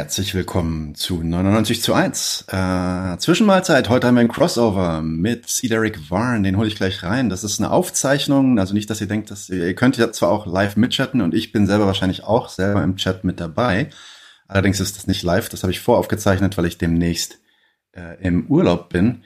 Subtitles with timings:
[0.00, 2.46] Herzlich willkommen zu 99 zu 1.
[2.48, 3.90] Äh, Zwischenmahlzeit.
[3.90, 6.42] Heute haben wir ein Crossover mit Cedric Warren.
[6.42, 7.28] Den hole ich gleich rein.
[7.28, 8.58] Das ist eine Aufzeichnung.
[8.58, 11.34] Also nicht, dass ihr denkt, dass ihr, ihr könnt ja zwar auch live mitchatten und
[11.34, 13.90] ich bin selber wahrscheinlich auch selber im Chat mit dabei.
[14.48, 15.50] Allerdings ist das nicht live.
[15.50, 17.38] Das habe ich voraufgezeichnet, weil ich demnächst
[17.92, 19.24] äh, im Urlaub bin,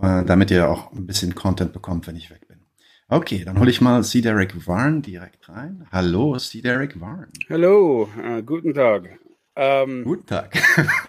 [0.00, 2.60] äh, damit ihr auch ein bisschen Content bekommt, wenn ich weg bin.
[3.08, 5.86] Okay, dann hole ich mal Cedric Warren direkt rein.
[5.92, 7.28] Hallo, Cedric Warren.
[7.50, 9.18] Hallo, uh, guten Tag.
[9.56, 10.58] Um, Guten Tag.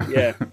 [0.09, 0.33] yeah.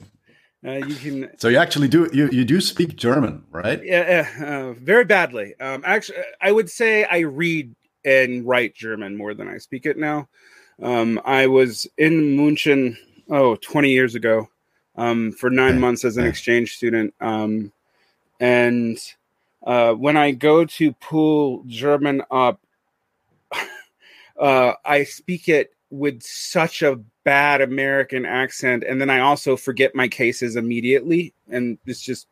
[0.65, 1.29] Uh, you can.
[1.39, 3.85] So you actually do you, you do speak German, right?
[3.85, 5.55] Yeah, uh, very badly.
[5.59, 7.75] Um, actually, I would say I read
[8.05, 10.29] and write German more than I speak it now.
[10.81, 12.97] Um, I was in München
[13.29, 14.49] oh 20 years ago
[14.95, 17.73] um, for nine months as an exchange student, um,
[18.39, 18.99] and
[19.67, 22.61] uh, when I go to pull German up,
[24.41, 29.95] uh, I speak it with such a bad American accent, and then I also forget
[29.95, 32.27] my cases immediately, and it's just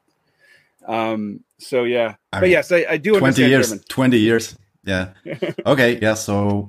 [0.87, 1.41] um.
[1.59, 3.19] So yeah, I but mean, yes, I, I do.
[3.19, 3.69] Twenty years.
[3.69, 3.85] German.
[3.89, 4.57] Twenty years.
[4.85, 5.11] Yeah.
[5.67, 5.99] okay.
[6.01, 6.15] Yeah.
[6.15, 6.69] So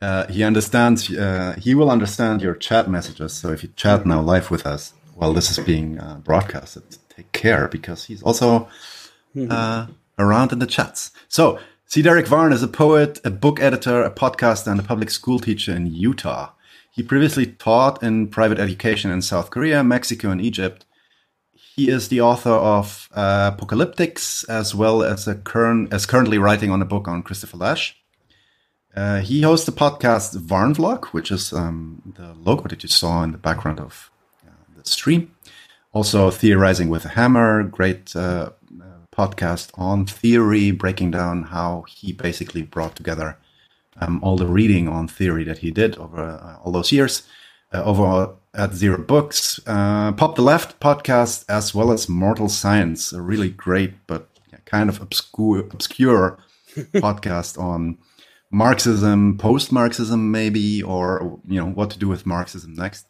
[0.00, 1.10] uh, he understands.
[1.10, 3.32] Uh, he will understand your chat messages.
[3.32, 6.82] So if you chat now live with us while this is being uh, broadcasted,
[7.14, 8.68] take care because he's also
[9.34, 9.50] mm-hmm.
[9.50, 9.86] uh,
[10.18, 11.10] around in the chats.
[11.28, 11.58] So.
[11.86, 12.02] C.
[12.02, 15.74] Derrick Varn is a poet, a book editor, a podcaster, and a public school teacher
[15.74, 16.52] in Utah.
[16.90, 20.84] He previously taught in private education in South Korea, Mexico, and Egypt.
[21.52, 26.70] He is the author of uh, Apocalyptics, as well as a current as currently writing
[26.70, 27.96] on a book on Christopher Lasch.
[28.94, 33.22] Uh, he hosts the podcast Varn Vlog, which is um, the logo that you saw
[33.22, 34.10] in the background of
[34.44, 35.32] uh, the stream.
[35.92, 38.50] Also, Theorizing with a Hammer, great uh,
[39.12, 43.36] podcast on theory, breaking down how he basically brought together
[44.00, 47.22] um, all the reading on theory that he did over uh, all those years
[47.72, 53.12] uh, over at Zero Books, uh, Pop the Left podcast, as well as Mortal Science,
[53.12, 54.28] a really great but
[54.64, 56.38] kind of obscure, obscure
[56.76, 57.98] podcast on
[58.50, 63.06] Marxism, post-Marxism, maybe, or you know what to do with Marxism next.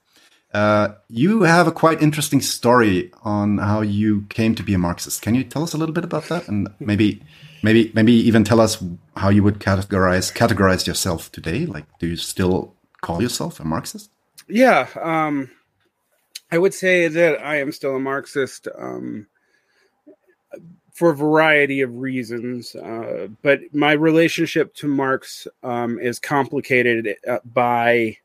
[0.53, 5.23] Uh, you have a quite interesting story on how you came to be a Marxist.
[5.23, 7.23] Can you tell us a little bit about that, and maybe
[7.63, 8.83] maybe maybe even tell us
[9.17, 11.67] how you would categorize categorize yourself today.
[11.67, 14.11] Like do you still call yourself a marxist?
[14.49, 15.51] Yeah um
[16.51, 19.27] i would say that i am still a marxist um
[20.93, 27.39] for a variety of reasons uh, but my relationship to marx um, is complicated uh,
[27.45, 28.17] by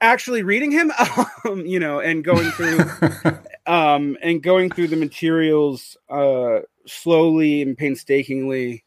[0.00, 0.90] actually reading him
[1.44, 2.78] um, you know and going through
[3.66, 8.84] um and going through the materials uh slowly and painstakingly,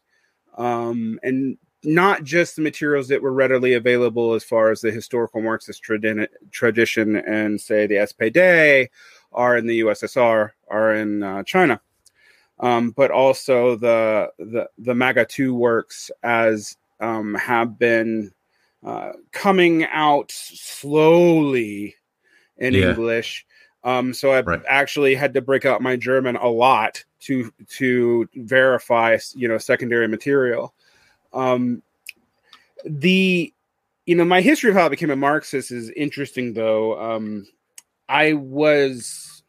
[0.56, 5.40] um, and not just the materials that were readily available as far as the historical
[5.40, 8.88] Marxist tradi- tradition and say the SPD
[9.32, 11.80] are in the USSR, are in uh, China,
[12.58, 18.32] um, but also the the the MEGA two works as um, have been
[18.84, 21.94] uh, coming out slowly
[22.58, 22.90] in yeah.
[22.90, 23.46] English.
[23.82, 24.62] Um, so I've right.
[24.68, 30.08] actually had to break out my German a lot to to verify you know secondary
[30.08, 30.74] material.
[31.32, 31.82] Um
[32.84, 33.52] the
[34.06, 37.00] you know my history of how i became a marxist is interesting though.
[37.00, 37.46] Um
[38.08, 39.42] i was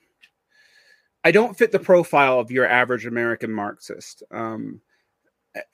[1.23, 4.23] i don't fit the profile of your average american marxist.
[4.31, 4.81] Um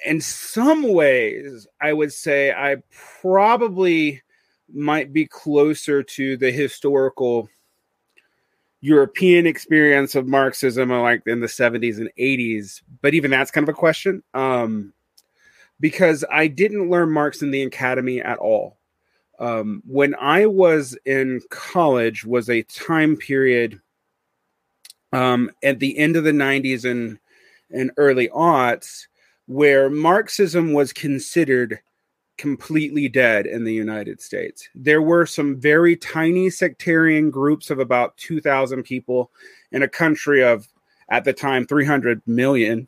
[0.06, 2.78] in some ways i would say i
[3.22, 4.24] probably
[4.74, 7.48] might be closer to the historical
[8.82, 13.74] European experience of Marxism like in the 70s and 80s, but even that's kind of
[13.74, 14.24] a question.
[14.34, 14.94] Um,
[15.80, 18.78] because I didn't learn Marx in the academy at all.
[19.40, 23.80] Um, when I was in college was a time period
[25.14, 27.20] um, at the end of the 90s and
[27.70, 29.08] and early aughts
[29.46, 31.80] where Marxism was considered
[32.38, 34.70] completely dead in the United States.
[34.76, 39.32] There were some very tiny sectarian groups of about 2,000 people
[39.72, 40.68] in a country of,
[41.10, 42.88] at the time, 300 million.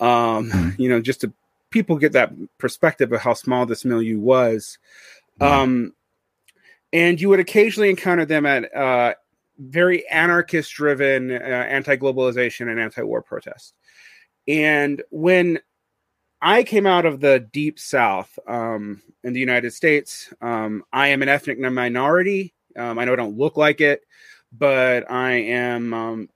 [0.00, 0.70] Um, hmm.
[0.78, 1.32] You know, just to
[1.70, 4.78] people get that perspective of how small this milieu was.
[5.40, 5.94] Um,
[6.92, 9.14] and you would occasionally encounter them at uh,
[9.58, 13.72] very anarchist driven uh, anti globalization and anti war protests.
[14.46, 15.60] And when
[16.44, 20.34] I came out of the deep South um, in the United States.
[20.42, 22.52] Um, I am an ethnic minority.
[22.76, 24.02] Um, I know I don't look like it,
[24.50, 26.28] but I am um,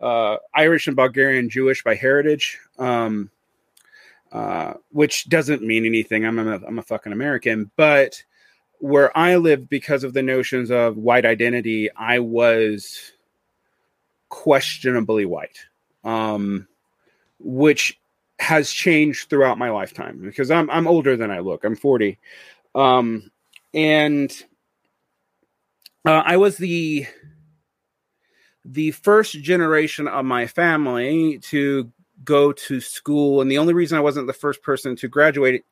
[0.00, 3.30] uh, Irish and Bulgarian Jewish by heritage, um,
[4.32, 6.24] uh, which doesn't mean anything.
[6.24, 8.22] I'm a, I'm a fucking American, but
[8.78, 13.12] where I lived, because of the notions of white identity, I was
[14.30, 15.66] questionably white,
[16.02, 16.66] um,
[17.38, 18.00] which
[18.44, 21.64] has changed throughout my lifetime because I'm I'm older than I look.
[21.64, 22.18] I'm 40,
[22.74, 23.30] um,
[23.72, 24.30] and
[26.04, 27.06] uh, I was the
[28.64, 31.90] the first generation of my family to
[32.22, 35.64] go to school, and the only reason I wasn't the first person to graduate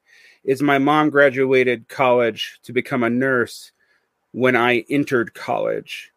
[0.42, 3.70] is my mom graduated college to become a nurse
[4.32, 6.11] when I entered college.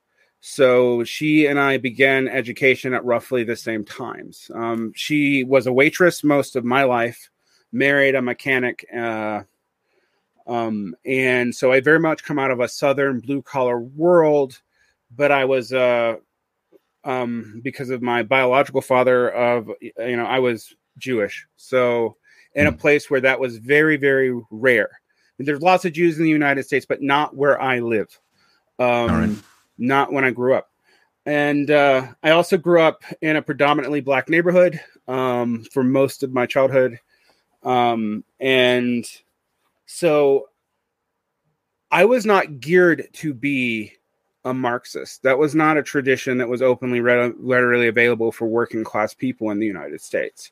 [0.48, 4.52] So she and I began education at roughly the same times.
[4.54, 7.32] Um, she was a waitress most of my life,
[7.72, 9.42] married a mechanic, uh,
[10.46, 14.62] um, and so I very much come out of a southern blue collar world.
[15.16, 16.18] But I was, uh,
[17.04, 22.18] um, because of my biological father, of you know, I was Jewish, so
[22.54, 22.78] in a hmm.
[22.78, 24.92] place where that was very, very rare.
[25.40, 28.20] there's lots of Jews in the United States, but not where I live.
[28.78, 29.44] Um,
[29.78, 30.70] not when I grew up.
[31.26, 36.32] And uh, I also grew up in a predominantly black neighborhood um, for most of
[36.32, 37.00] my childhood.
[37.64, 39.06] Um, and
[39.88, 40.50] so
[41.92, 43.94] I was not geared to be
[44.44, 45.24] a Marxist.
[45.24, 49.60] That was not a tradition that was openly readily available for working class people in
[49.60, 50.52] the United States.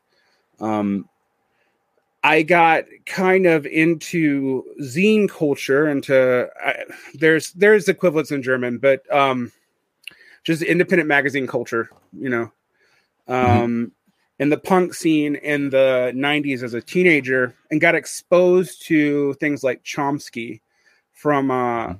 [0.60, 1.08] Um,
[2.24, 6.74] I got kind of into zine culture, into uh,
[7.16, 9.52] there's there's equivalents in German, but um,
[10.46, 12.52] just independent magazine culture, you know,
[13.28, 13.34] mm-hmm.
[13.34, 13.86] um, mm-hmm.
[14.40, 19.62] in the punk scene in the '90s as a teenager, and got exposed to things
[19.62, 20.62] like Chomsky
[21.12, 21.94] from uh, mm-hmm.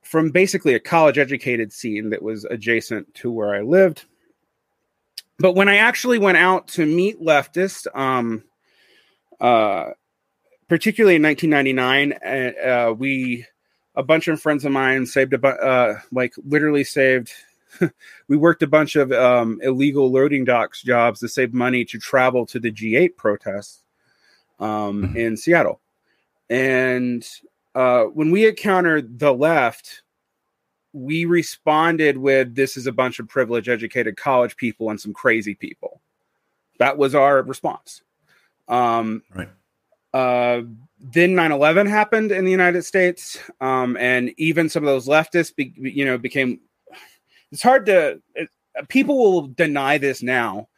[0.00, 4.06] from basically a college educated scene that was adjacent to where I lived.
[5.38, 8.44] But when I actually went out to meet leftists, um,
[9.42, 9.90] uh,
[10.68, 13.44] particularly in 1999, uh, uh, we
[13.94, 17.30] a bunch of friends of mine saved a bu- uh, like literally saved.
[18.28, 22.46] we worked a bunch of um, illegal loading docks jobs to save money to travel
[22.46, 23.82] to the G8 protests
[24.60, 25.16] um, mm-hmm.
[25.16, 25.80] in Seattle,
[26.48, 27.26] and
[27.74, 30.02] uh, when we encountered the left,
[30.92, 35.54] we responded with this is a bunch of privileged, educated college people and some crazy
[35.54, 36.00] people.
[36.78, 38.02] That was our response.
[38.68, 39.48] Um, right.
[40.12, 40.62] Uh,
[41.00, 45.72] then 9/11 happened in the United States, um, and even some of those leftists, be,
[45.76, 46.60] you know, became.
[47.50, 48.20] It's hard to.
[48.34, 48.48] It,
[48.88, 50.68] people will deny this now,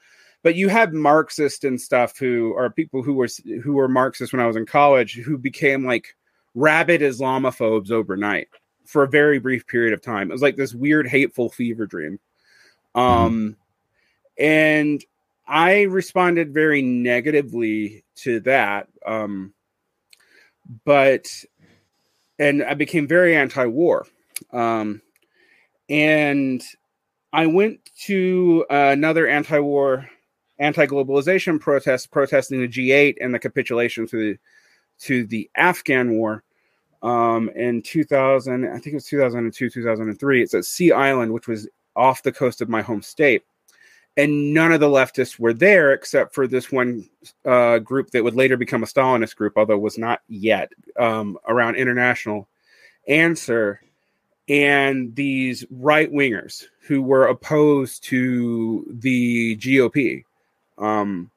[0.43, 3.29] but you had Marxists and stuff who are people who were
[3.63, 6.17] who were Marxists when I was in college who became like
[6.55, 8.49] rabid Islamophobes overnight
[8.85, 10.31] for a very brief period of time.
[10.31, 12.19] It was like this weird hateful fever dream.
[12.95, 13.01] Mm-hmm.
[13.01, 13.57] Um,
[14.39, 14.45] mm-hmm.
[14.45, 15.05] and
[15.47, 18.89] I responded very negatively to that.
[19.07, 19.53] Um,
[20.85, 21.27] but,
[22.39, 24.07] and I became very anti war.
[24.53, 25.03] Um,
[25.89, 26.63] and
[27.33, 30.09] I went to uh, another anti war,
[30.59, 34.39] anti globalization protest, protesting the G8 and the capitulation to the,
[35.01, 36.43] to the Afghan war.
[37.03, 40.43] Um, in 2000, I think it was 2002, 2003.
[40.43, 43.43] It's at Sea Island, which was off the coast of my home state
[44.17, 47.09] and none of the leftists were there except for this one
[47.45, 51.39] uh, group that would later become a Stalinist group, although it was not yet um,
[51.49, 52.49] around international
[53.09, 53.81] answer,
[54.49, 60.25] and these right wingers who were opposed to the GOP,
[60.79, 61.31] um,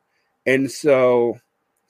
[0.45, 1.39] and so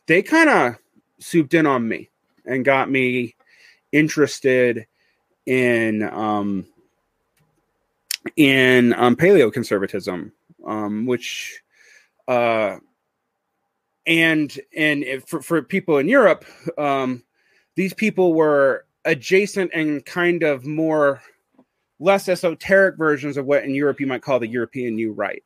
[0.06, 0.75] they kind of
[1.20, 2.10] souped in on me
[2.46, 3.36] and got me
[3.91, 4.86] interested
[5.46, 6.65] in um,
[8.36, 10.32] in um, paleo conservatism
[10.67, 11.62] um, which
[12.27, 12.77] uh,
[14.05, 16.45] and and for, for people in Europe,
[16.77, 17.24] um,
[17.75, 21.21] these people were adjacent and kind of more
[22.00, 25.43] less esoteric versions of what in Europe you might call the European New Right.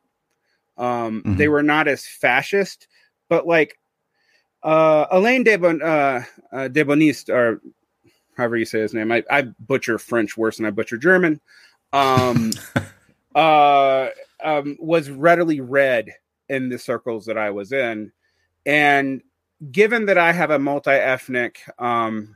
[0.77, 1.35] Um, mm-hmm.
[1.35, 2.87] They were not as fascist,
[3.29, 3.77] but like
[4.63, 7.61] uh, Alain de, bon, uh, uh, de Boniste, or
[8.35, 11.39] however you say his name, I, I butcher French worse than I butcher German.
[11.93, 12.51] Um,
[13.35, 14.09] uh,
[14.43, 16.09] um, was readily read
[16.49, 18.11] in the circles that I was in.
[18.65, 19.21] And
[19.71, 22.35] given that I have a multi ethnic um,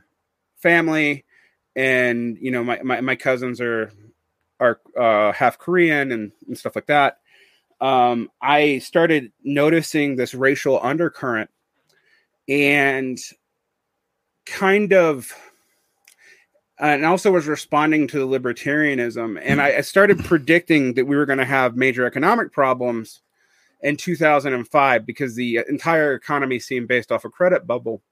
[0.56, 1.24] family,
[1.74, 3.92] and you know my, my, my cousins are
[4.58, 7.18] are uh, half Korean and, and stuff like that,
[7.80, 11.50] um, I started noticing this racial undercurrent
[12.48, 13.18] and
[14.46, 15.32] kind of
[16.78, 19.40] and also was responding to the libertarianism.
[19.42, 23.22] And I, I started predicting that we were going to have major economic problems
[23.82, 28.02] in 2005 because the entire economy seemed based off a credit bubble.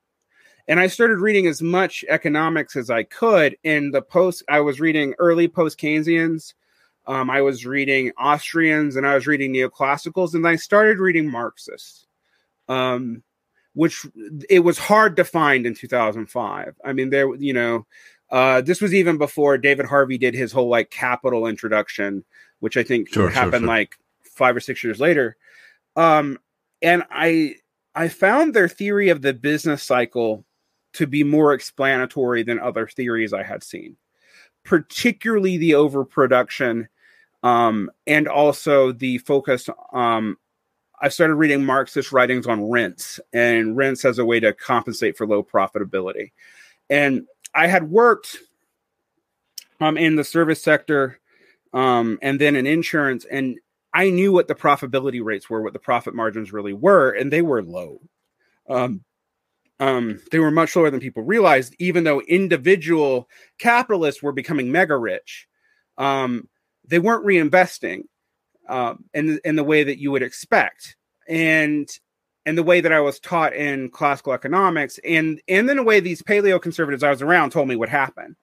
[0.67, 3.57] and I started reading as much economics as I could.
[3.65, 6.55] In the post, I was reading early post Keynesians,
[7.07, 12.07] um, I was reading Austrians, and I was reading neoclassicals, and I started reading Marxists,
[12.69, 13.23] um,
[13.75, 14.07] which
[14.49, 16.75] it was hard to find in 2005.
[16.83, 17.87] I mean, there, you know,
[18.31, 22.25] uh, this was even before David Harvey did his whole like capital introduction,
[22.61, 23.69] which I think sure, happened sure, sure.
[23.69, 25.37] like five or six years later.
[25.97, 26.39] Um,
[26.83, 27.57] and I
[27.95, 30.45] I found their theory of the business cycle
[30.95, 33.97] to be more explanatory than other theories I had seen,
[34.65, 36.89] particularly the overproduction
[37.43, 39.69] um, and also the focus.
[39.93, 40.39] Um,
[41.01, 45.27] I started reading Marxist writings on rents and rents as a way to compensate for
[45.27, 46.33] low profitability.
[46.89, 48.39] And I had worked
[49.81, 51.21] um, in the service sector
[51.73, 53.59] um, and then in insurance, and
[53.93, 57.43] I knew what the profitability rates were, what the profit margins really were, and they
[57.43, 58.01] were low.
[58.69, 59.05] Um,
[59.81, 64.97] um, they were much lower than people realized, even though individual capitalists were becoming mega
[64.97, 65.49] rich.
[65.99, 66.49] Um,
[66.87, 68.03] they weren't reinvesting
[68.69, 70.97] um, in, in the way that you would expect.
[71.29, 71.89] And
[72.47, 76.01] and the way that I was taught in classical economics, and and then the way
[76.01, 78.37] these paleo conservatives I was around told me would happen.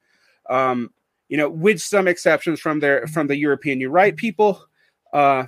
[0.50, 0.92] Um,
[1.30, 4.64] you know, with some exceptions from their from the European New Right people,
[5.14, 5.46] uh,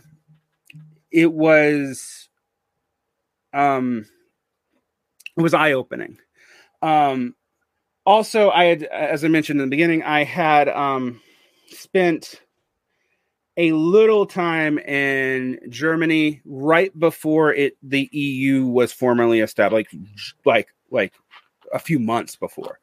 [1.11, 2.29] it was
[3.53, 4.05] um,
[5.37, 6.17] it was eye opening.
[6.81, 7.35] Um,
[8.05, 11.21] also, I had, as I mentioned in the beginning, I had um,
[11.69, 12.41] spent
[13.57, 20.01] a little time in Germany right before it the EU was formally established, like
[20.45, 21.13] like like
[21.73, 22.79] a few months before.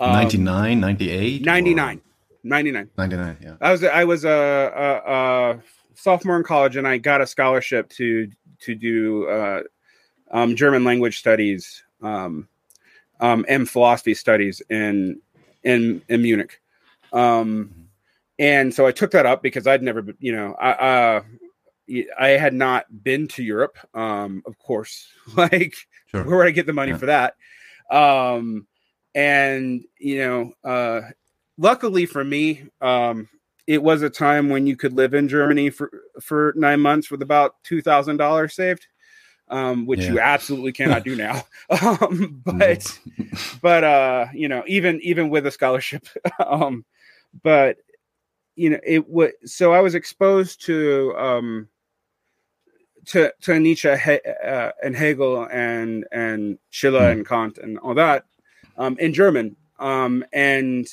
[0.00, 1.44] Um, 99, 98?
[1.44, 2.00] 99.
[2.42, 2.90] 99.
[2.96, 3.54] 99, yeah.
[3.60, 5.62] I was I was a, a, a
[5.94, 9.62] sophomore in college and I got a scholarship to to do uh,
[10.30, 12.48] um, German language studies um,
[13.20, 15.20] um, and philosophy studies in
[15.62, 16.60] in in Munich.
[17.12, 17.83] Um,
[18.38, 21.22] and so I took that up because I'd never, you know, I uh,
[22.18, 23.76] I had not been to Europe.
[23.94, 25.74] Um, of course, like
[26.06, 26.24] sure.
[26.24, 26.98] where would I get the money yeah.
[26.98, 27.34] for that?
[27.90, 28.66] Um,
[29.14, 31.10] and you know, uh,
[31.58, 33.28] luckily for me, um,
[33.66, 37.22] it was a time when you could live in Germany for for nine months with
[37.22, 38.86] about two thousand dollars saved,
[39.48, 40.12] um, which yeah.
[40.12, 41.42] you absolutely cannot do now.
[41.82, 42.98] um, but
[43.62, 46.08] but uh, you know, even even with a scholarship,
[46.44, 46.84] um,
[47.42, 47.78] but
[48.56, 49.32] you know, it would.
[49.44, 51.68] So I was exposed to um,
[53.06, 57.12] to to Nietzsche uh, and Hegel and and Schiller mm.
[57.12, 58.24] and Kant and all that
[58.76, 60.86] um, in German, um, and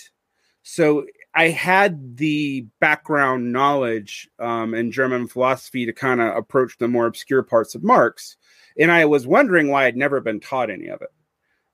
[0.63, 6.87] so I had the background knowledge um, in German philosophy to kind of approach the
[6.87, 8.37] more obscure parts of Marx,
[8.77, 11.09] and I was wondering why I'd never been taught any of it,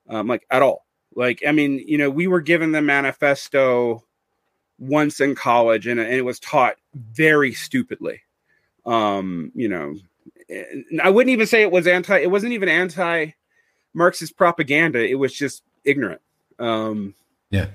[0.10, 0.86] um, like at all.
[1.16, 4.04] Like, I mean, you know, we were given the manifesto
[4.80, 8.22] once in college, and, and it was taught very stupidly.
[8.86, 9.96] Um, you know,
[11.04, 12.18] I wouldn't even say it was anti.
[12.18, 13.32] It wasn't even anti
[13.94, 15.06] Marxist propaganda.
[15.08, 16.22] It was just ignorant.
[16.60, 17.14] Um,
[17.50, 17.68] yeah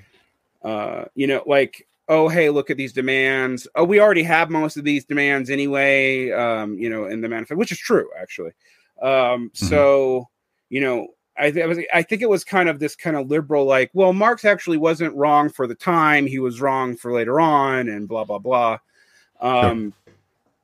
[0.64, 3.66] uh, you know, like, oh, hey, look at these demands.
[3.74, 7.58] Oh, we already have most of these demands anyway, um, you know, in the manifest,
[7.58, 8.52] which is true, actually.
[9.00, 9.10] Um,
[9.50, 9.66] mm-hmm.
[9.66, 10.28] So,
[10.68, 13.28] you know, I, th- I, was, I think it was kind of this kind of
[13.28, 17.40] liberal, like, well, Marx actually wasn't wrong for the time; he was wrong for later
[17.40, 18.78] on, and blah blah blah.
[19.40, 20.14] Um, sure.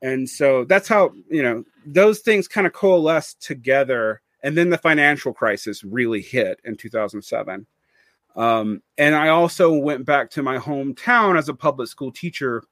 [0.01, 4.79] And so that's how you know those things kind of coalesced together, and then the
[4.79, 7.67] financial crisis really hit in 2007.
[8.37, 12.63] Um, and I also went back to my hometown as a public school teacher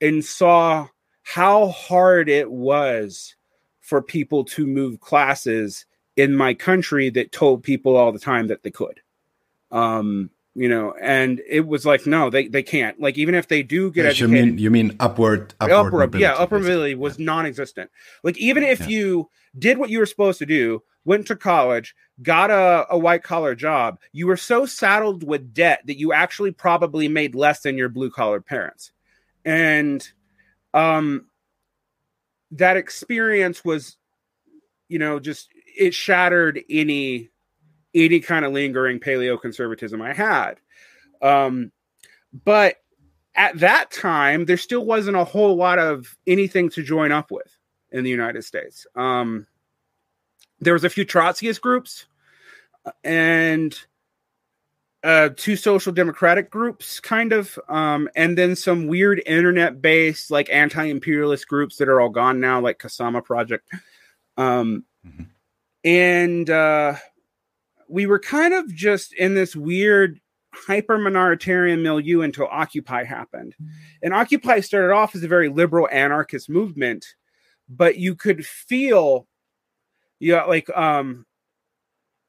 [0.00, 0.88] and saw
[1.22, 3.36] how hard it was
[3.80, 8.62] for people to move classes in my country that told people all the time that
[8.62, 9.00] they could.
[9.70, 12.98] Um, you know, and it was like, no, they, they can't.
[12.98, 16.18] Like, even if they do get educated, you mean you mean upward, upward, upward mobility,
[16.20, 17.26] yeah, upward mobility was yeah.
[17.26, 17.90] non-existent.
[18.22, 18.88] Like, even if yeah.
[18.88, 23.22] you did what you were supposed to do, went to college, got a, a white
[23.22, 27.76] collar job, you were so saddled with debt that you actually probably made less than
[27.76, 28.92] your blue collar parents.
[29.44, 30.08] And
[30.72, 31.26] um,
[32.52, 33.98] that experience was,
[34.88, 37.30] you know, just it shattered any
[37.94, 40.56] any kind of lingering paleo conservatism I had.
[41.22, 41.72] Um,
[42.44, 42.76] but
[43.34, 47.56] at that time, there still wasn't a whole lot of anything to join up with
[47.90, 48.86] in the United States.
[48.94, 49.46] Um,
[50.60, 52.06] there was a few Trotskyist groups
[53.04, 53.78] and
[55.04, 60.48] uh, two social democratic groups, kind of, um, and then some weird internet based like
[60.50, 63.70] anti imperialist groups that are all gone now, like Kasama Project.
[64.36, 65.22] Um, mm-hmm.
[65.86, 66.96] And uh,
[67.88, 70.20] we were kind of just in this weird
[70.52, 73.54] hyper minoritarian milieu until Occupy happened.
[74.02, 77.06] And Occupy started off as a very liberal anarchist movement,
[77.68, 79.28] but you could feel,
[80.18, 81.24] yeah, like um,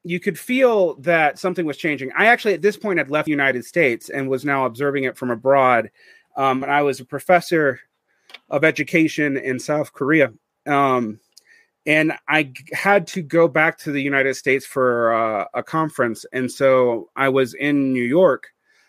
[0.04, 2.12] you could feel that something was changing.
[2.16, 5.16] I actually at this point had left the United States and was now observing it
[5.16, 5.90] from abroad.
[6.36, 7.80] Um, and I was a professor
[8.50, 10.32] of education in South Korea.
[10.64, 11.18] Um,
[11.88, 16.52] and I had to go back to the United States for uh, a conference, and
[16.52, 18.48] so I was in New York,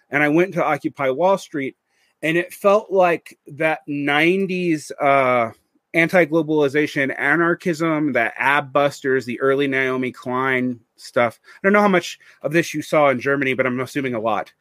[0.10, 1.78] and I went to Occupy Wall Street,
[2.22, 5.52] and it felt like that '90s uh,
[5.94, 11.40] anti-globalization anarchism, that Adbusters, the early Naomi Klein stuff.
[11.46, 14.20] I don't know how much of this you saw in Germany, but I'm assuming a
[14.20, 14.52] lot.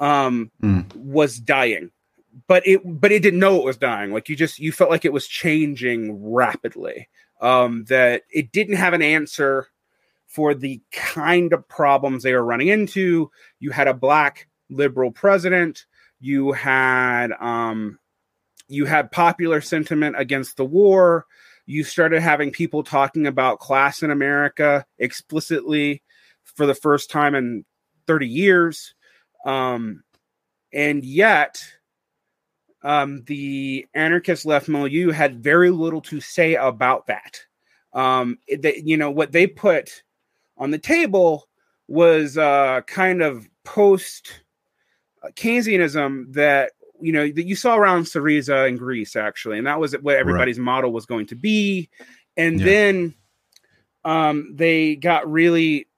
[0.00, 0.92] Um, mm.
[0.96, 1.92] Was dying,
[2.48, 4.12] but it but it didn't know it was dying.
[4.12, 7.08] Like you just you felt like it was changing rapidly
[7.40, 9.68] um, that it didn't have an answer
[10.26, 13.30] for the kind of problems they were running into.
[13.60, 15.86] You had a black liberal president.
[16.20, 17.98] You had um,
[18.68, 21.26] you had popular sentiment against the war.
[21.66, 26.02] You started having people talking about class in America explicitly
[26.42, 27.64] for the first time in
[28.06, 28.94] 30 years.
[29.46, 30.02] Um,
[30.72, 31.62] and yet,
[32.84, 37.40] um, the anarchist left milieu had very little to say about that.
[37.94, 40.02] Um, they, you know, what they put
[40.58, 41.48] on the table
[41.88, 44.42] was uh, kind of post
[45.32, 49.94] Keynesianism that you know that you saw around Syriza in Greece actually, and that was
[49.94, 50.64] what everybody's right.
[50.64, 51.88] model was going to be.
[52.36, 52.66] And yeah.
[52.66, 53.14] then
[54.04, 55.88] um, they got really,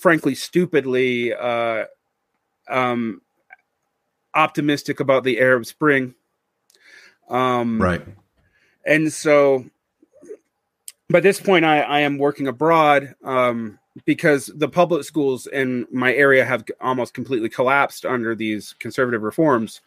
[0.00, 1.84] frankly, stupidly uh,
[2.68, 3.20] um,
[4.36, 6.14] optimistic about the Arab Spring.
[7.28, 8.02] Um, right.
[8.84, 9.64] And so,
[11.10, 16.14] by this point, I, I am working abroad um, because the public schools in my
[16.14, 19.80] area have almost completely collapsed under these conservative reforms.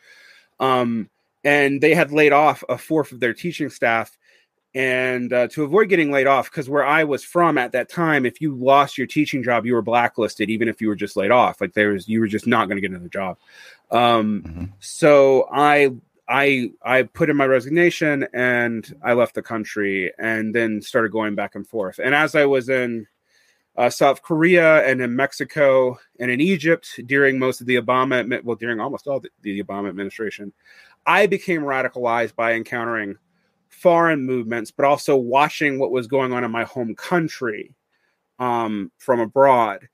[0.60, 1.10] Um,
[1.43, 4.17] and they had laid off a fourth of their teaching staff.
[4.75, 8.25] And uh, to avoid getting laid off, because where I was from at that time,
[8.25, 11.32] if you lost your teaching job, you were blacklisted, even if you were just laid
[11.32, 11.60] off.
[11.60, 13.38] Like there was, you were just not going to get another job.
[13.89, 14.65] Um, mm-hmm.
[14.79, 15.89] So I
[16.27, 21.34] I I put in my resignation and I left the country and then started going
[21.34, 21.99] back and forth.
[22.01, 23.08] And as I was in
[23.75, 28.55] uh, South Korea and in Mexico and in Egypt during most of the Obama, well,
[28.55, 30.53] during almost all the, the Obama administration,
[31.08, 33.15] I became radicalized by encountering
[33.69, 37.75] foreign movements, but also watching what was going on in my home country
[38.39, 39.88] um, from abroad.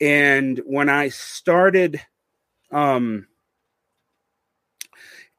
[0.00, 2.00] And when I started
[2.70, 3.26] um,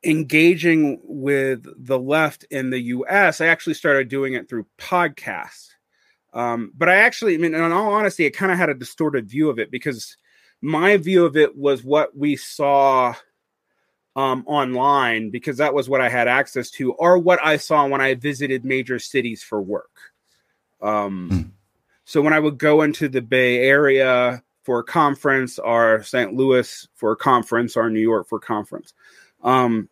[0.03, 5.69] engaging with the left in the US, I actually started doing it through podcasts.
[6.33, 9.27] Um, but I actually, I mean, in all honesty, I kind of had a distorted
[9.27, 10.15] view of it because
[10.61, 13.15] my view of it was what we saw
[14.19, 18.01] um, online because that was what I had access to, or what I saw when
[18.01, 19.95] I visited major cities for work.
[20.81, 21.49] Um, mm.
[22.03, 26.33] So when I would go into the Bay Area for a conference, or St.
[26.33, 28.93] Louis for a conference, or New York for a conference,
[29.41, 29.87] um,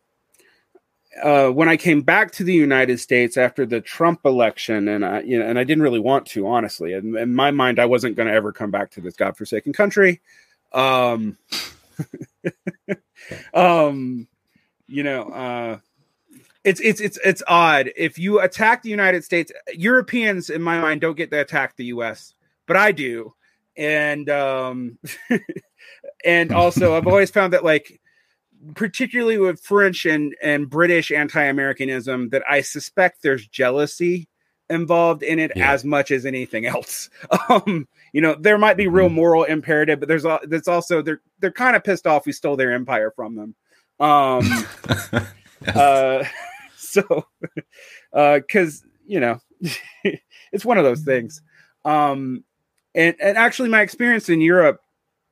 [1.23, 5.21] uh, when I came back to the United States after the Trump election, and I,
[5.21, 6.91] you know, and I didn't really want to, honestly.
[6.91, 10.19] In, in my mind, I wasn't going to ever come back to this godforsaken country.
[10.73, 11.37] Um,
[13.53, 14.27] um,
[14.87, 15.79] you know, uh,
[16.63, 19.51] it's it's it's it's odd if you attack the United States.
[19.73, 22.33] Europeans, in my mind, don't get to attack the U.S.,
[22.65, 23.33] but I do,
[23.75, 24.97] and um,
[26.25, 28.01] and also I've always found that like
[28.75, 34.27] particularly with French and, and British anti Americanism, that I suspect there's jealousy
[34.69, 35.71] involved in it yeah.
[35.71, 37.09] as much as anything else.
[37.49, 39.15] Um, you know, there might be real mm-hmm.
[39.15, 42.73] moral imperative, but there's that's also they're they're kind of pissed off we stole their
[42.73, 43.55] empire from them.
[43.99, 45.13] Um, yes.
[45.75, 46.23] uh,
[46.77, 47.25] so,
[48.11, 49.39] because uh, you know,
[50.51, 51.41] it's one of those things.
[51.85, 52.43] Um,
[52.95, 54.81] and and actually, my experience in Europe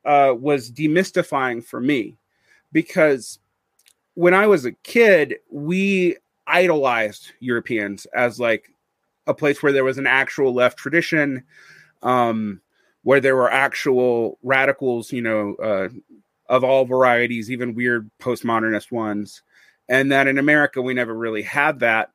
[0.04, 2.16] uh, was demystifying for me
[2.72, 3.38] because
[4.14, 8.70] when I was a kid, we idolized Europeans as like
[9.26, 11.44] a place where there was an actual left tradition,
[12.02, 12.60] um,
[13.02, 15.88] where there were actual radicals, you know, uh,
[16.48, 19.42] of all varieties, even weird postmodernist ones.
[19.88, 22.10] And that in America, we never really had that.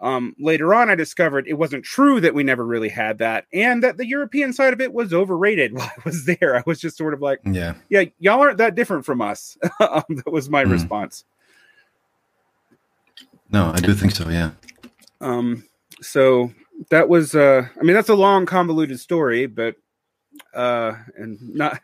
[0.00, 3.82] Um, later on, I discovered it wasn't true that we never really had that, and
[3.82, 6.56] that the European side of it was overrated while I was there.
[6.56, 9.58] I was just sort of like, yeah, yeah, y'all aren't that different from us.
[9.80, 10.70] um, that was my mm.
[10.70, 11.24] response.
[13.50, 14.28] No, I do think so.
[14.28, 14.52] Yeah.
[15.20, 15.64] Um.
[16.00, 16.52] So
[16.90, 19.76] that was, uh, I mean, that's a long, convoluted story, but
[20.54, 21.80] uh, and not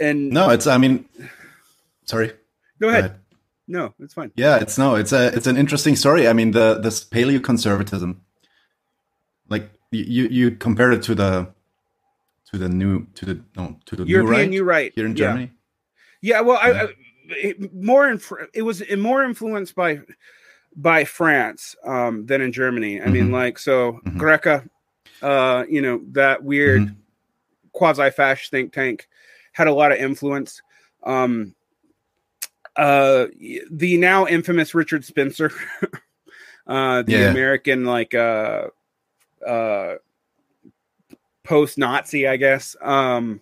[0.00, 1.06] and no, it's I mean,
[2.04, 2.32] sorry.
[2.80, 3.02] Go ahead.
[3.02, 3.18] Go ahead.
[3.68, 4.32] No, it's fine.
[4.36, 6.28] Yeah, it's no, it's a it's an interesting story.
[6.28, 8.16] I mean, the this paleoconservatism,
[9.48, 11.48] like you you compare it to the
[12.50, 15.14] to the new to the no to the European new right, new right here in.
[15.14, 15.50] Germany.
[16.20, 16.82] Yeah, well, yeah.
[16.82, 16.88] I, I
[17.28, 18.20] it, more in,
[18.52, 20.00] it was more influenced by
[20.76, 23.00] by France um, than in Germany.
[23.00, 23.12] I mm-hmm.
[23.12, 24.18] mean, like so mm-hmm.
[24.18, 24.68] GRECE,
[25.22, 26.94] uh, you know, that weird mm-hmm.
[27.72, 29.08] quasi-fascist think tank
[29.52, 30.62] had a lot of influence.
[31.02, 31.54] Um,
[32.76, 33.26] uh,
[33.70, 35.52] the now infamous Richard Spencer,
[36.66, 37.30] uh, the yeah.
[37.30, 38.68] American like uh,
[39.46, 39.94] uh,
[41.44, 43.40] post-Nazi, I guess, um,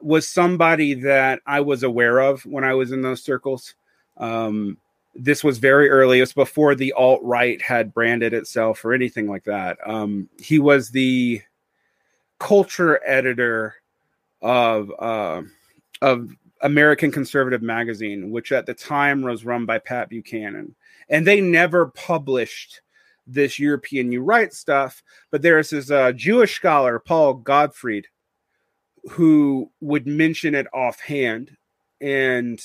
[0.00, 3.74] was somebody that I was aware of when I was in those circles.
[4.16, 4.78] Um,
[5.14, 6.18] this was very early.
[6.18, 9.78] It was before the alt right had branded itself or anything like that.
[9.86, 11.42] Um, he was the
[12.38, 13.74] culture editor
[14.40, 15.42] of uh,
[16.00, 16.30] of
[16.62, 20.74] American Conservative Magazine, which at the time was run by Pat Buchanan,
[21.08, 22.80] and they never published
[23.26, 25.02] this European New Right stuff.
[25.30, 28.08] But there is this uh, Jewish scholar, Paul Gottfried,
[29.10, 31.56] who would mention it offhand,
[32.00, 32.60] and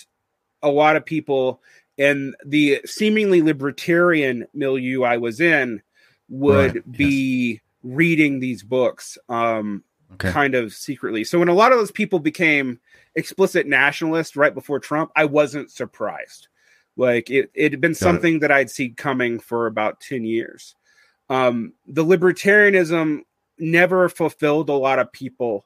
[0.63, 1.61] a lot of people
[1.97, 5.81] and the seemingly libertarian milieu I was in
[6.29, 7.61] would right, be yes.
[7.83, 9.83] reading these books um,
[10.13, 10.31] okay.
[10.31, 11.23] kind of secretly.
[11.23, 12.79] So when a lot of those people became
[13.15, 16.47] explicit nationalists right before Trump, I wasn't surprised.
[16.97, 18.41] Like it, it had been Got something it.
[18.41, 20.75] that I'd seen coming for about 10 years.
[21.29, 23.21] Um, the libertarianism
[23.59, 25.65] never fulfilled a lot of people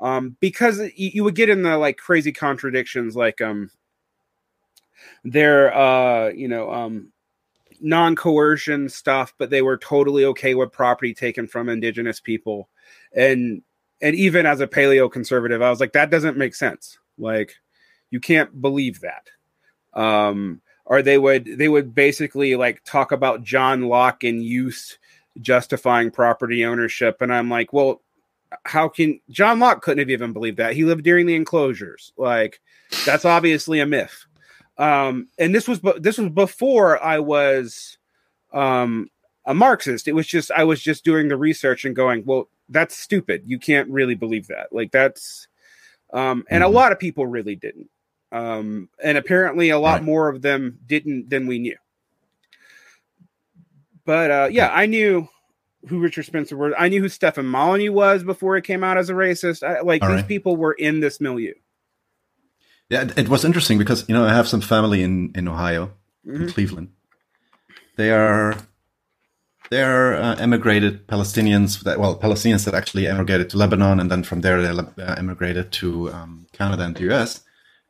[0.00, 3.70] um, because you, you would get in the like crazy contradictions like um,
[5.24, 7.12] their uh you know um
[7.80, 12.68] non-coercion stuff but they were totally okay with property taken from indigenous people.
[13.14, 13.62] And
[14.00, 16.98] and even as a paleo conservative i was like that doesn't make sense.
[17.18, 17.54] Like
[18.10, 19.28] you can't believe that.
[19.94, 24.98] Um or they would they would basically like talk about john locke and use
[25.40, 27.20] justifying property ownership.
[27.20, 28.02] And i'm like well
[28.64, 30.74] how can john locke couldn't have even believed that.
[30.74, 32.12] He lived during the enclosures.
[32.16, 32.60] Like
[33.04, 34.24] that's obviously a myth
[34.78, 37.98] um, and this was this was before I was
[38.52, 39.10] um,
[39.44, 40.06] a Marxist.
[40.06, 43.42] It was just I was just doing the research and going, well, that's stupid.
[43.46, 44.68] You can't really believe that.
[44.72, 45.48] Like that's,
[46.12, 46.72] um, and mm-hmm.
[46.72, 47.90] a lot of people really didn't.
[48.30, 50.04] Um, and apparently a lot right.
[50.04, 51.76] more of them didn't than we knew.
[54.04, 55.28] But uh, yeah, I knew
[55.88, 56.72] who Richard Spencer was.
[56.78, 59.66] I knew who Stefan Molyneux was before it came out as a racist.
[59.66, 60.28] I, like All these right.
[60.28, 61.54] people were in this milieu.
[62.90, 65.92] Yeah, it was interesting because you know I have some family in in Ohio,
[66.26, 66.42] mm-hmm.
[66.42, 66.88] in Cleveland.
[67.96, 68.56] They are
[69.70, 74.22] they are uh, emigrated Palestinians that well Palestinians that actually emigrated to Lebanon and then
[74.22, 77.40] from there they uh, emigrated to um, Canada and the US.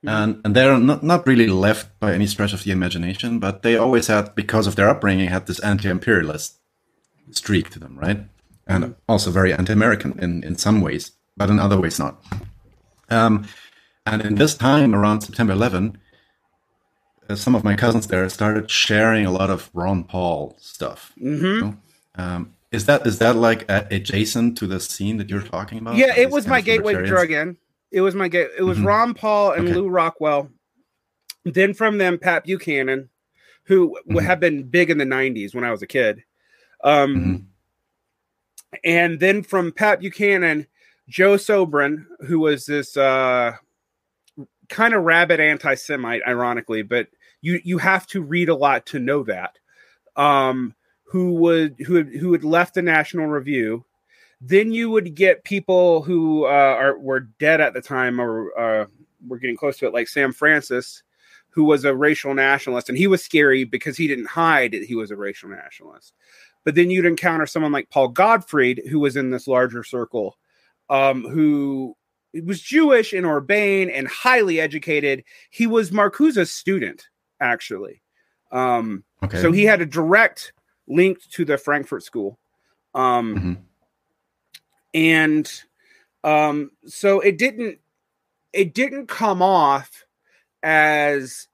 [0.05, 0.09] Mm-hmm.
[0.09, 3.77] And and they're not not really left by any stretch of the imagination, but they
[3.77, 6.59] always had because of their upbringing had this anti-imperialist
[7.31, 8.21] streak to them, right?
[8.67, 8.93] And mm-hmm.
[9.09, 12.21] also very anti-American in in some ways, but in other ways not.
[13.11, 13.47] Um,
[14.13, 15.99] and in this time, around September 11,
[17.29, 21.13] uh, some of my cousins there started sharing a lot of Ron Paul stuff.
[21.21, 21.45] Mm-hmm.
[21.45, 21.77] You know?
[22.17, 25.97] um, is that is that like adjacent to the scene that you're talking about?
[25.97, 27.57] Yeah, it was my gateway drug in.
[27.91, 28.51] It was my gate.
[28.59, 28.87] It was mm-hmm.
[28.87, 29.75] Ron Paul and okay.
[29.75, 30.51] Lew Rockwell.
[31.45, 33.09] Then from them, Pat Buchanan,
[33.65, 34.19] who mm-hmm.
[34.19, 36.25] had been big in the '90s when I was a kid.
[36.85, 38.77] Um, mm-hmm.
[38.85, 40.67] and then from Pat Buchanan,
[41.09, 43.57] Joe Sobran, who was this uh,
[44.69, 47.09] kind of rabid anti-Semite, ironically, but
[47.41, 49.59] you you have to read a lot to know that.
[50.17, 50.75] Um,
[51.09, 53.85] who would who had, who had left the National Review.
[54.41, 58.87] Then you would get people who uh, are were dead at the time or uh,
[59.27, 61.03] were getting close to it, like Sam Francis,
[61.51, 64.95] who was a racial nationalist, and he was scary because he didn't hide that he
[64.95, 66.13] was a racial nationalist.
[66.65, 70.37] But then you'd encounter someone like Paul Gottfried, who was in this larger circle,
[70.91, 71.97] um, who
[72.45, 75.25] was Jewish and urbane and highly educated.
[75.51, 77.09] He was Marcuse's student,
[77.41, 78.03] actually.
[78.53, 79.41] Um, okay.
[79.41, 80.53] So he had a direct
[80.87, 82.39] link to the Frankfurt School.
[82.95, 83.53] Um, mm-hmm.
[84.95, 85.63] And
[86.25, 87.79] um, so it didn't
[88.53, 90.05] it didn't come off
[90.63, 91.49] as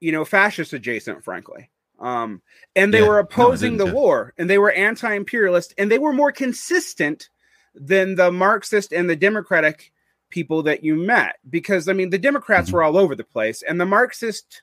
[0.00, 1.70] you know fascist adjacent, frankly.
[1.98, 2.42] Um,
[2.74, 6.12] and they yeah, were opposing no, the war, and they were anti-imperialist, and they were
[6.12, 7.28] more consistent
[7.74, 9.92] than the Marxist and the Democratic
[10.30, 12.76] people that you met because I mean the Democrats mm-hmm.
[12.76, 14.62] were all over the place and the Marxist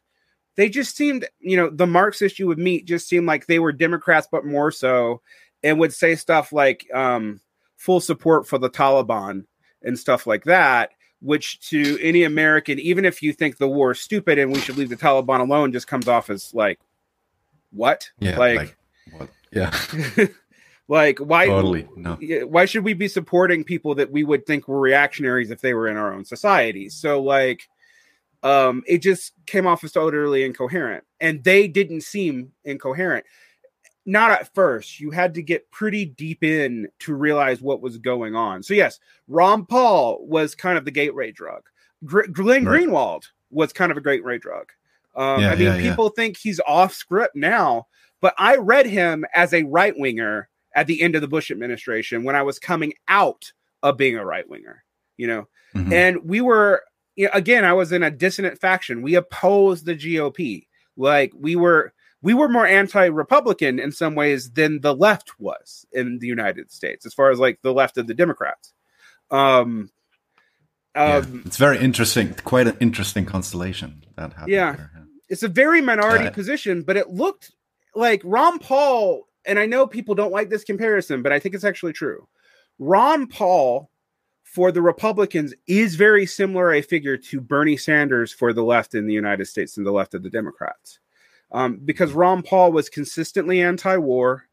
[0.55, 3.71] they just seemed you know the Marxist you would meet just seemed like they were
[3.71, 5.21] Democrats but more so
[5.63, 7.39] and would say stuff like um,
[7.77, 9.45] full support for the Taliban
[9.83, 10.91] and stuff like that
[11.21, 14.77] which to any American, even if you think the war is stupid and we should
[14.77, 16.79] leave the Taliban alone, just comes off as like,
[17.71, 18.09] what?
[18.19, 18.77] Yeah, like, like
[19.11, 19.29] what?
[19.51, 19.77] Yeah,
[20.89, 21.45] like why?
[21.45, 21.87] totally.
[21.95, 22.15] No,
[22.47, 25.87] Why should we be supporting people that we would think were reactionaries if they were
[25.87, 26.89] in our own society?
[26.89, 27.69] So like,
[28.43, 33.25] um, it just came off as totally incoherent, and they didn't seem incoherent.
[34.05, 34.99] Not at first.
[34.99, 38.63] You had to get pretty deep in to realize what was going on.
[38.63, 41.61] So yes, Ron Paul was kind of the gateway drug.
[42.03, 42.87] Gr- Glenn Right.
[42.87, 44.71] Greenwald was kind of a gateway drug.
[45.15, 45.89] Um, Yeah, I mean, yeah, yeah.
[45.91, 47.85] people think he's off script now,
[48.21, 50.49] but I read him as a right winger
[50.79, 53.51] at the end of the Bush administration when I was coming out
[53.83, 54.83] of being a right winger.
[55.17, 55.91] You know, Mhm.
[55.93, 56.83] and we were
[57.15, 60.65] you know, again i was in a dissonant faction we opposed the gop
[60.95, 66.19] like we were we were more anti-republican in some ways than the left was in
[66.19, 68.73] the united states as far as like the left of the democrats
[69.31, 69.89] um
[70.95, 71.17] Yeah.
[71.17, 72.33] um it's very interesting.
[72.45, 74.51] Quite an interesting constellation that happened.
[74.53, 74.75] Yeah.
[74.77, 74.91] there,
[75.27, 76.29] it's a very minority Yeah.
[76.31, 77.51] position but it looked
[77.95, 81.63] like ron paul and i know people don't like this comparison but i think it's
[81.63, 82.27] actually true.
[82.77, 83.89] Ron paul
[84.43, 89.05] for the republicans is very similar a figure to bernie sanders for the left in
[89.05, 90.99] the united states and the left of the democrats.
[91.51, 94.45] Um, because ron paul was consistently anti-war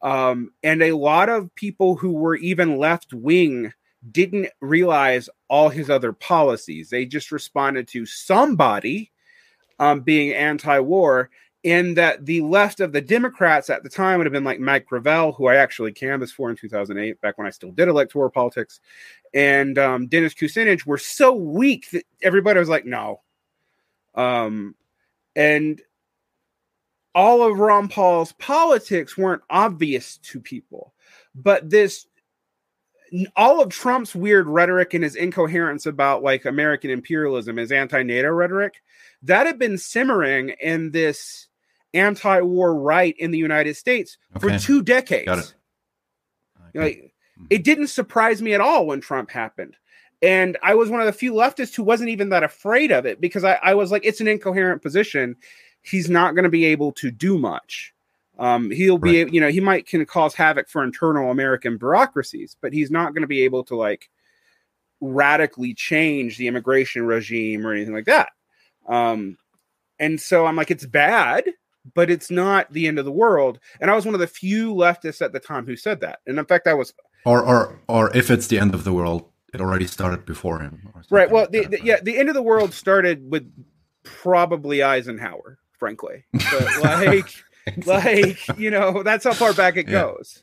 [0.00, 3.72] um, and a lot of people who were even left wing
[4.10, 6.90] didn't realize all his other policies.
[6.90, 9.10] They just responded to somebody
[9.78, 11.30] um, being anti-war,
[11.68, 14.86] and that the left of the Democrats at the time would have been like Mike
[14.86, 18.80] Gravel, who I actually canvassed for in 2008, back when I still did electoral politics,
[19.34, 23.20] and um, Dennis Kucinich were so weak that everybody was like, no.
[24.14, 24.76] Um,
[25.36, 25.82] and
[27.14, 30.94] all of Ron Paul's politics weren't obvious to people,
[31.34, 32.06] but this
[33.36, 38.82] all of Trump's weird rhetoric and his incoherence about like American imperialism, his anti-NATO rhetoric,
[39.22, 41.47] that had been simmering in this
[41.94, 45.30] anti-war right in the United States for two decades.
[45.30, 45.54] It.
[46.76, 46.84] Okay.
[46.84, 47.14] Like,
[47.50, 49.76] it didn't surprise me at all when Trump happened.
[50.20, 53.20] And I was one of the few leftists who wasn't even that afraid of it
[53.20, 55.36] because I, I was like, it's an incoherent position.
[55.82, 57.94] He's not going to be able to do much.
[58.38, 59.32] Um, he'll be, Right.
[59.32, 63.22] you know, he might can cause havoc for internal American bureaucracies, but he's not going
[63.22, 64.10] to be able to like
[65.00, 68.30] radically change the immigration regime or anything like that.
[68.88, 69.38] Um,
[70.00, 71.44] and so I'm like, it's bad,
[71.94, 73.58] but it's not the end of the world.
[73.80, 76.20] And I was one of the few leftists at the time who said that.
[76.26, 76.92] And in fact, I was
[77.24, 79.24] Or, or, or if it's the end of the world,
[79.54, 80.88] it already started before him.
[81.10, 81.30] right.
[81.30, 83.50] Well, like the, the, yeah, the end of the world started with
[84.04, 86.24] probably Eisenhower, frankly.
[86.32, 87.28] But like,
[87.86, 90.02] like you know, that's how far back it Yeah.
[90.02, 90.42] goes.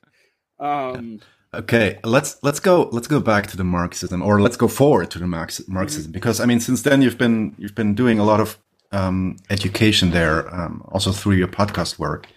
[0.59, 1.19] Um,
[1.53, 5.19] Okay, let's let's go let's go back to the Marxism, or let's go forward to
[5.19, 8.41] the Marx, Marxism, because I mean, since then you've been you've been doing a lot
[8.41, 8.57] of
[8.91, 12.27] um, education there, um, also through your podcast work.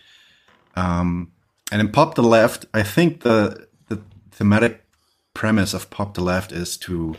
[0.77, 1.33] Um,
[1.71, 4.85] and in Pop the Left, I think the the thematic
[5.35, 7.17] premise of Pop the Left is to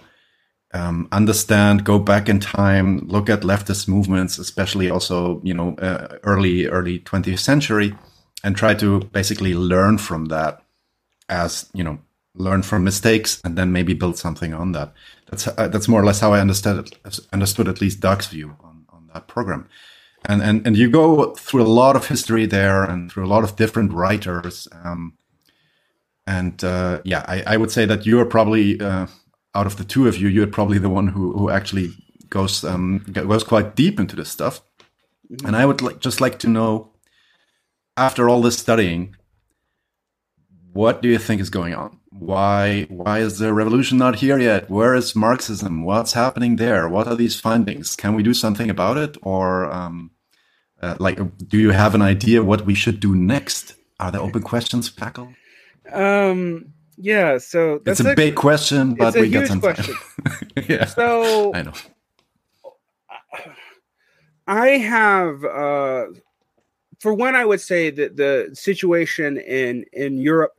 [0.74, 6.18] um, understand, go back in time, look at leftist movements, especially also you know uh,
[6.24, 7.96] early early 20th century,
[8.44, 10.64] and try to basically learn from that
[11.30, 12.00] as you know
[12.36, 14.94] learn from mistakes and then maybe build something on that
[15.30, 18.56] that's uh, that's more or less how i understood it understood at least doug's view
[19.14, 19.68] that program.
[20.26, 23.46] And, and and you go through a lot of history there and through a lot
[23.46, 25.14] of different writers um,
[26.28, 29.08] and uh, yeah I, I would say that you are probably uh,
[29.56, 31.92] out of the two of you you're probably the one who, who actually
[32.30, 34.62] goes um, goes quite deep into this stuff.
[35.46, 36.92] And i would like, just like to know
[37.96, 39.16] after all this studying
[40.74, 41.99] what do you think is going on?
[42.12, 44.70] Why why is the revolution not here yet?
[44.70, 45.84] Where is Marxism?
[45.84, 46.90] What's happening there?
[46.90, 47.96] What are these findings?
[47.96, 50.12] Can we do something about it, or um,
[50.82, 53.76] uh, like, do you have an idea what we should do next?
[54.00, 55.34] Are there open questions, Packle?
[55.94, 57.38] um, yeah.
[57.38, 59.76] So It's a big question, but a we got huge some time.
[59.76, 59.96] question.
[60.70, 61.74] yeah, So I know.
[64.48, 66.06] I have, uh,
[67.00, 70.59] for one, I would say that the situation in in Europe,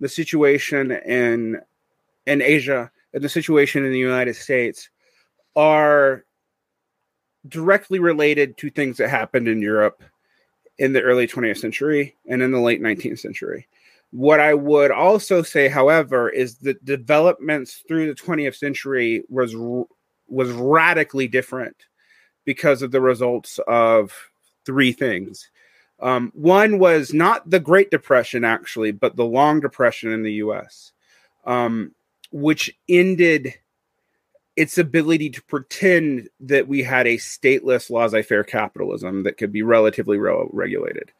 [0.00, 1.60] the situation in
[2.26, 4.90] in Asia, and the situation in the United States
[5.54, 6.24] are
[7.48, 10.02] directly related to things that happened in Europe
[10.78, 13.66] in the early 20th century and in the late 19th century.
[14.10, 19.54] What I would also say, however, is that developments through the 20th century was
[20.28, 21.76] was radically different
[22.44, 24.12] because of the results of
[24.64, 25.50] three things.
[26.00, 30.92] Um, one was not the Great Depression, actually, but the Long Depression in the U.S.
[31.44, 31.94] Um,
[32.30, 33.54] which ended
[34.56, 40.18] its ability to pretend that we had a stateless laissez-faire capitalism that could be relatively
[40.18, 41.12] re- regulated.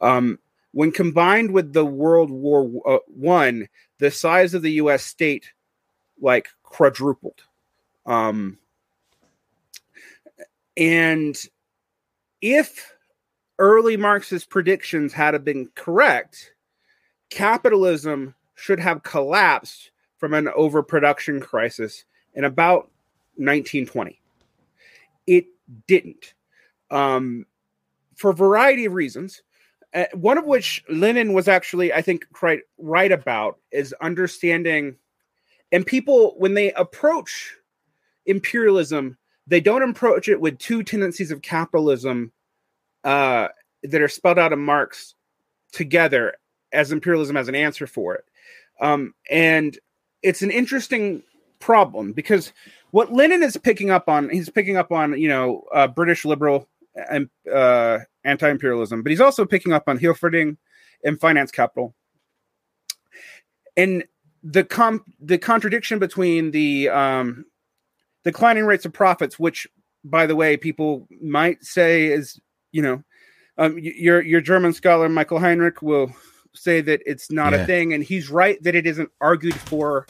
[0.00, 0.38] Um,
[0.72, 3.68] when combined with the World War uh, One,
[3.98, 5.04] the size of the U.S.
[5.04, 5.52] state
[6.20, 7.42] like quadrupled.
[8.06, 8.58] Um,
[10.76, 11.36] and
[12.40, 12.91] if
[13.62, 16.52] early Marxist predictions had been correct,
[17.30, 22.90] capitalism should have collapsed from an overproduction crisis in about
[23.36, 24.20] 1920.
[25.28, 25.46] It
[25.86, 26.34] didn't.
[26.90, 27.46] Um,
[28.16, 29.42] for a variety of reasons,
[29.94, 34.96] uh, one of which Lenin was actually, I think, quite right about is understanding.
[35.70, 37.54] And people, when they approach
[38.26, 42.32] imperialism, they don't approach it with two tendencies of capitalism
[43.04, 43.48] uh,
[43.82, 45.14] that are spelled out in Marx
[45.72, 46.34] together
[46.72, 48.24] as imperialism as an answer for it.
[48.80, 49.78] Um, and
[50.22, 51.22] it's an interesting
[51.58, 52.52] problem because
[52.90, 56.68] what Lenin is picking up on, he's picking up on, you know, uh, British liberal
[57.10, 60.56] and uh, anti-imperialism, but he's also picking up on Hilferding
[61.04, 61.94] and finance capital.
[63.76, 64.04] And
[64.42, 67.46] the the contradiction between the um,
[68.24, 69.66] declining rates of profits, which,
[70.04, 72.40] by the way, people might say is,
[72.72, 73.02] you know,
[73.58, 76.14] um, your your German scholar Michael Heinrich will
[76.54, 77.60] say that it's not yeah.
[77.60, 80.06] a thing, and he's right that it isn't argued for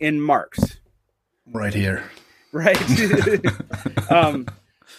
[0.00, 0.78] in Marx.
[1.52, 2.04] Right here.
[2.52, 2.78] Right.
[4.10, 4.46] um,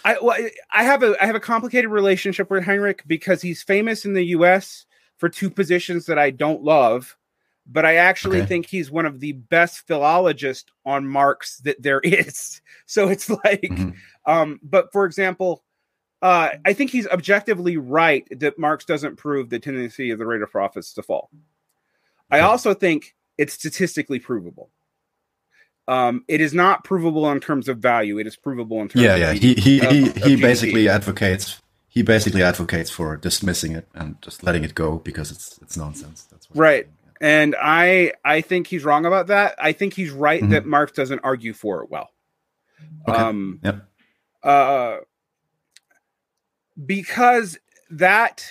[0.04, 0.38] I well,
[0.72, 4.26] I have a I have a complicated relationship with Heinrich because he's famous in the
[4.28, 4.86] U.S.
[5.18, 7.18] for two positions that I don't love,
[7.66, 8.48] but I actually okay.
[8.48, 12.62] think he's one of the best philologists on Marx that there is.
[12.86, 13.92] So it's like, mm-hmm.
[14.32, 15.64] um, but for example,
[16.22, 20.42] uh, I think he's objectively right that Marx doesn't prove the tendency of the rate
[20.42, 21.30] of profits to fall.
[22.32, 24.72] I also think it's statistically provable.
[25.88, 28.18] Um, it is not provable in terms of value.
[28.18, 29.04] It is provable in terms.
[29.04, 29.34] Yeah, yeah.
[29.34, 31.62] He he of, he, he basically advocates.
[31.88, 36.24] He basically advocates for dismissing it and just letting it go because it's it's nonsense.
[36.24, 36.88] That's right.
[37.22, 39.56] And I I think he's wrong about that.
[39.60, 40.52] I think he's right mm-hmm.
[40.52, 42.10] that Marx doesn't argue for it well.
[43.08, 43.18] Okay.
[43.18, 43.88] Um, yep.
[44.44, 44.98] Uh,
[46.84, 47.58] because
[47.90, 48.46] that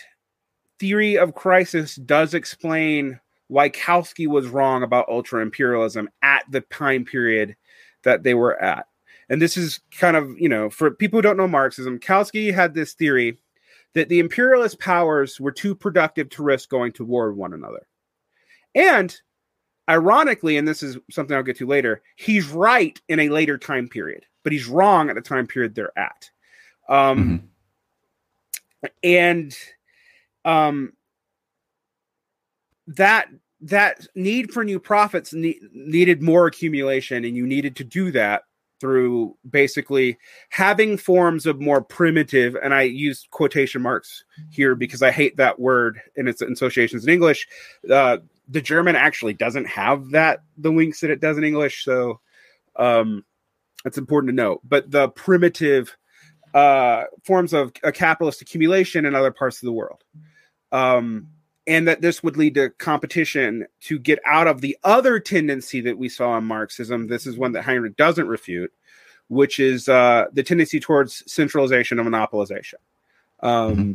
[0.78, 7.04] theory of crisis does explain why Kautsky was wrong about ultra imperialism at the time
[7.04, 7.56] period
[8.02, 8.86] that they were at.
[9.28, 12.74] And this is kind of, you know, for people who don't know Marxism, Kautsky had
[12.74, 13.38] this theory
[13.94, 17.86] that the imperialist powers were too productive to risk going to war with one another.
[18.74, 19.16] And
[19.88, 23.88] ironically, and this is something I'll get to later, he's right in a later time
[23.88, 26.30] period, but he's wrong at the time period they're at.
[26.88, 27.46] Um, mm-hmm
[29.02, 29.56] and
[30.44, 30.92] um,
[32.86, 33.28] that
[33.60, 38.42] that need for new profits ne- needed more accumulation, and you needed to do that
[38.80, 40.18] through basically
[40.50, 45.60] having forms of more primitive and i use quotation marks here because i hate that
[45.60, 47.46] word and its associations in english.
[47.88, 48.18] Uh,
[48.48, 52.20] the german actually doesn't have that the links that it does in english so
[52.76, 53.24] um,
[53.84, 54.60] that's important to note.
[54.64, 55.96] But the primitive
[56.54, 60.04] uh, forms of a capitalist accumulation in other parts of the world.
[60.72, 61.28] Um,
[61.66, 65.98] and that this would lead to competition to get out of the other tendency that
[65.98, 67.08] we saw in Marxism.
[67.08, 68.72] This is one that Heinrich doesn't refute,
[69.28, 72.74] which is uh, the tendency towards centralization and monopolization.
[73.40, 73.92] Um, mm-hmm.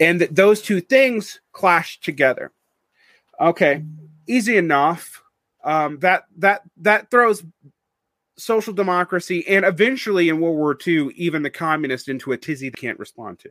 [0.00, 2.52] And that those two things clash together.
[3.40, 3.82] Okay,
[4.26, 5.22] easy enough.
[5.64, 7.42] Um, that that that throws
[8.38, 12.80] social democracy and eventually in World War II, even the communists into a tizzy they
[12.80, 13.50] can't respond to.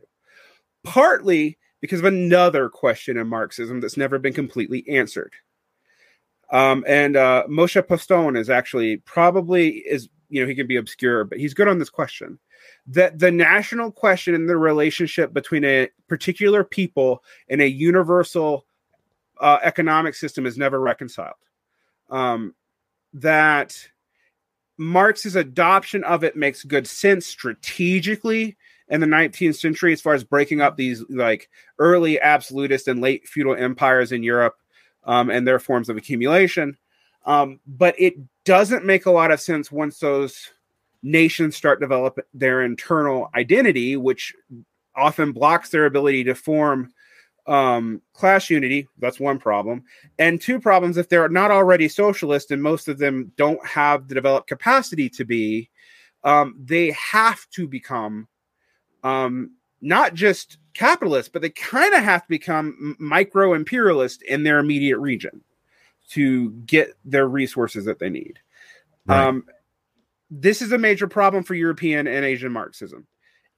[0.82, 5.32] Partly because of another question in Marxism that's never been completely answered.
[6.50, 11.24] Um, and uh, Moshe Postone is actually probably is you know he can be obscure,
[11.24, 12.38] but he's good on this question.
[12.86, 18.64] That the national question and the relationship between a particular people and a universal
[19.40, 21.34] uh, economic system is never reconciled.
[22.10, 22.54] Um,
[23.12, 23.88] that
[24.78, 28.56] Marx's adoption of it makes good sense strategically
[28.88, 33.28] in the 19th century as far as breaking up these like early absolutist and late
[33.28, 34.56] feudal empires in Europe
[35.04, 36.76] um, and their forms of accumulation.
[37.26, 38.14] Um, but it
[38.44, 40.50] doesn't make a lot of sense once those
[41.02, 44.34] nations start develop their internal identity, which
[44.96, 46.92] often blocks their ability to form
[47.48, 48.86] um, class unity.
[48.98, 49.82] That's one problem.
[50.18, 54.14] And two problems if they're not already socialist, and most of them don't have the
[54.14, 55.70] developed capacity to be,
[56.24, 58.28] um, they have to become
[59.02, 64.58] um, not just capitalist, but they kind of have to become micro imperialist in their
[64.58, 65.42] immediate region.
[66.08, 68.38] to get their resources that they need.
[69.06, 69.26] Right.
[69.26, 69.44] Um,
[70.30, 73.06] this is a major problem for European and Asian Marxism.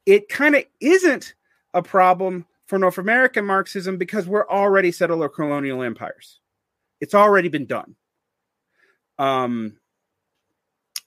[0.06, 1.34] It kind of isn't
[1.74, 6.38] a problem for North American Marxism because we're already settler colonial empires.
[7.00, 7.96] It's already been done.
[9.18, 9.76] Um,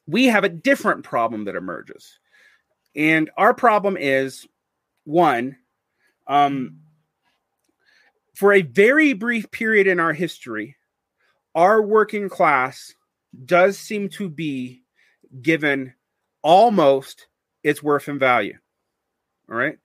[0.06, 2.20] we have a different problem that emerges.
[2.98, 4.46] And our problem is
[5.06, 5.56] one,
[6.28, 6.80] um,
[8.36, 10.76] for a very brief period in our history,
[11.56, 12.94] our working class
[13.46, 14.84] does seem to be
[15.42, 15.94] given
[16.42, 17.28] almost
[17.64, 18.58] its worth and value.
[19.50, 19.78] All right.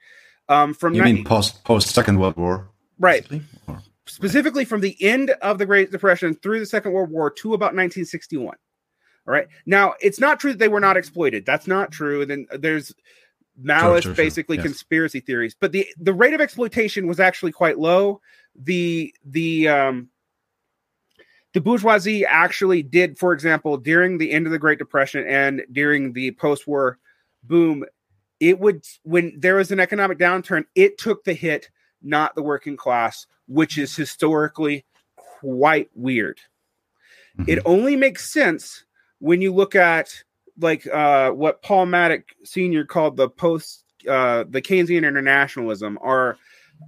[0.48, 2.68] Um, from you 90- mean post post Second World War,
[2.98, 3.26] right?
[3.66, 7.52] Or- Specifically, from the end of the Great Depression through the Second World War to
[7.52, 8.56] about 1961.
[9.26, 9.46] All right.
[9.66, 11.44] Now, it's not true that they were not exploited.
[11.44, 12.22] That's not true.
[12.22, 12.94] And then there's
[13.60, 14.64] malice, sure, sure, basically sure.
[14.64, 14.72] Yes.
[14.72, 15.54] conspiracy theories.
[15.60, 18.22] But the the rate of exploitation was actually quite low.
[18.56, 20.08] The the um
[21.52, 26.12] the bourgeoisie actually did, for example, during the end of the Great Depression and during
[26.14, 26.98] the post-war
[27.42, 27.84] boom,
[28.40, 31.70] it would when there was an economic downturn, it took the hit,
[32.02, 34.84] not the working class, which is historically
[35.16, 36.38] quite weird.
[37.38, 37.50] Mm-hmm.
[37.50, 38.84] It only makes sense
[39.18, 40.12] when you look at
[40.60, 42.84] like uh, what Paul Mattick Sr.
[42.84, 46.38] called the post uh, the Keynesian internationalism or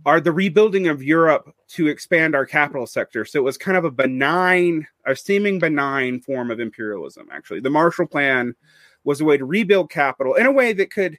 [0.07, 3.25] are the rebuilding of Europe to expand our capital sector.
[3.25, 7.61] So it was kind of a benign, a seeming benign form of imperialism, actually.
[7.61, 8.55] The Marshall Plan
[9.03, 11.19] was a way to rebuild capital in a way that could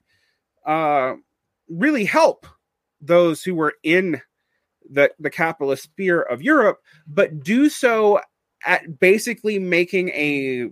[0.66, 1.16] uh,
[1.70, 2.46] really help
[3.00, 4.22] those who were in
[4.90, 8.20] the, the capitalist sphere of Europe, but do so
[8.66, 10.70] at basically making a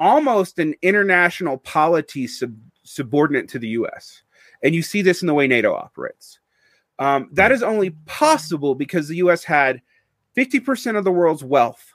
[0.00, 4.22] almost an international polity sub, subordinate to the US.
[4.62, 6.40] And you see this in the way NATO operates.
[6.98, 9.82] Um, that is only possible because the US had
[10.36, 11.94] 50% of the world's wealth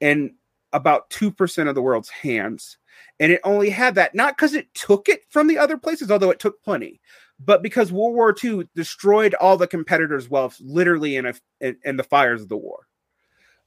[0.00, 0.32] and
[0.72, 2.78] about 2% of the world's hands.
[3.20, 6.30] And it only had that not because it took it from the other places, although
[6.30, 7.00] it took plenty,
[7.38, 11.96] but because World War II destroyed all the competitors' wealth literally in, a, in, in
[11.96, 12.86] the fires of the war.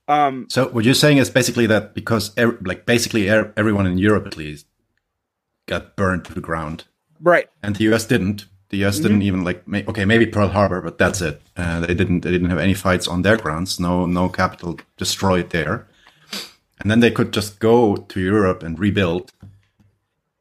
[0.08, 3.98] Um, so what you're saying is basically that because er, like basically er, everyone in
[3.98, 4.66] Europe at least
[5.68, 6.86] got burned to the ground,
[7.22, 7.48] right?
[7.64, 8.46] And the US didn't.
[8.70, 9.04] The US mm-hmm.
[9.04, 11.42] didn't even like may, okay maybe Pearl Harbor, but that's it.
[11.56, 13.80] Uh, they didn't they didn't have any fights on their grounds.
[13.80, 15.88] No no capital destroyed there,
[16.82, 19.32] and then they could just go to Europe and rebuild,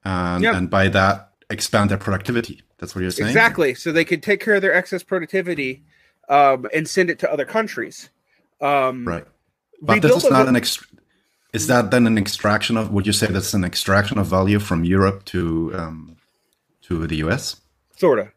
[0.04, 0.54] and yep.
[0.54, 2.62] and by that expand their productivity.
[2.78, 3.28] That's what you're saying.
[3.28, 3.74] Exactly.
[3.74, 5.82] So they could take care of their excess productivity
[6.28, 8.08] um, and send it to other countries.
[8.60, 9.24] Um, right.
[9.82, 10.86] But this is not an ext-
[11.52, 12.90] is that then an extraction of?
[12.92, 16.16] Would you say that's an extraction of value from Europe to um,
[16.82, 17.60] to the US?
[17.96, 18.32] Sorta.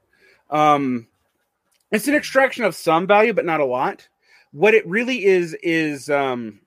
[0.49, 1.08] Um,
[1.91, 4.08] it's an extraction of some value, but not a lot.
[4.51, 6.60] What it really is is um,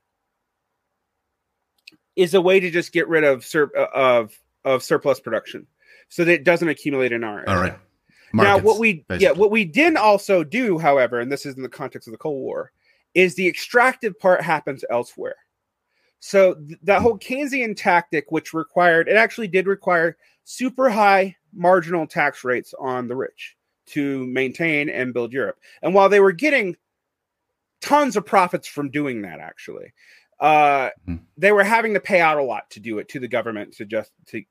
[2.17, 5.67] is a way to just get rid of sur- uh, of of surplus production,
[6.09, 7.41] so that it doesn't accumulate in our.
[7.41, 7.49] Area.
[7.49, 7.79] All right.
[8.33, 9.25] Markets, now, what we basically.
[9.25, 12.19] yeah, what we didn't also do, however, and this is in the context of the
[12.19, 12.73] Cold War,
[13.15, 15.37] is the extractive part happens elsewhere.
[16.19, 22.07] So th- that whole Keynesian tactic, which required it actually did require super high marginal
[22.07, 23.57] tax rates on the rich
[23.87, 25.59] to maintain and build Europe.
[25.83, 26.77] And while they were getting
[27.81, 29.93] tons of profits from doing that, actually,
[30.41, 31.21] uh, mm.
[31.37, 33.85] they were having to pay out a lot to do it to the government to
[33.85, 34.43] just to.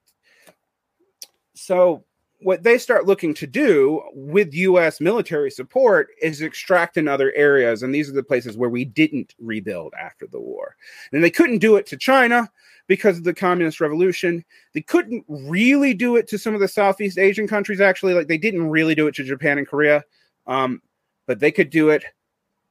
[1.54, 2.04] So
[2.40, 7.82] what they start looking to do with US military support is extract in other areas.
[7.82, 10.76] And these are the places where we didn't rebuild after the war.
[11.12, 12.52] And they couldn't do it to China
[12.88, 14.44] because of the communist revolution.
[14.74, 18.14] They couldn't really do it to some of the Southeast Asian countries, actually.
[18.14, 20.04] Like they didn't really do it to Japan and Korea.
[20.46, 20.82] Um,
[21.26, 22.04] but they could do it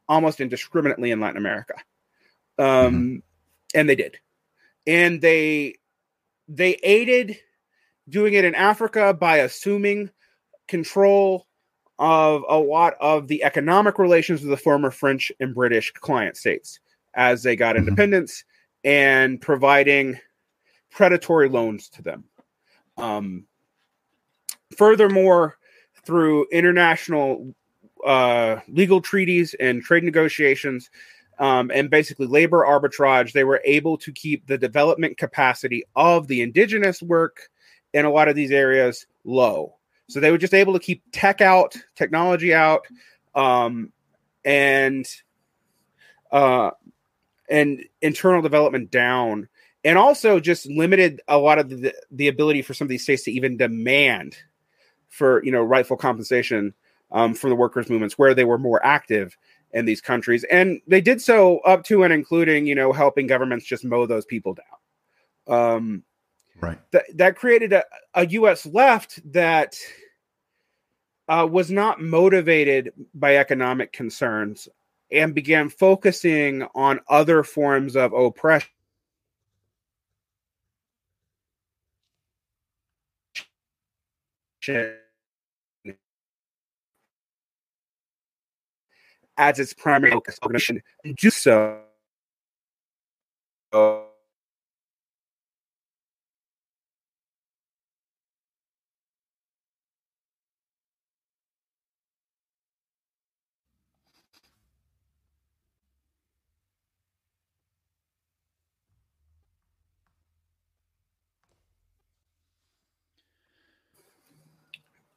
[0.09, 1.75] almost indiscriminately in Latin America.
[2.59, 3.17] Um, mm-hmm.
[3.75, 4.19] And they did.
[4.87, 5.77] And they
[6.47, 7.39] they aided
[8.09, 10.11] doing it in Africa by assuming
[10.69, 11.47] control
[11.99, 16.81] of a lot of the economic relations with the former French and British client states
[17.15, 17.89] as they got mm-hmm.
[17.89, 18.45] independence
[18.83, 20.19] and providing
[20.91, 22.25] predatory loans to them.
[22.97, 23.47] Um,
[24.77, 25.57] furthermore,
[26.05, 27.55] through international
[28.05, 30.91] uh, legal treaties and trade negotiations,
[31.39, 36.43] um, and basically labor arbitrage, they were able to keep the development capacity of the
[36.43, 37.49] indigenous work
[37.93, 39.75] in a lot of these areas low.
[40.09, 42.87] So they were just able to keep tech out, technology out,
[43.35, 43.93] um,
[44.45, 45.07] and
[46.31, 46.73] uh,
[47.49, 49.49] and internal development down,
[49.85, 53.25] and also just limited a lot of the, the ability for some of these states
[53.25, 54.37] to even demand
[55.09, 56.75] for you know rightful compensation
[57.13, 59.37] um, from the workers' movements where they were more active
[59.75, 63.67] in these countries, and they did so up to and including, you know, helping governments
[63.67, 65.75] just mow those people down.
[65.77, 66.05] Um,
[66.61, 66.79] right.
[66.93, 68.65] That that created a, a U.S.
[68.67, 69.77] left that
[71.29, 74.69] uh, was not motivated by economic concerns
[75.11, 78.71] and began focusing on other forms of oppression.
[89.37, 90.39] As its primary focus,
[91.05, 91.81] and do so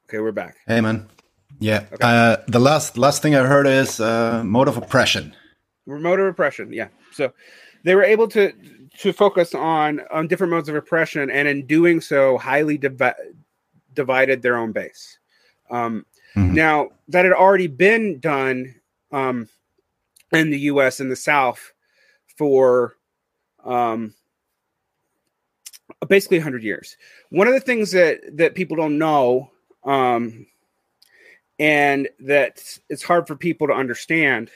[0.10, 0.56] Okay, we're back.
[0.66, 1.10] Hey, man.
[1.60, 1.86] Yeah.
[1.92, 1.98] Okay.
[2.02, 5.36] Uh, the last last thing I heard is uh, mode of oppression.
[5.86, 6.72] Mode of oppression.
[6.72, 6.90] Yeah.
[7.12, 7.34] So
[7.84, 8.54] they were able to
[9.00, 13.34] to focus on on different modes of oppression, and in doing so, highly divi-
[13.94, 15.18] divided their own base.
[15.70, 16.06] Um,
[16.36, 16.54] mm-hmm.
[16.54, 18.76] Now that had already been done
[19.12, 19.50] um,
[20.32, 21.00] in the U.S.
[21.00, 21.74] in the South
[22.38, 22.96] for
[23.64, 24.14] um,
[26.08, 26.98] basically 100 years.
[27.30, 29.52] One of the things that that people don't know
[29.84, 30.46] um,
[31.60, 34.52] and that it's hard for people to understand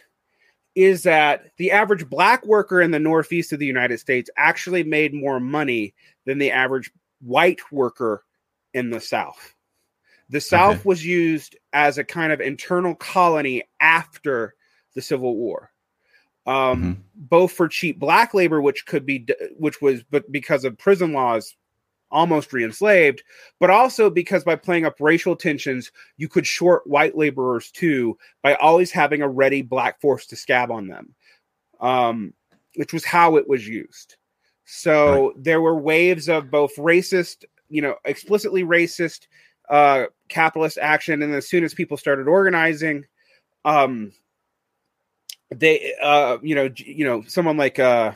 [0.76, 5.14] is that the average black worker in the northeast of the United States actually made
[5.14, 5.94] more money
[6.26, 6.92] than the average
[7.22, 8.24] white worker
[8.74, 9.54] in the south.
[10.30, 10.82] The south okay.
[10.86, 14.56] was used as a kind of internal colony after
[14.96, 15.72] the Civil War.
[16.48, 16.92] Um, mm-hmm.
[17.14, 19.28] both for cheap black labor which could be
[19.60, 21.56] which was but because of prison laws
[22.12, 23.24] almost re-enslaved,
[23.60, 28.56] but also because by playing up racial tensions, you could short white laborers too by
[28.56, 31.16] always having a ready black force to scab on them,
[31.80, 32.34] um,
[32.76, 34.18] which was how it was used.
[34.66, 35.44] So right.
[35.44, 39.28] there were waves of both racist, you know, explicitly racist
[39.70, 43.06] uh, capitalist action, and as soon as people started organizing,
[43.66, 44.12] um,
[45.50, 48.14] they, uh, you know, you know, someone like, uh,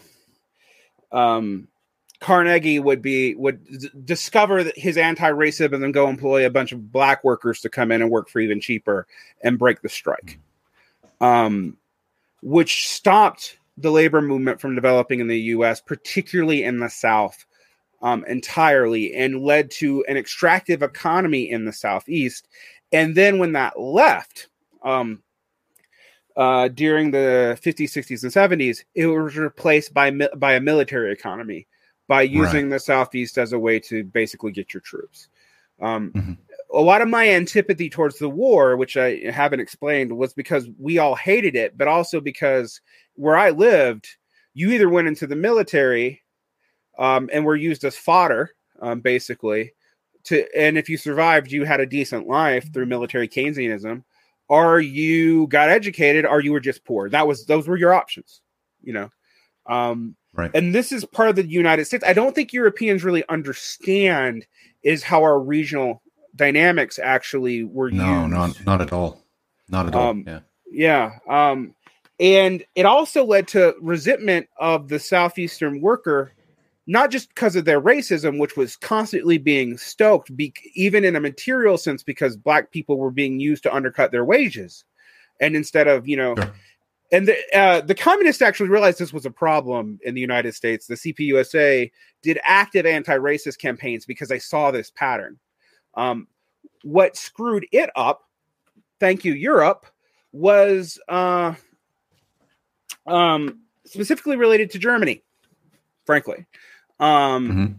[1.11, 1.67] um,
[2.19, 6.91] Carnegie would be would d- discover his anti-racism and then go employ a bunch of
[6.91, 9.07] black workers to come in and work for even cheaper
[9.43, 10.39] and break the strike,
[11.21, 11.77] um,
[12.41, 17.45] which stopped the labor movement from developing in the U.S., particularly in the South,
[18.01, 22.47] um, entirely, and led to an extractive economy in the Southeast.
[22.93, 24.47] And then when that left,
[24.83, 25.21] um,
[26.37, 31.67] uh, during the 50s, 60s, and 70s, it was replaced by by a military economy
[32.07, 32.75] by using right.
[32.75, 35.27] the Southeast as a way to basically get your troops.
[35.81, 36.33] Um, mm-hmm.
[36.73, 40.97] A lot of my antipathy towards the war, which I haven't explained, was because we
[40.97, 42.81] all hated it, but also because
[43.15, 44.07] where I lived,
[44.53, 46.21] you either went into the military
[46.97, 48.51] um, and were used as fodder,
[48.81, 49.73] um, basically,
[50.25, 54.03] to and if you survived, you had a decent life through military Keynesianism,
[54.47, 57.09] or you got educated, or you were just poor.
[57.09, 58.41] That was those were your options,
[58.81, 59.09] you know.
[59.67, 60.51] Um, Right.
[60.53, 62.03] And this is part of the United States.
[62.05, 64.45] I don't think Europeans really understand
[64.83, 66.01] is how our regional
[66.35, 68.31] dynamics actually were no, used.
[68.31, 69.23] not not at all.
[69.69, 70.09] Not at all.
[70.09, 70.39] Um, yeah.
[70.69, 71.11] Yeah.
[71.29, 71.73] Um,
[72.19, 76.31] and it also led to resentment of the southeastern worker,
[76.85, 81.19] not just because of their racism, which was constantly being stoked, be- even in a
[81.21, 84.83] material sense, because black people were being used to undercut their wages,
[85.39, 86.35] and instead of you know.
[86.35, 86.53] Sure
[87.11, 90.87] and the uh, the communists actually realized this was a problem in the United States.
[90.87, 91.91] The CPUSA
[92.21, 95.37] did active anti-racist campaigns because they saw this pattern.
[95.93, 96.27] Um,
[96.83, 98.21] what screwed it up,
[98.99, 99.85] thank you Europe,
[100.31, 101.53] was uh,
[103.05, 105.23] um, specifically related to Germany,
[106.05, 106.45] frankly,
[106.99, 107.73] um, mm-hmm.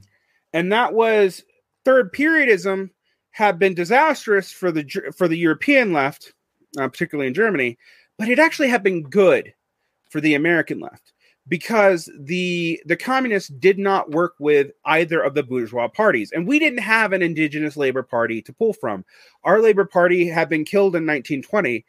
[0.52, 1.42] and that was
[1.84, 2.90] third periodism
[3.32, 6.32] had been disastrous for the for the European left,
[6.78, 7.76] uh, particularly in Germany
[8.18, 9.52] but it actually had been good
[10.10, 11.12] for the American left
[11.48, 16.32] because the the communists did not work with either of the bourgeois parties.
[16.32, 19.04] And we didn't have an indigenous labor party to pull from.
[19.44, 21.84] Our labor party had been killed in 1920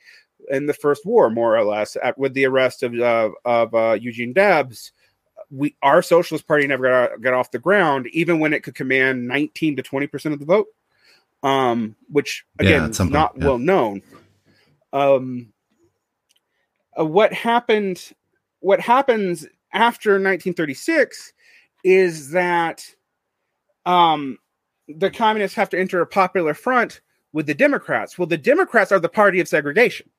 [0.50, 3.98] in the first war more or less at, with the arrest of uh, of uh,
[4.00, 4.92] Eugene Debs.
[5.50, 9.28] We our socialist party never got, got off the ground even when it could command
[9.28, 10.68] 19 to 20 percent of the vote
[11.44, 13.46] um which again yeah, is not yeah.
[13.46, 14.02] well known.
[14.92, 15.54] Um
[17.00, 18.12] uh, what happened
[18.60, 21.34] what happens after 1936
[21.84, 22.84] is that
[23.86, 24.38] um,
[24.88, 27.02] the communists have to enter a popular front
[27.34, 28.18] with the Democrats.
[28.18, 30.10] Well, the Democrats are the party of segregation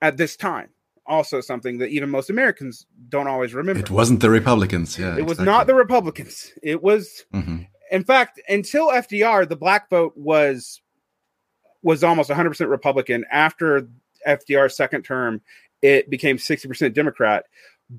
[0.00, 0.68] at this time.
[1.06, 3.80] Also, something that even most Americans don't always remember.
[3.80, 4.96] It wasn't the Republicans.
[4.98, 6.52] Yeah, it was not the Republicans.
[6.62, 7.66] It was, Mhm.
[7.90, 10.80] in fact, until FDR, the black vote was
[11.82, 13.24] was almost 100% Republican.
[13.32, 13.88] After
[14.24, 15.40] FDR's second term,
[15.82, 17.44] it became 60% Democrat,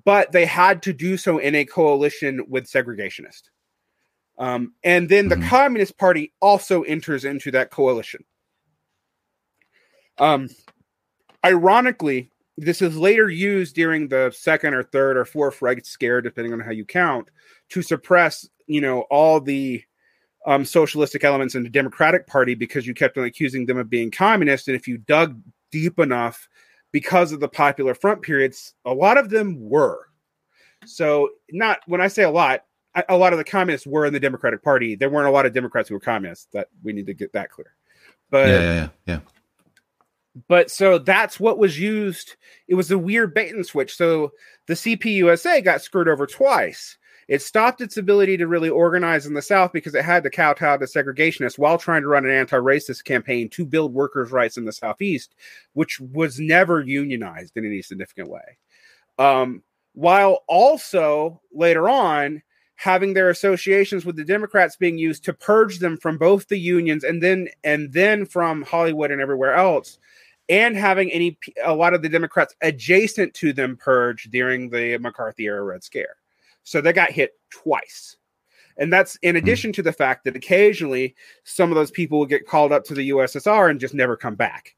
[0.06, 3.50] but they had to do so in a coalition with segregationists.
[4.38, 5.48] Um, and then the Mhm.
[5.48, 8.24] Communist Party also enters into that coalition.
[10.18, 10.50] Um,
[11.46, 16.54] ironically, this is later used during the second or third or fourth Reich scare, depending
[16.54, 17.30] on how you count,
[17.70, 19.84] to suppress, you know, all the
[20.46, 24.12] um, socialistic elements in the Democratic Party because you kept on accusing them of being
[24.12, 24.68] communist.
[24.68, 26.50] And if you dug deep enough,
[26.94, 30.08] because of the Popular Front periods, a lot of them were.
[30.86, 32.64] So, not when I say a lot,
[32.96, 34.96] a- a lot of the communists were in the Democratic Party.
[34.96, 36.48] There weren't a lot of Democrats who were communists.
[36.54, 37.74] That we need to get that clear.
[38.30, 39.20] But yeah, yeah, yeah, yeah.
[40.48, 42.36] but so that's what was used.
[42.68, 43.96] It was a weird bait and switch.
[43.96, 44.32] So
[44.68, 46.98] the CPUSA got screwed over twice.
[47.28, 50.78] It stopped its ability to really organize in the South because it had to kowtow
[50.78, 54.74] to segregationists while trying to run an anti-racist campaign to build workers' rights in the
[54.74, 55.36] Southeast,
[55.74, 58.58] which was never unionized in any significant way.
[59.18, 59.64] Um,
[59.94, 62.42] while also later on
[62.76, 67.04] having their associations with the Democrats being used to purge them from both the unions
[67.04, 70.00] and then and then from Hollywood and everywhere else
[70.50, 75.46] and having any a lot of the Democrats adjacent to them purged during the McCarthy
[75.46, 76.18] era Red Scare.
[76.64, 78.18] So they got hit twice.
[78.78, 82.48] And that's in addition to the fact that occasionally some of those people will get
[82.48, 84.76] called up to the USSR and just never come back.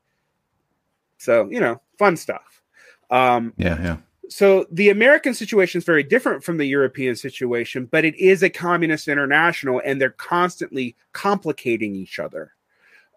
[1.18, 2.62] So, you know, fun stuff.
[3.10, 3.98] Um, Yeah, yeah.
[4.30, 8.50] so the American situation is very different from the European situation, but it is a
[8.50, 12.52] communist international, and they're constantly complicating each other.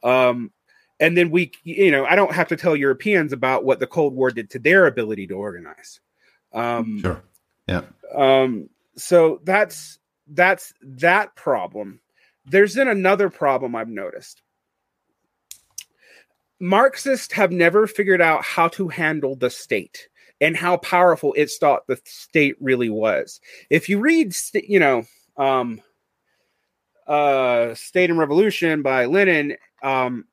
[0.04, 0.52] Um,
[1.00, 4.14] and then we, you know, I don't have to tell Europeans about what the Cold
[4.14, 6.00] War did to their ability to organize.
[6.52, 7.22] Um, Sure.
[7.68, 7.82] Yeah.
[8.14, 9.98] um, so that's
[10.28, 12.00] that's that problem.
[12.46, 14.42] There's then another problem I've noticed.
[16.60, 20.08] Marxists have never figured out how to handle the state
[20.40, 23.40] and how powerful it's thought the state really was.
[23.70, 25.04] If you read, you know,
[25.36, 25.80] um,
[27.06, 30.26] uh, State and Revolution by Lenin, um,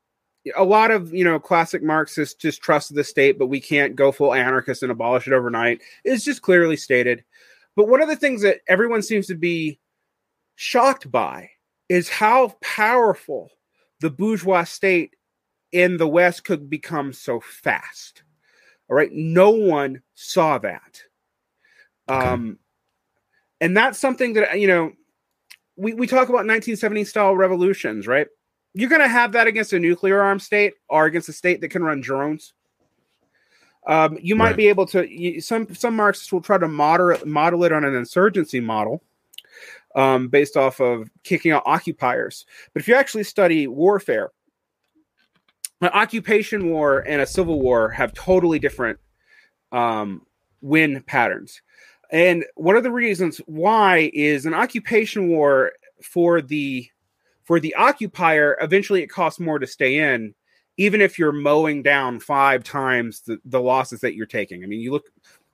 [0.56, 4.12] a lot of you know classic Marxists just trust the state, but we can't go
[4.12, 5.82] full anarchist and abolish it overnight.
[6.04, 7.24] It's just clearly stated.
[7.76, 9.80] But one of the things that everyone seems to be
[10.56, 11.50] shocked by
[11.90, 13.52] is how powerful
[14.00, 15.16] the bourgeois state
[15.72, 18.24] in the West could become so fast.
[18.90, 19.12] All right.
[19.12, 21.02] No one saw that.
[22.10, 22.26] Okay.
[22.28, 22.60] Um,
[23.60, 24.94] and that's something that, you know,
[25.76, 28.28] we, we talk about 1970 style revolutions, right?
[28.76, 31.70] You're going to have that against a nuclear armed state or against a state that
[31.70, 32.54] can run drones.
[33.88, 34.58] Um, you might Right.
[34.58, 35.08] be able to.
[35.10, 39.02] You, some some Marxists will try to model model it on an insurgency model,
[39.96, 42.46] um, based off of kicking out occupiers.
[42.74, 44.32] But if you actually study warfare,
[45.82, 49.00] an occupation war and a civil war have totally different
[49.72, 50.26] um,
[50.62, 51.62] win patterns.
[52.12, 55.72] And one of the reasons why is an occupation war
[56.02, 56.88] for the
[57.46, 58.58] for the occupier.
[58.60, 60.36] Eventually, it costs more to stay in,
[60.78, 64.64] even if you're mowing down five times the, the losses that you're taking.
[64.64, 65.06] I mean, you look.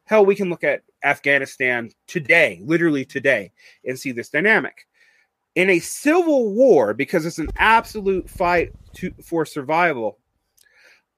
[0.06, 3.52] Hell, we can look at Afghanistan today, literally today,
[3.86, 4.88] and see this dynamic.
[5.56, 10.18] In a civil war, because it's an absolute fight to, for survival,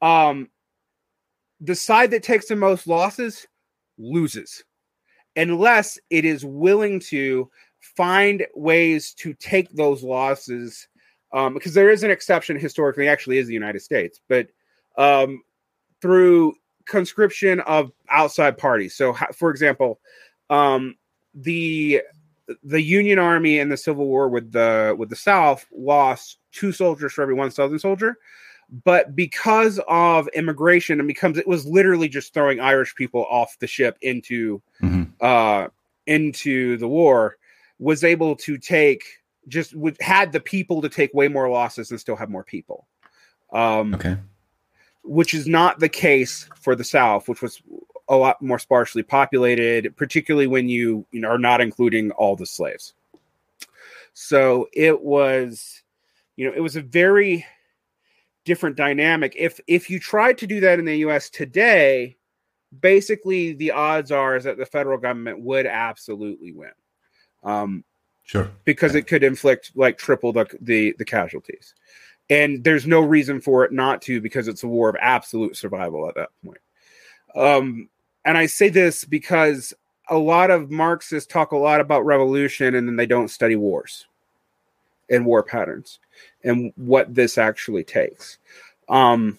[0.02, 0.50] um,
[1.60, 3.48] the side that takes the most losses
[3.98, 4.64] loses,
[5.36, 7.50] unless it is willing to
[7.96, 10.88] find ways to take those losses.
[11.32, 14.50] Um, because there is an exception historically, actually, is the United States, but
[14.98, 15.42] um,
[16.00, 16.54] through
[16.86, 18.96] conscription of outside parties.
[18.96, 20.00] So, for example,
[20.50, 20.96] um,
[21.34, 22.02] the
[22.64, 27.14] the Union Army in the Civil War with the with the South lost two soldiers
[27.14, 28.18] for every one Southern soldier,
[28.84, 33.68] but because of immigration and becomes it was literally just throwing Irish people off the
[33.68, 35.14] ship into Mhm.
[35.20, 35.70] uh,
[36.06, 37.38] into the war,
[37.80, 39.04] was able to take
[39.48, 42.88] just would had the people to take way more losses and still have more people.
[43.52, 44.18] Um, Okay.
[45.04, 47.62] which is not the case for the South, which was
[48.08, 52.46] a lot more sparsely populated, particularly when you, you know, are not including all the
[52.46, 52.94] slaves.
[54.14, 55.84] So it was,
[56.36, 57.46] you know, it was a very
[58.46, 59.34] different dynamic.
[59.38, 61.30] If if you tried to do that in the U.S.
[61.30, 62.18] today,
[62.80, 66.72] basically the odds are is that the federal government would absolutely win.
[67.44, 67.84] Um,
[68.26, 68.50] Sure.
[68.64, 71.74] because it could inflict like triple the the, the casualties.
[72.30, 76.08] and there's no reason for it not to because it's a war of absolute survival
[76.08, 76.62] at that point.
[77.36, 77.90] Um,
[78.24, 79.74] and I say this because
[80.10, 84.06] a lot of Marxists talk a lot about revolution and then they don't study wars
[85.10, 86.00] and war patterns
[86.46, 88.38] and what this actually takes.
[88.88, 89.38] Um,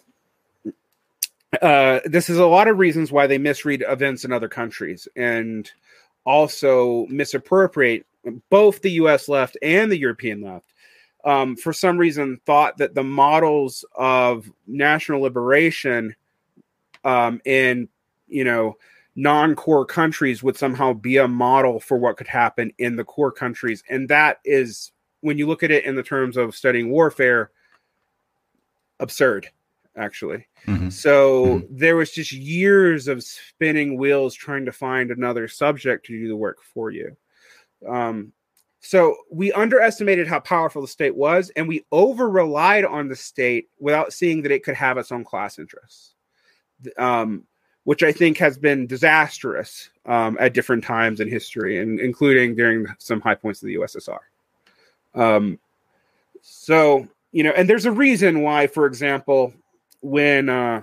[1.62, 5.70] uh, this is a lot of reasons why they misread events in other countries and
[6.24, 8.06] also misappropriate
[8.50, 10.72] both the US left and the European left.
[11.24, 16.14] Um, for some reason, thought that the models of national liberation
[17.02, 17.88] um, in,
[18.28, 18.76] you know,
[19.16, 23.84] non-core countries would somehow be a model for what could happen in the core countries
[23.88, 27.50] and that is when you look at it in the terms of studying warfare
[28.98, 29.48] absurd
[29.96, 30.88] actually mm-hmm.
[30.88, 31.76] so mm-hmm.
[31.76, 36.36] there was just years of spinning wheels trying to find another subject to do the
[36.36, 37.16] work for you
[37.88, 38.32] um,
[38.80, 43.68] so we underestimated how powerful the state was and we over relied on the state
[43.78, 46.14] without seeing that it could have its own class interests
[46.98, 47.44] um,
[47.84, 52.86] which I think has been disastrous um, at different times in history, and including during
[52.98, 54.18] some high points of the USSR.
[55.14, 55.58] Um,
[56.40, 59.52] so you know, and there's a reason why, for example,
[60.04, 60.82] when uh,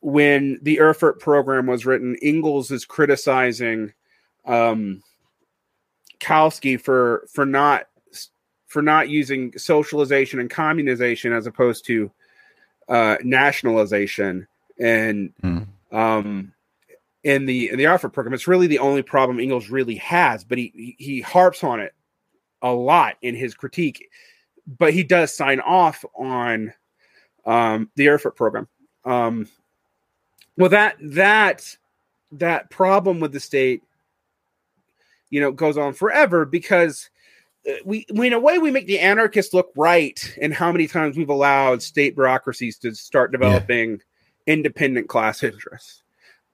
[0.00, 3.92] when the Erfurt program was written, Engels is criticizing
[4.44, 5.02] um,
[6.20, 7.86] Kautsky for for not
[8.66, 12.10] for not using socialization and communization as opposed to
[12.88, 14.46] uh, nationalization
[14.78, 15.32] and.
[15.42, 16.52] Mm um,
[17.22, 18.34] in the in the Erfurt program.
[18.34, 21.94] It's really the only problem Engels really has, but he he harps on it
[22.62, 24.08] a lot in his critique.
[24.66, 26.72] But he does sign off on
[27.44, 28.68] um, the Erfurt program.
[29.04, 29.48] Um,
[30.56, 31.76] well, that that
[32.32, 33.82] that problem with the state,
[35.30, 37.10] you know, goes on forever because
[37.68, 40.86] uh, we, we in a way we make the anarchists look right in how many
[40.86, 43.96] times we've allowed state bureaucracies to start developing yeah
[44.46, 46.02] independent class interests.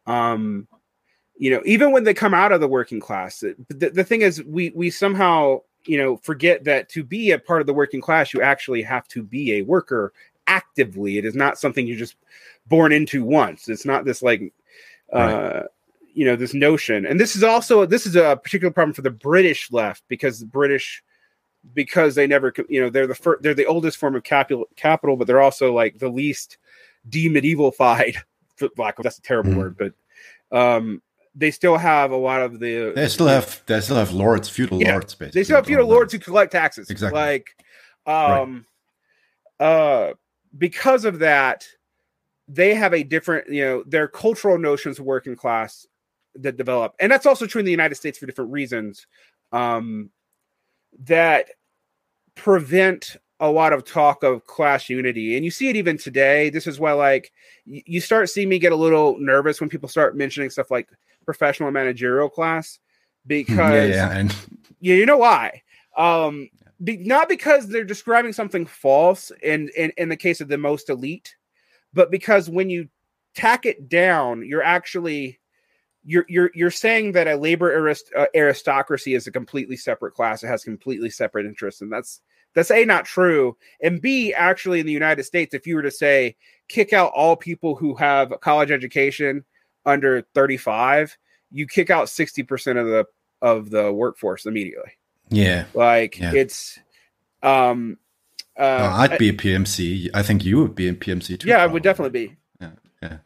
[0.06, 0.68] Um,
[1.36, 4.42] you know, even when they come out of the working class, the, the thing is,
[4.42, 8.34] we we somehow you know forget that to be a part of the working class,
[8.34, 10.12] you actually have to be a worker
[10.48, 11.18] actively.
[11.18, 12.16] It is not something you're just
[12.66, 13.68] born into once.
[13.68, 14.52] It's not this like.
[15.12, 15.62] Uh,
[16.12, 19.10] you know this notion and this is also this is a particular problem for the
[19.10, 21.00] british left because the british
[21.74, 25.16] because they never you know they're the first they're the oldest form of capital capital
[25.16, 26.58] but they're also like the least
[27.08, 28.16] demedievalified
[28.76, 29.60] lack that's a terrible mm-hmm.
[29.60, 31.00] word but um
[31.34, 34.80] they still have a lot of the they still have they still have lords feudal
[34.80, 37.56] yeah, lords basically they still have feudal lords who collect taxes exactly like
[38.06, 38.64] um
[39.60, 39.66] right.
[39.66, 40.14] uh
[40.56, 41.66] because of that
[42.48, 45.86] they have a different you know their cultural notions of working class
[46.34, 46.94] that develop.
[47.00, 49.06] And that's also true in the united states for different reasons
[49.52, 50.10] um
[51.04, 51.50] that
[52.34, 55.36] prevent a lot of talk of class unity.
[55.36, 56.50] And you see it even today.
[56.50, 57.32] This is why like
[57.64, 60.88] you start seeing me get a little nervous when people start mentioning stuff like
[61.24, 62.78] professional managerial class
[63.26, 64.34] because yeah, yeah, and...
[64.80, 65.62] yeah you know why?
[65.96, 66.48] Um
[66.82, 70.90] be, not because they're describing something false in, in in the case of the most
[70.90, 71.34] elite
[71.92, 72.88] but because when you
[73.34, 75.38] tack it down you're actually
[76.04, 80.42] you're you're you're saying that a labor arist- uh, aristocracy is a completely separate class
[80.42, 82.20] it has completely separate interests and that's
[82.54, 83.56] that's A, not true.
[83.82, 86.36] And B, actually, in the United States, if you were to say
[86.68, 89.44] kick out all people who have a college education
[89.86, 91.16] under 35,
[91.50, 93.06] you kick out 60% of the
[93.40, 94.90] of the workforce immediately.
[95.30, 95.64] Yeah.
[95.74, 96.32] Like yeah.
[96.34, 96.78] it's
[97.42, 97.98] um
[98.56, 100.10] uh, no, I'd be a PMC.
[100.14, 101.48] I think you would be a PMC too.
[101.48, 101.70] Yeah, probably.
[101.70, 102.36] I would definitely be.
[102.60, 102.70] Yeah.
[103.02, 103.18] Yeah.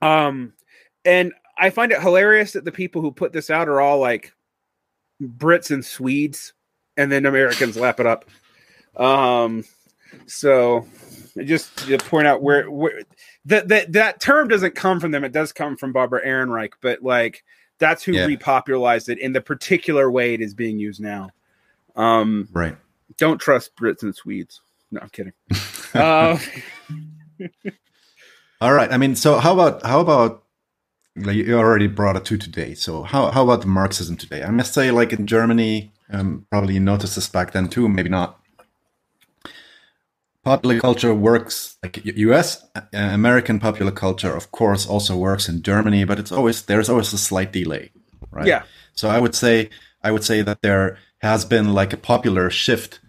[0.00, 0.52] Um
[1.04, 4.32] and I find it hilarious that the people who put this out are all like
[5.22, 6.52] Brits and Swedes
[6.96, 8.24] and then Americans lap it up.
[8.96, 9.64] Um,
[10.26, 10.86] so
[11.44, 13.02] just to point out where, where
[13.46, 15.24] that that that term doesn't come from them.
[15.24, 17.44] It does come from Barbara Ehrenreich, but like
[17.84, 18.26] that's who yeah.
[18.26, 21.28] repopularized it in the particular way it is being used now.
[21.94, 22.76] Um, right.
[23.18, 24.62] Don't trust Brits and Swedes.
[24.90, 25.32] No, I'm kidding.
[25.94, 26.38] uh,
[28.60, 28.90] All right.
[28.90, 30.44] I mean, so how about how about
[31.16, 32.74] like you already brought it to today?
[32.74, 34.42] So how how about the Marxism today?
[34.42, 38.40] I must say, like in Germany, um, probably noticed this back then too, maybe not.
[40.44, 42.64] Popular culture works like U.S.
[42.76, 47.12] Uh, American popular culture, of course, also works in Germany, but it's always there's always
[47.12, 47.90] a slight delay,
[48.30, 48.46] right?
[48.46, 48.62] Yeah.
[48.94, 49.70] So I would say
[50.02, 53.00] I would say that there has been like a popular shift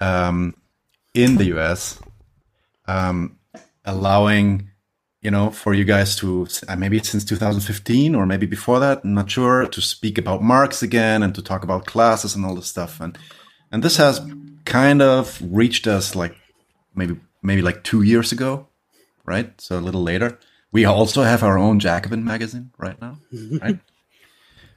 [0.00, 0.54] um,
[1.14, 2.00] in the U.S.
[2.86, 3.38] Um,
[3.84, 4.70] allowing
[5.22, 9.14] you know, for you guys to uh, maybe since 2015 or maybe before that, I'm
[9.14, 12.66] not sure, to speak about Marx again and to talk about classes and all this
[12.66, 13.00] stuff.
[13.00, 13.18] And
[13.70, 14.20] and this has
[14.64, 16.34] kind of reached us like
[16.94, 18.68] maybe maybe like two years ago,
[19.24, 19.58] right?
[19.60, 20.38] So a little later.
[20.72, 23.18] We also have our own Jacobin magazine right now,
[23.60, 23.78] right?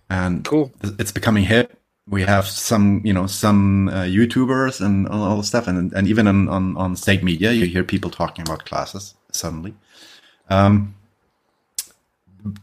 [0.09, 0.71] And Cool.
[0.99, 1.79] it's becoming hip.
[2.07, 6.07] We have some, you know, some uh, YouTubers and all, all the stuff, and and
[6.07, 9.73] even on, on on state media, you hear people talking about classes suddenly.
[10.49, 10.95] Um,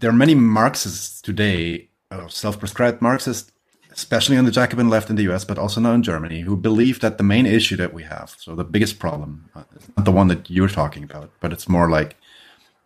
[0.00, 3.50] there are many Marxists today, uh, self-prescribed Marxists,
[3.92, 7.00] especially on the Jacobin left in the U.S., but also now in Germany, who believe
[7.00, 10.12] that the main issue that we have, so the biggest problem, uh, is not the
[10.12, 12.16] one that you're talking about, but it's more like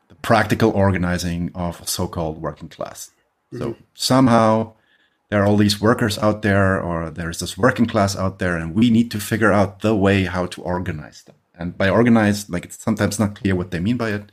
[0.08, 3.10] the practical organizing of a so-called working class.
[3.58, 4.72] So somehow
[5.30, 8.74] there are all these workers out there, or there's this working class out there, and
[8.74, 11.36] we need to figure out the way how to organize them.
[11.56, 14.32] And by organize, like it's sometimes not clear what they mean by it.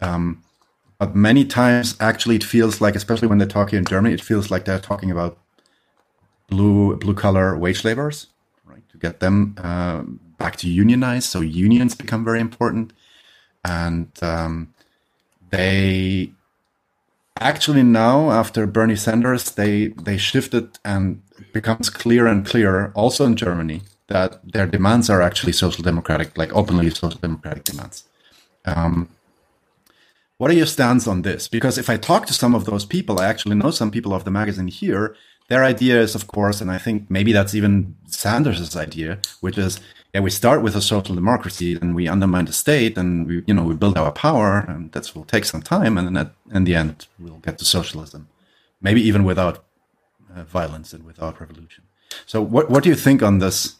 [0.00, 0.42] Um,
[0.98, 4.20] but many times, actually, it feels like, especially when they talk here in Germany, it
[4.20, 5.38] feels like they're talking about
[6.48, 8.26] blue blue collar wage laborers,
[8.64, 8.88] right?
[8.90, 12.92] To get them um, back to unionize, so unions become very important,
[13.64, 14.74] and um,
[15.50, 16.32] they
[17.40, 21.22] actually now after Bernie Sanders, they they shifted and
[21.52, 26.54] becomes clearer and clearer also in Germany that their demands are actually social democratic, like
[26.54, 28.04] openly social democratic demands.
[28.64, 29.08] Um,
[30.38, 31.48] what are your stance on this?
[31.48, 34.24] Because if I talk to some of those people, I actually know some people of
[34.24, 35.16] the magazine here.
[35.48, 39.78] Their idea is, of course, and I think maybe that's even Sanders's idea, which is,
[40.14, 43.52] yeah, we start with a social democracy and we undermine the state and we, you
[43.52, 45.98] know, we build our power and that will take some time.
[45.98, 48.28] And then at, in the end, we'll get to socialism,
[48.80, 49.64] maybe even without
[50.34, 51.84] uh, violence and without revolution.
[52.24, 53.76] So what, what do you think on this,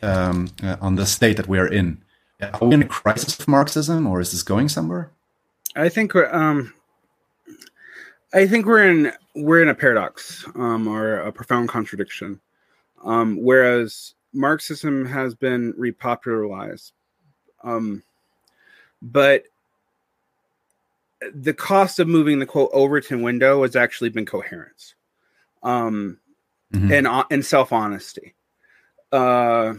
[0.00, 2.02] um, uh, on the state that we are in?
[2.40, 5.10] Are we in a crisis of Marxism or is this going somewhere?
[5.74, 6.72] I think we're, um,
[8.32, 12.40] I think we're in we're in a paradox um, or a profound contradiction.
[13.04, 16.92] Um, whereas Marxism has been repopularized,
[17.62, 18.02] um,
[19.02, 19.44] but
[21.34, 24.94] the cost of moving the quote Overton window has actually been coherence,
[25.62, 26.18] um,
[26.72, 26.98] Mhm.
[26.98, 28.34] and uh, and self honesty.
[29.12, 29.74] Uh,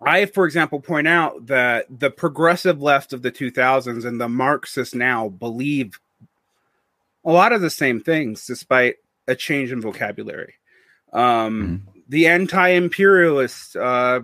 [0.00, 4.94] I, for example, point out that the progressive left of the 2000s and the Marxists
[4.94, 5.98] now believe
[7.24, 8.96] a lot of the same things, despite
[9.26, 10.54] a change in vocabulary.
[11.12, 14.20] Um, The anti-imperialists uh,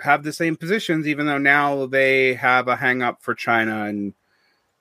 [0.00, 4.14] have the same positions, even though now they have a hang up for China and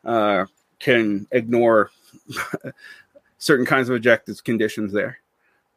[0.04, 0.46] uh,
[0.80, 1.90] can ignore
[3.38, 5.20] certain kinds of objectives conditions there.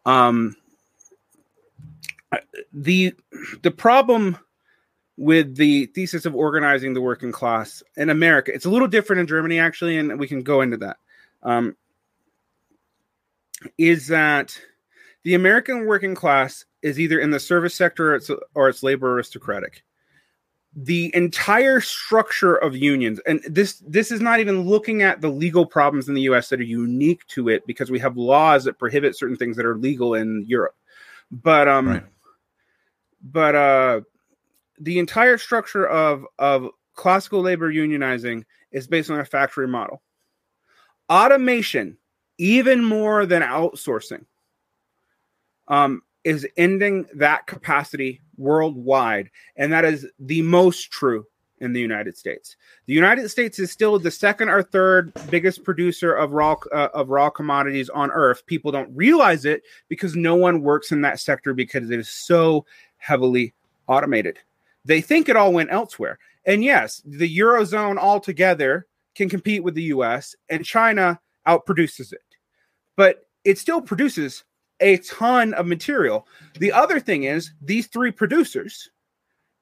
[0.04, 0.56] Um,
[2.72, 3.14] the
[3.62, 4.36] the problem
[5.16, 9.26] with the thesis of organizing the working class in America, it's a little different in
[9.26, 10.98] Germany actually, and we can go into that.
[11.42, 11.76] Um,
[13.76, 14.58] is that
[15.24, 19.14] the American working class is either in the service sector or it's, or it's labor
[19.14, 19.82] aristocratic.
[20.76, 25.66] The entire structure of unions, and this this is not even looking at the legal
[25.66, 26.50] problems in the U.S.
[26.50, 29.76] that are unique to it because we have laws that prohibit certain things that are
[29.76, 30.76] legal in Europe.
[31.30, 32.04] But um, Right.
[33.22, 34.00] but uh,
[34.78, 40.02] the entire structure of of classical labor unionizing is based on a factory model.
[41.10, 41.96] Automation,
[42.38, 44.24] even more than outsourcing,
[45.68, 51.26] um, is ending that capacity worldwide, and that is the most true
[51.60, 52.56] in the United States.
[52.86, 57.08] The United States is still the second or third biggest producer of raw uh, of
[57.08, 58.46] raw commodities on earth.
[58.46, 62.64] People don't realize it because no one works in that sector because it is so
[62.98, 63.54] heavily
[63.86, 64.38] automated.
[64.84, 66.18] They think it all went elsewhere.
[66.44, 68.86] And yes, the eurozone altogether
[69.18, 72.22] can compete with the US and China outproduces it.
[72.96, 74.44] But it still produces
[74.80, 76.26] a ton of material.
[76.60, 78.88] The other thing is these three producers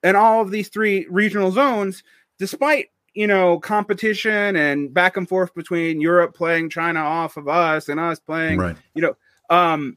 [0.03, 2.05] and all of these three regional zones,
[2.39, 7.89] despite you know competition and back and forth between Europe playing China off of us
[7.89, 8.77] and us playing, Right.
[8.95, 9.17] you know,
[9.49, 9.97] um,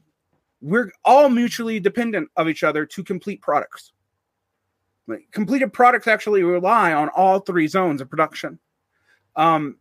[0.62, 3.92] we're all mutually dependent of each other to complete products.
[5.06, 8.58] Like, completed products actually rely on all three zones of production.
[9.36, 9.76] Um,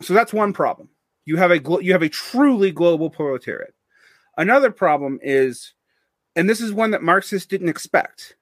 [0.00, 0.88] so that's one problem.
[1.24, 3.74] You have a glo- you have a truly global proletariat.
[4.36, 5.72] Another problem is,
[6.34, 8.36] and this is one that Marxists didn't expect,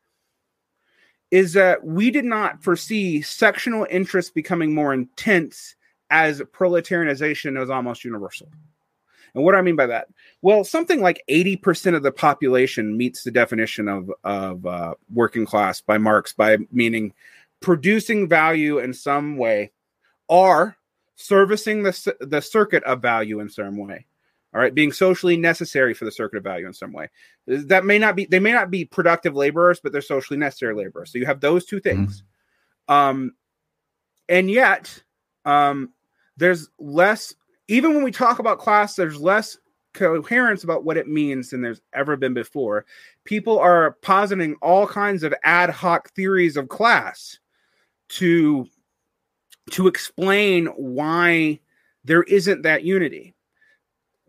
[1.31, 5.77] is that we did not foresee sectional interests becoming more intense
[6.11, 8.49] as proletarianization is almost universal.
[9.35, 10.09] And what do I mean by that?
[10.43, 15.81] Well, something like 80% of the population meets the definition of, of uh, working class
[15.81, 17.13] by Marx, by meaning
[17.61, 19.73] producing value in some way
[20.29, 20.77] or
[21.17, 24.07] servicing the, the circuit of value in some way.
[24.55, 27.11] All right, being socially necessary for the circuit of value in some way.
[27.49, 31.11] That may not be they may not be productive laborers, but they're socially necessary laborers.
[31.11, 32.23] So you have those two things.
[32.89, 32.95] Mm-hmm.
[32.95, 33.33] Um,
[34.29, 35.03] and yet,
[35.45, 35.93] um,
[36.37, 37.35] there's less.
[37.67, 39.59] Even when we talk about class, there's less
[39.95, 42.85] coherence about what it means than there's ever been before.
[43.25, 47.39] People are positing all kinds of ad hoc theories of class
[48.11, 48.69] to
[49.71, 51.61] to explain why
[52.05, 53.35] there isn't that unity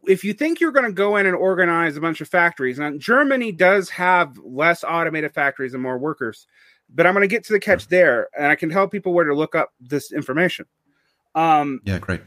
[0.08, 3.00] if you think you're going to go in and organize a bunch of factories, and
[3.00, 6.48] Germany does have less automated factories and more workers,
[6.90, 9.26] but I'm going to get to the catch there, and I can tell people where
[9.26, 10.66] to look up this information.
[11.34, 12.22] Um, yeah, great.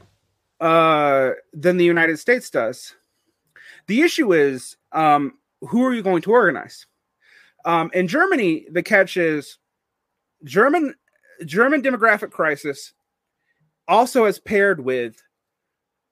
[0.61, 2.95] Uh, than the United States does.
[3.87, 6.87] The issue is, um, who are you going to organize?
[7.65, 9.59] Um, in Germany, the catch is
[10.45, 10.95] German
[11.45, 12.93] German demographic crisis
[13.89, 15.17] also as paired with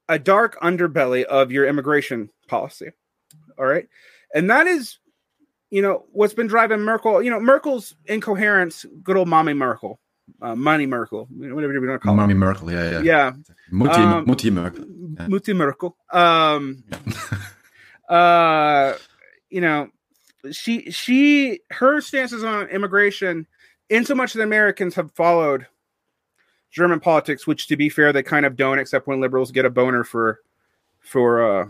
[0.09, 2.91] a dark underbelly of your immigration policy.
[3.59, 3.89] All right.
[4.35, 4.99] And that is,
[5.71, 10.01] you know, what's been driving Merkel, you know, Merkel's incoherence, good old mommy Merkel,
[10.41, 12.39] uh, money Merkel, whatever you want to call mommy it.
[12.39, 12.73] Merkel.
[12.73, 12.91] Yeah.
[12.91, 13.01] Yeah.
[13.01, 13.33] Yeah.
[13.73, 14.85] Mutti, um, Mutti Merkel.
[15.19, 15.27] Yeah.
[15.27, 15.97] Mutti Merkel.
[16.13, 16.85] Um,
[18.09, 18.95] uh,
[19.51, 19.89] you know,
[20.53, 23.47] she, she, her stances on immigration,
[23.89, 25.67] in so much that Americans have followed
[26.77, 29.71] German politics, which to be fair, they kind of don't, except when liberals get a
[29.71, 30.41] boner for
[31.01, 31.67] for uh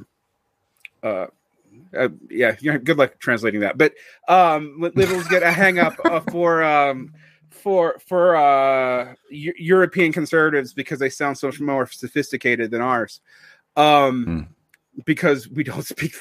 [1.07, 1.27] uh,
[1.97, 3.79] uh yeah, good luck translating that.
[3.79, 3.95] But
[4.27, 7.15] um liberals get a hang up uh, for um
[7.51, 13.21] for for uh European conservatives because they sound so much more sophisticated than ours.
[13.77, 14.47] Um mm
[15.05, 16.15] because we don't speak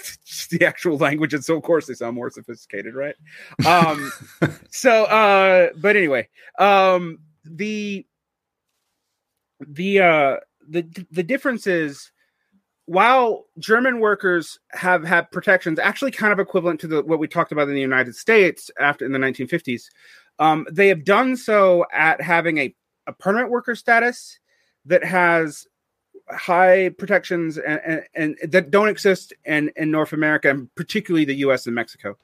[0.51, 3.15] the actual language and so of course they sound more sophisticated right
[3.65, 4.11] um
[4.69, 6.27] so uh but anyway
[6.59, 8.05] um the
[9.59, 10.37] the uh
[10.67, 12.11] the the difference is
[12.85, 17.51] while German workers have had protections, actually kind of equivalent to the what we talked
[17.51, 19.85] about in the United States after in the 1950s,
[20.39, 22.75] um, they have done so at having a,
[23.07, 24.39] a permanent worker status
[24.85, 25.67] that has
[26.29, 31.35] high protections and, and, and, that don't exist in, in North America and particularly the
[31.35, 32.17] US and Mexico.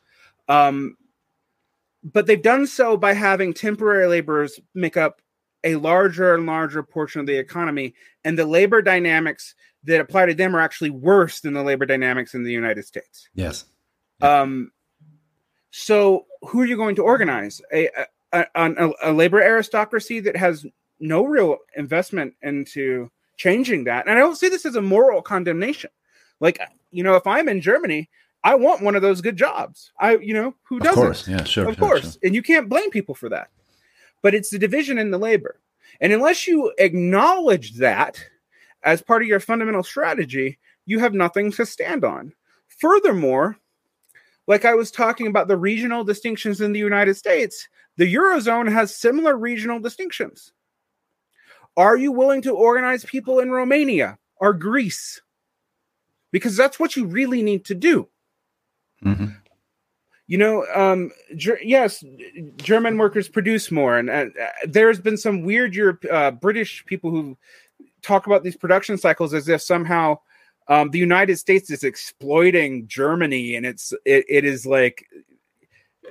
[0.48, 0.98] Um,
[2.04, 5.21] but they've done so by having temporary laborers make up
[5.64, 7.94] a larger and larger portion of the economy,
[8.24, 12.34] and the labor dynamics that apply to them are actually worse than the labor dynamics
[12.34, 13.30] in the United States.
[13.34, 13.66] Yes.
[14.22, 14.72] Um.
[15.72, 17.62] So, who are you going to organize?
[17.74, 17.90] A
[18.34, 20.66] a, a, a labor aristocracy that has
[21.00, 25.90] no real investment into changing that, and I don't see this as a moral condemnation.
[26.40, 26.60] Like,
[26.92, 28.10] you know, if I'm in Germany,
[28.44, 29.92] I want one of those good jobs.
[30.00, 31.00] I, you know, who doesn't?
[31.00, 32.20] Of course, yeah, sure, of sure, course, sure.
[32.24, 33.50] and you can't blame people for that
[34.22, 35.60] but it's the division in the labor.
[36.00, 38.24] And unless you acknowledge that
[38.84, 42.34] as part of your fundamental strategy, you have nothing to stand on.
[42.68, 43.58] Furthermore,
[44.48, 47.68] like I was talking about the regional distinctions in the United States,
[47.98, 50.52] the Eurozone has similar regional distinctions.
[51.78, 55.22] Are you willing to organize people in Romania or Greece?
[56.32, 58.08] Because that's what you really need to do.
[59.04, 59.32] Mm-hmm
[60.32, 62.06] you know, um, ger- yes,
[62.56, 64.28] German workers produce more, and uh,
[64.66, 67.38] there's been some weird Europe, uh, British people who
[68.02, 70.18] talk about these production cycles as if somehow
[70.70, 75.06] um, the United States is exploiting Germany, and it's it, it is like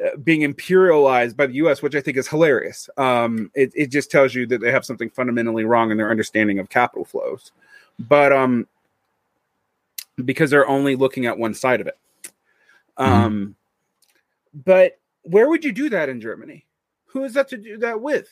[0.05, 2.91] uh, being imperialized by the U.S., which I think is hilarious.
[2.99, 6.59] Um, it, it just tells you that they have something fundamentally wrong in their understanding
[6.59, 7.53] of capital flows,
[7.99, 8.69] but um,
[10.23, 11.97] because they're only looking at one side of it.
[12.99, 13.53] Mm-hmm.
[14.53, 16.67] But where would you do that in Germany?
[17.07, 18.29] Who is that to do that with?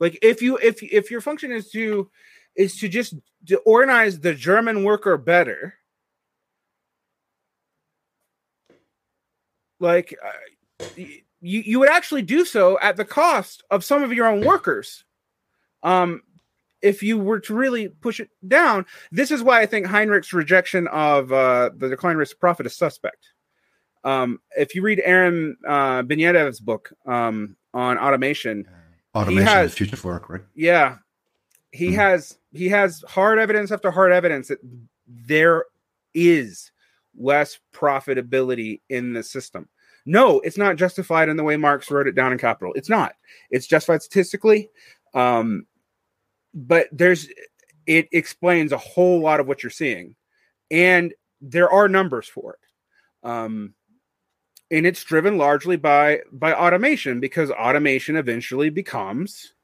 [0.00, 2.10] Like if you if if your function is to
[2.56, 3.14] is to just
[3.46, 5.74] to organize the German worker better,
[9.80, 14.26] like uh, you you would actually do so at the cost of some of your
[14.26, 15.04] own workers.
[15.82, 16.22] Um,
[16.82, 20.86] if you were to really push it down, this is why I think Heinrich's rejection
[20.88, 23.33] of uh, the decline risk of profit is suspect.
[24.04, 28.68] Um, if you read Aaron uh, Benanav's book um, on automation,
[29.14, 30.42] automation has, the future work, right?
[30.54, 30.98] Yeah,
[31.72, 34.58] he mm has he has hard evidence after hard evidence that
[35.08, 35.64] there
[36.12, 36.70] is
[37.16, 39.68] less profitability in the system.
[40.06, 42.74] No, it's not justified in the way Marx wrote it down in Capital.
[42.74, 43.14] It's not.
[43.50, 44.68] It's justified statistically,
[45.14, 45.66] um,
[46.52, 47.28] but there's
[47.86, 50.14] it explains a whole lot of what you're seeing,
[50.70, 53.28] and there are numbers for it.
[53.28, 53.74] Um,
[54.74, 59.54] and it's driven largely by by automation because automation eventually becomes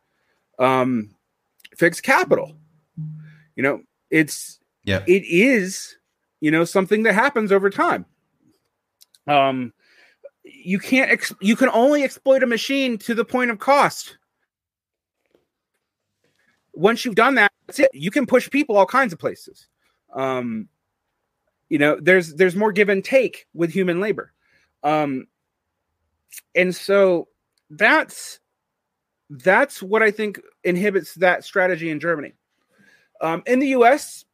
[0.61, 1.11] um
[1.77, 2.57] fixed capital.
[3.57, 5.03] You know it's yeah.
[5.09, 5.97] it is
[6.41, 8.07] you know something that happens over time.
[9.27, 9.73] Um
[10.45, 14.17] you can't ex- you can only exploit a machine to the point of cost.
[16.73, 17.91] Once you've done that that's it.
[17.93, 19.67] You can push people all kinds of places.
[20.15, 20.69] Um
[21.69, 24.33] you know there's there's more give and take with human labor
[24.83, 25.27] um
[26.55, 27.29] and so
[27.71, 28.41] that's
[29.31, 32.33] that's what i think inhibits that strategy in germany.
[33.21, 34.25] Um in the us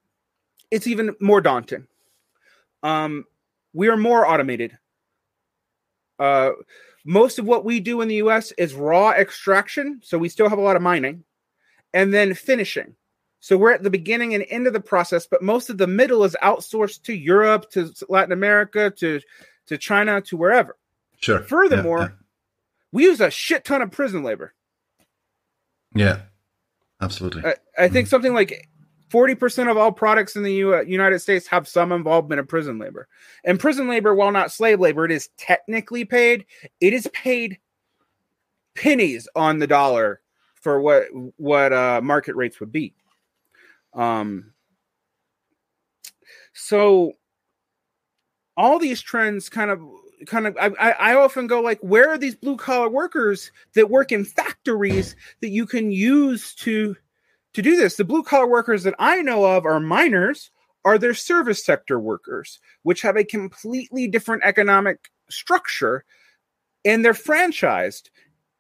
[0.70, 1.86] it's even more daunting.
[2.82, 3.24] Um
[3.72, 4.76] we are more automated.
[6.18, 6.50] Uh
[7.04, 10.58] most of what we do in the us is raw extraction so we still have
[10.58, 11.24] a lot of mining
[11.94, 12.94] and then finishing.
[13.40, 16.24] So we're at the beginning and end of the process, but most of the middle
[16.24, 19.20] is outsourced to Europe, to Latin America, to
[19.66, 20.76] to China, to wherever.
[21.20, 21.40] Sure.
[21.40, 22.14] Furthermore, yeah, yeah.
[22.92, 24.54] we use a shit ton of prison labor.
[25.94, 26.22] Yeah,
[27.00, 27.44] absolutely.
[27.44, 28.68] I, I think mm something like
[29.10, 33.08] 40% of all products in the U- United States have some involvement of prison labor.
[33.44, 36.44] And prison labor, while not slave labor, it is technically paid.
[36.80, 37.58] It is paid
[38.74, 40.20] pennies on the dollar
[40.60, 41.06] for what
[41.36, 42.94] what uh, market rates would be.
[43.94, 44.52] Um,
[46.52, 47.12] so
[48.56, 49.80] all these trends kind of
[50.26, 54.12] kind of I, I often go like where are these blue collar workers that work
[54.12, 56.96] in factories that you can use to
[57.54, 57.96] to do this?
[57.96, 60.50] The blue collar workers that i know of are miners
[60.84, 66.04] are their service sector workers which have a completely different economic structure
[66.84, 68.10] and they're franchised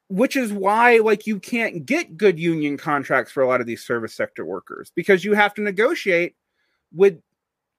[0.08, 3.82] which is why like you can't get good union contracts for a lot of these
[3.82, 6.34] service sector workers because you have to negotiate
[6.92, 7.18] with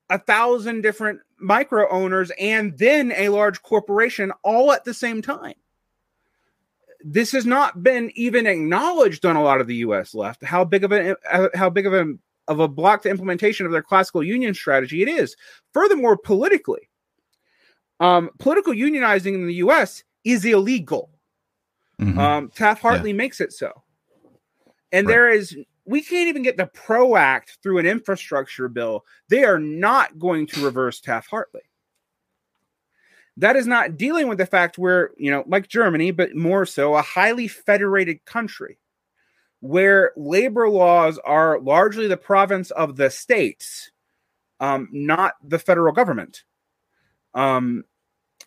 [0.10, 5.54] a thousand different micro owners and then a large corporation all at the same time
[7.04, 10.84] this has not been even acknowledged on a lot of the US left how big
[10.84, 11.16] of a
[11.54, 12.14] how big of a
[12.48, 15.36] of a block to implementation of their classical union strategy it is
[15.74, 16.90] furthermore politically
[18.00, 21.12] um, political unionizing in the US is illegal
[22.02, 22.20] Mm-hmm.
[22.20, 23.18] Um, Taft Hartley yeah.
[23.18, 23.84] makes it so.
[24.92, 25.14] And right.
[25.14, 29.06] there is, we can't even get the PRO Act through an infrastructure bill.
[29.30, 31.62] They are not going to reverse Taft Hartley.
[33.38, 36.96] That is not dealing with the fact we're, you know, like Germany, but more so
[36.96, 38.80] a highly federated country
[39.60, 43.92] where labor laws are largely the province of the states,
[44.60, 46.44] um, not the federal government.
[47.34, 47.84] Um,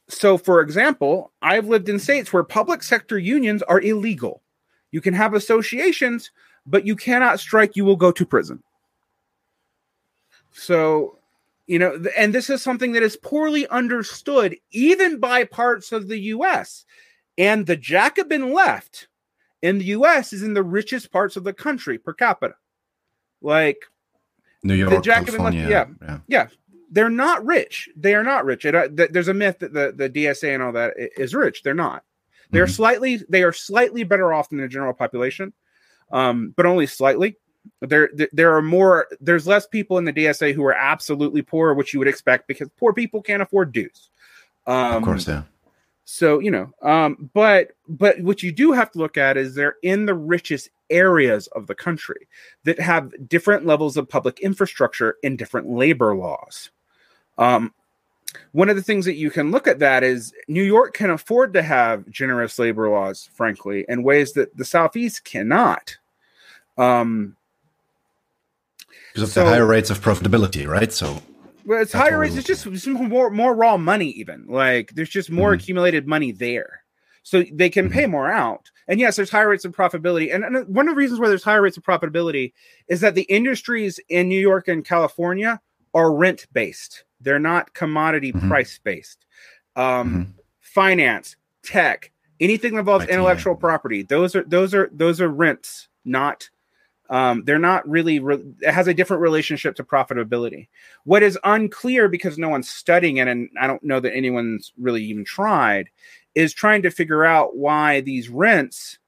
[0.08, 4.42] so, for example, I've lived in states where public sector unions are illegal.
[4.90, 6.32] You can have associations,
[6.66, 8.62] but you cannot strike, you will go to prison.
[10.52, 11.18] So,
[11.66, 16.18] you know, and this is something that is poorly understood even by parts of the
[16.18, 16.84] US.
[17.38, 19.08] And the Jacobin left
[19.62, 22.54] in the US is in the richest parts of the country per capita.
[23.40, 23.84] Like
[24.62, 26.48] New York, the Jacobin left, yeah, yeah, yeah
[26.90, 27.88] they're not rich.
[27.96, 28.64] They are not rich.
[28.64, 31.62] It, uh, th- there's a myth that the, the DSA and all that is rich.
[31.62, 32.04] They're not.
[32.50, 32.72] They're mm-hmm.
[32.72, 35.52] slightly they are slightly better off than the general population,
[36.10, 37.36] um, but only slightly.
[37.80, 39.06] There there are more.
[39.20, 42.68] There's less people in the DSA who are absolutely poor, which you would expect because
[42.78, 44.10] poor people can't afford dues.
[44.66, 45.42] Um, of course, yeah.
[46.04, 49.76] So you know, um, but but what you do have to look at is they're
[49.82, 52.28] in the richest areas of the country
[52.64, 56.70] that have different levels of public infrastructure and different labor laws.
[57.38, 57.72] Um,
[58.52, 61.52] one of the things that you can look at that is New York can afford
[61.54, 65.96] to have generous labor laws, frankly, in ways that the Southeast cannot.
[66.80, 67.36] Um,
[69.12, 70.92] because of so, the higher rates of profitability, right?
[70.92, 71.20] So,
[71.64, 72.36] well, it's higher rates.
[72.36, 75.60] It's just more more raw money, even like there's just more mm-hmm.
[75.60, 76.84] accumulated money there,
[77.22, 77.94] so they can mm-hmm.
[77.94, 78.70] pay more out.
[78.88, 80.34] And yes, there's higher rates of profitability.
[80.34, 82.52] And, and one of the reasons why there's higher rates of profitability
[82.88, 85.60] is that the industries in New York and California
[85.94, 87.04] are rent based.
[87.20, 88.48] They're not commodity mm-hmm.
[88.48, 89.26] price based.
[89.76, 90.30] Um, mm-hmm.
[90.60, 94.02] Finance, tech, anything that involves intellectual property.
[94.02, 96.48] Those are those are those are rents, not.
[97.10, 98.20] Um, they're not really.
[98.20, 100.68] Re- it has a different relationship to profitability.
[101.04, 105.02] What is unclear because no one's studying it, and I don't know that anyone's really
[105.04, 105.90] even tried,
[106.36, 108.98] is trying to figure out why these rents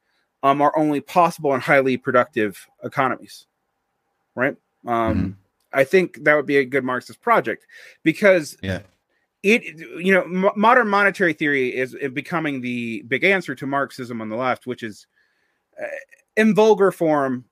[0.43, 3.47] um, are only possible in highly productive economies,
[4.35, 4.57] right?
[4.85, 5.31] Um, mm-hmm.
[5.73, 7.67] I think that would be a good Marxist project
[8.03, 8.81] because yeah.
[9.45, 9.63] it
[10.05, 14.37] you know m- modern monetary theory is becoming the big answer to Marxism on the
[14.37, 15.07] left, which is
[15.81, 15.87] uh,
[16.37, 17.45] in vulgar form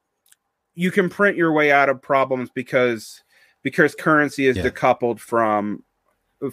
[0.75, 3.23] you can print your way out of problems because
[3.63, 4.65] because currency is yeah.
[4.65, 5.83] decoupled from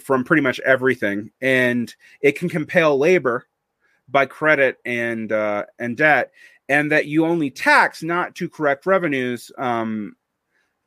[0.00, 3.46] from pretty much everything and it can compel labor
[4.08, 6.30] by credit and uh, and debt
[6.68, 10.14] and that you only tax not to correct revenues um,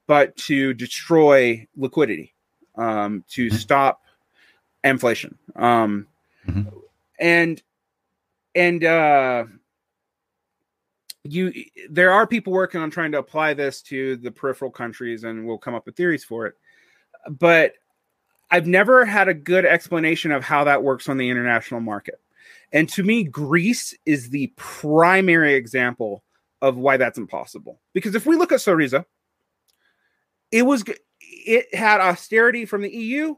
[0.06, 2.34] but to destroy liquidity.
[2.76, 3.56] um, to mm-hmm.
[3.56, 4.02] stop
[4.84, 5.38] inflation.
[5.56, 6.08] Um,
[6.48, 6.70] mm-hmm.
[7.20, 7.62] And
[8.56, 9.45] and uh,
[11.23, 11.53] you
[11.89, 15.57] there are people working on trying to apply this to the peripheral countries, and we'll
[15.57, 16.56] come up with theories for it.
[17.30, 17.73] But
[18.49, 22.19] I've never had a good explanation of how that works on the international market.
[22.73, 26.23] And to me, Greece is the primary example
[26.61, 27.80] of why that's impossible.
[27.93, 29.06] Because if we look at Syriza,
[30.52, 30.84] it was
[31.22, 33.35] it had austerity from the EU,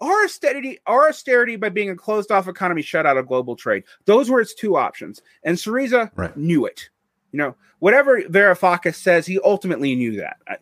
[0.00, 3.84] our austerity, our austerity by being a closed off economy shut out of global trade.
[4.04, 5.22] Those were its two options.
[5.42, 6.36] And Syriza right.
[6.36, 6.90] knew it.
[7.36, 10.38] You know, whatever Varoufakis says, he ultimately knew that.
[10.48, 10.56] I,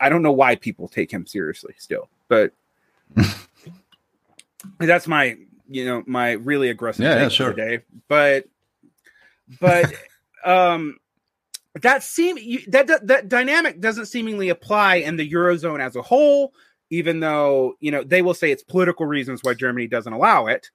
[0.00, 2.54] I don't know why people take him seriously still, but
[4.78, 5.36] that's my
[5.68, 7.52] you know my really aggressive yeah, yeah sure.
[7.52, 7.84] today.
[8.08, 8.46] But
[9.60, 9.92] but
[10.46, 10.96] um
[11.82, 12.38] that seem
[12.68, 16.54] that, that that dynamic doesn't seemingly apply in the eurozone as a whole
[16.88, 20.70] even though you know they will say it's political reasons why germany doesn't allow it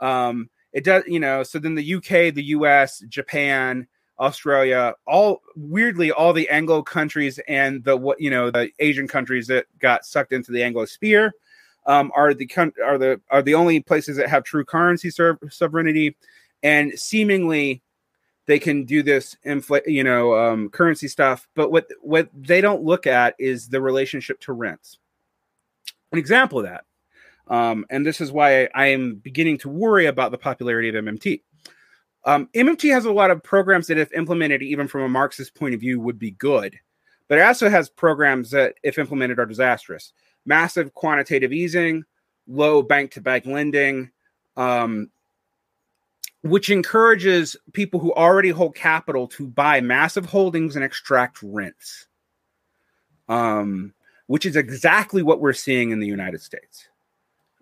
[0.00, 3.86] um it does you know so then the uk the us japan
[4.18, 9.46] australia all weirdly all the anglo countries and the what you know the asian countries
[9.46, 11.32] that got sucked into the anglo sphere
[11.86, 12.48] um, are the
[12.84, 16.16] are the are the only places that have true currency sovereignty,
[16.62, 17.82] and seemingly
[18.46, 21.48] they can do this infl- you know um, currency stuff.
[21.54, 24.98] But what what they don't look at is the relationship to rents.
[26.12, 26.84] An example of that,
[27.48, 31.42] um, and this is why I am beginning to worry about the popularity of MMT.
[32.24, 35.74] Um, MMT has a lot of programs that, if implemented, even from a Marxist point
[35.74, 36.78] of view, would be good.
[37.28, 40.12] But it also has programs that, if implemented, are disastrous
[40.44, 42.04] massive quantitative easing,
[42.46, 44.10] low bank to bank lending,
[44.56, 45.10] um,
[46.42, 52.08] which encourages people who already hold capital to buy massive holdings and extract rents,
[53.28, 53.94] um,
[54.26, 56.88] which is exactly what we're seeing in the United States.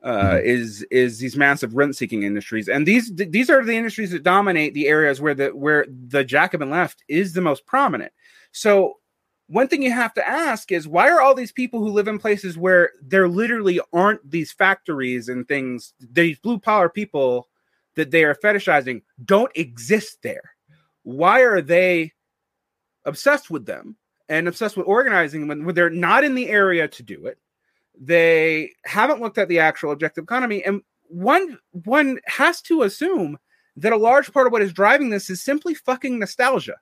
[0.03, 0.47] Uh, mm-hmm.
[0.47, 4.73] is is these massive rent seeking industries, and these these are the industries that dominate
[4.73, 8.11] the areas where the where the Jacobin left is the most prominent.
[8.53, 9.01] So
[9.51, 12.21] one thing you have to ask is why are all these people who live in
[12.21, 17.49] places where there literally aren't these factories and things, these blue collar people
[17.97, 20.53] that they are fetishizing don't exist there?
[21.03, 22.13] Why are they
[23.05, 23.97] obsessed with them
[24.29, 27.37] and obsessed with organizing when, when they're not in the area to do it?
[28.01, 30.65] They haven't looked at the actual objective economy.
[30.65, 33.39] And one one has to assume
[33.77, 36.77] that a large part of what is driving this is simply fucking nostalgia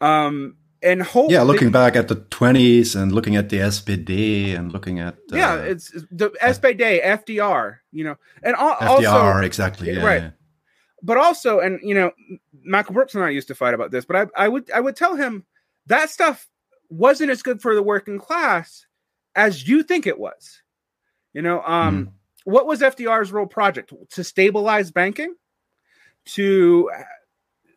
[0.00, 4.72] Um, and hope yeah, looking back at the 20s and looking at the SPD and
[4.72, 9.92] looking at uh, yeah, it's, the SPD, FDR, you know, and al- FDR also, exactly,
[9.92, 10.22] yeah, right.
[10.22, 10.30] Yeah.
[11.02, 12.12] But also, and you know,
[12.64, 14.96] Michael Brooks and I used to fight about this, but I, I would I would
[14.96, 15.44] tell him
[15.86, 16.48] that stuff
[16.90, 18.86] wasn't as good for the working class
[19.34, 20.60] as you think it was.
[21.32, 22.12] You know, um, mm.
[22.44, 25.34] what was FDR's real project to stabilize banking,
[26.26, 26.90] to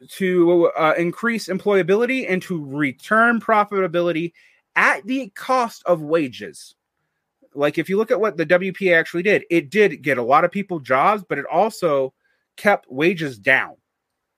[0.09, 4.33] to uh, increase employability and to return profitability
[4.75, 6.75] at the cost of wages.
[7.53, 10.43] Like if you look at what the WPA actually did, it did get a lot
[10.43, 12.13] of people jobs, but it also
[12.57, 13.75] kept wages down.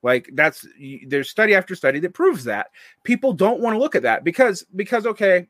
[0.05, 0.67] Like that's
[1.07, 2.67] there's study after study that proves that.
[3.03, 5.47] People don't want to look at that because because okay,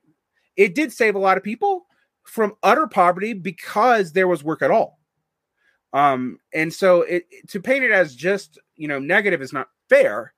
[0.55, 1.87] it did save a lot of people
[2.23, 4.97] from utter poverty because there was work at all.
[5.91, 10.33] Um, and so it to paint it as just you know negative is not fair,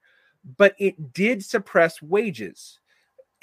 [0.58, 2.80] but it did suppress wages.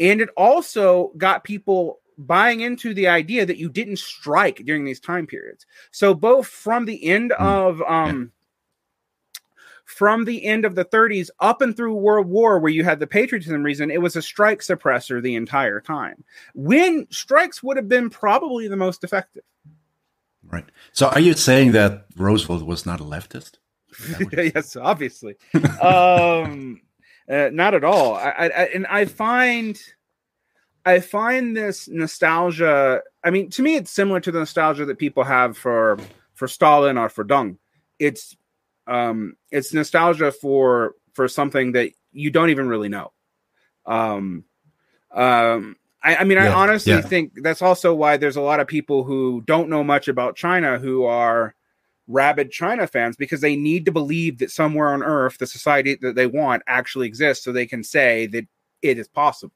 [0.01, 4.99] And it also got people buying into the idea that you didn't strike during these
[4.99, 5.67] time periods.
[5.93, 7.41] So both from the end mm.
[7.41, 8.33] of um
[9.85, 13.07] from the end of the 30s up and through World War, where you had the
[13.07, 16.25] patriotism reason, it was a strike suppressor the entire time.
[16.55, 19.43] When strikes would have been probably the most effective.
[20.47, 20.65] Right.
[20.93, 23.59] So are you saying that Roosevelt was not a leftist?
[24.55, 25.37] yes, obviously.
[25.81, 26.81] um,
[27.29, 28.15] uh, not at all.
[28.15, 29.81] I, I, and I find,
[30.85, 33.03] I find this nostalgia.
[33.23, 35.99] I mean, to me, it's similar to the nostalgia that people have for
[36.35, 37.57] for Stalin or for Deng.
[37.99, 38.37] It's,
[38.87, 43.13] um, it's nostalgia for for something that you don't even really know.
[43.87, 44.45] Um,
[45.13, 47.01] um, I, I mean, yeah, I honestly yeah.
[47.01, 50.79] think that's also why there's a lot of people who don't know much about China
[50.79, 51.55] who are
[52.07, 56.15] rabid China fans because they need to believe that somewhere on earth the society that
[56.15, 58.47] they want actually exists so they can say that
[58.83, 59.55] it is possible.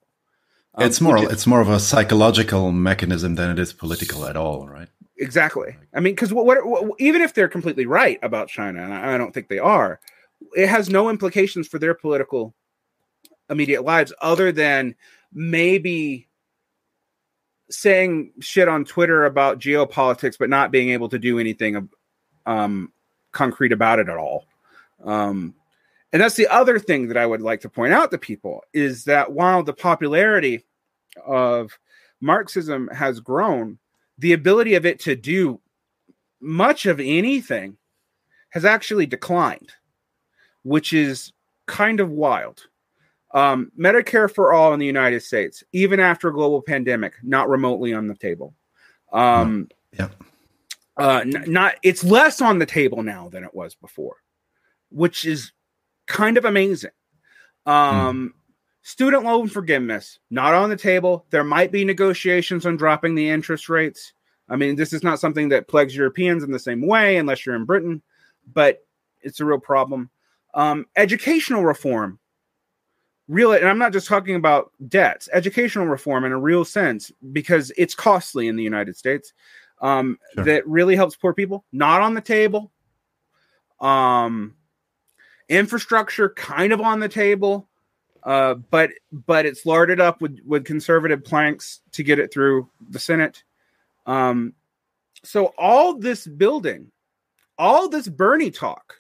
[0.74, 4.36] Um, it's more is, it's more of a psychological mechanism than it is political at
[4.36, 4.88] all, right?
[5.18, 5.76] Exactly.
[5.92, 9.14] I mean, because what, what, what, even if they're completely right about China, and I,
[9.14, 10.00] I don't think they are,
[10.56, 12.54] it has no implications for their political
[13.50, 14.94] immediate lives other than
[15.32, 16.28] maybe
[17.70, 21.88] saying shit on Twitter about geopolitics, but not being able to do anything
[22.46, 22.92] um,
[23.32, 24.44] concrete about it at all.
[25.04, 25.54] Um,
[26.12, 29.04] and that's the other thing that I would like to point out to people is
[29.04, 30.64] that while the popularity
[31.26, 31.78] of
[32.20, 33.78] Marxism has grown,
[34.18, 35.60] the ability of it to do
[36.40, 37.76] much of anything
[38.50, 39.72] has actually declined,
[40.62, 41.32] which is
[41.66, 42.66] kind of wild.
[43.34, 47.92] Um, Medicare for all in the United States, even after a global pandemic, not remotely
[47.92, 48.54] on the table.
[49.12, 50.08] Um, yeah.
[50.96, 54.16] Uh, n- not it's less on the table now than it was before,
[54.90, 55.52] which is
[56.06, 56.90] kind of amazing.
[57.66, 58.38] Um, mm.
[58.89, 61.27] Student loan forgiveness not on the table.
[61.28, 64.15] There might be negotiations on dropping the interest rates.
[64.48, 67.55] I mean, this is not something that plagues Europeans in the same way, unless you're
[67.55, 68.01] in Britain,
[68.55, 68.86] but
[69.20, 70.09] it's a real problem.
[70.55, 72.19] Um, educational reform
[73.28, 77.70] real and i'm not just talking about debts educational reform in a real sense because
[77.77, 79.35] it's costly in the united states
[79.82, 80.44] um, sure.
[80.44, 82.73] that really helps poor people not on the table
[83.81, 84.56] um,
[85.51, 87.67] infrastructure kind of on the table
[88.24, 92.98] uh, but but it's larded up with with conservative planks to get it through the
[92.98, 93.42] senate
[94.06, 94.52] um,
[95.24, 96.90] so all this building
[97.58, 98.96] all this bernie talk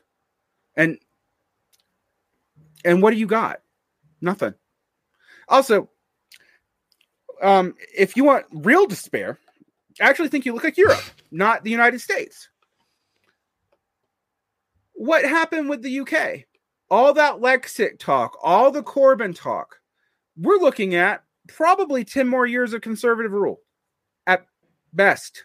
[0.76, 0.98] and
[2.84, 3.60] and what do you got
[4.20, 4.54] Nothing.
[5.48, 5.88] Also,
[7.40, 9.38] um, if you want real despair,
[10.00, 12.48] I actually think you look like Europe, not the United States.
[14.94, 16.47] What happened with the UK?
[16.90, 19.80] All that Lexit talk, all the Corbyn talk,
[20.36, 23.60] we're looking at probably 10 more years of conservative rule
[24.26, 24.46] at
[24.92, 25.44] best.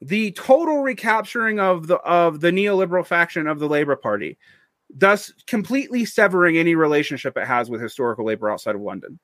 [0.00, 4.38] The total recapturing of the of the neoliberal faction of the Labour Party,
[4.94, 9.18] thus completely severing any relationship it has with historical labor outside of London.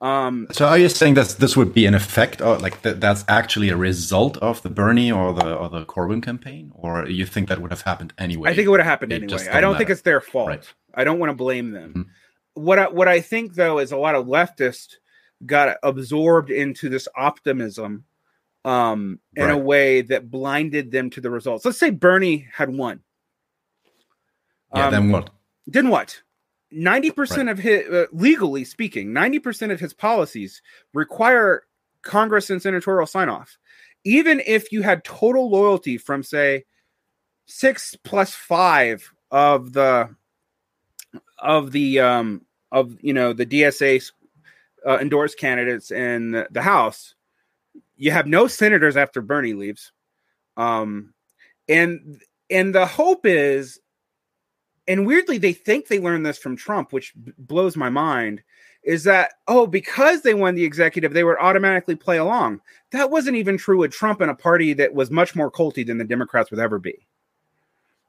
[0.00, 3.24] Um, so are you saying that this would be an effect, or like th- that's
[3.28, 7.48] actually a result of the Bernie or the or the Corbyn campaign, or you think
[7.48, 8.50] that would have happened anyway?
[8.50, 9.48] I think it would have happened anyway.
[9.50, 9.78] I don't matter.
[9.78, 10.48] think it's their fault.
[10.48, 10.74] Right.
[10.94, 11.90] I don't want to blame them.
[11.90, 12.62] Mm-hmm.
[12.62, 14.96] What I, what I think though is a lot of leftists
[15.46, 18.04] got absorbed into this optimism
[18.64, 19.54] um, in right.
[19.54, 21.64] a way that blinded them to the results.
[21.64, 23.00] Let's say Bernie had won
[24.74, 25.30] yeah, um, then what?
[25.66, 26.22] Then what?
[26.74, 27.48] 90% right.
[27.48, 31.62] of his, uh, legally speaking, 90% of his policies require
[32.02, 33.58] Congress and senatorial sign off.
[34.04, 36.64] Even if you had total loyalty from, say,
[37.46, 40.14] six plus five of the
[41.38, 42.42] of the um
[42.72, 44.10] of you know the DSA
[44.86, 47.14] uh, endorsed candidates in the, the House,
[47.96, 49.92] you have no senators after Bernie leaves,
[50.56, 51.14] um,
[51.68, 52.20] and
[52.50, 53.80] and the hope is
[54.86, 58.42] and weirdly they think they learned this from Trump, which b- blows my mind,
[58.82, 62.60] is that oh because they won the executive they would automatically play along.
[62.92, 65.98] That wasn't even true with Trump in a party that was much more culty than
[65.98, 67.06] the Democrats would ever be.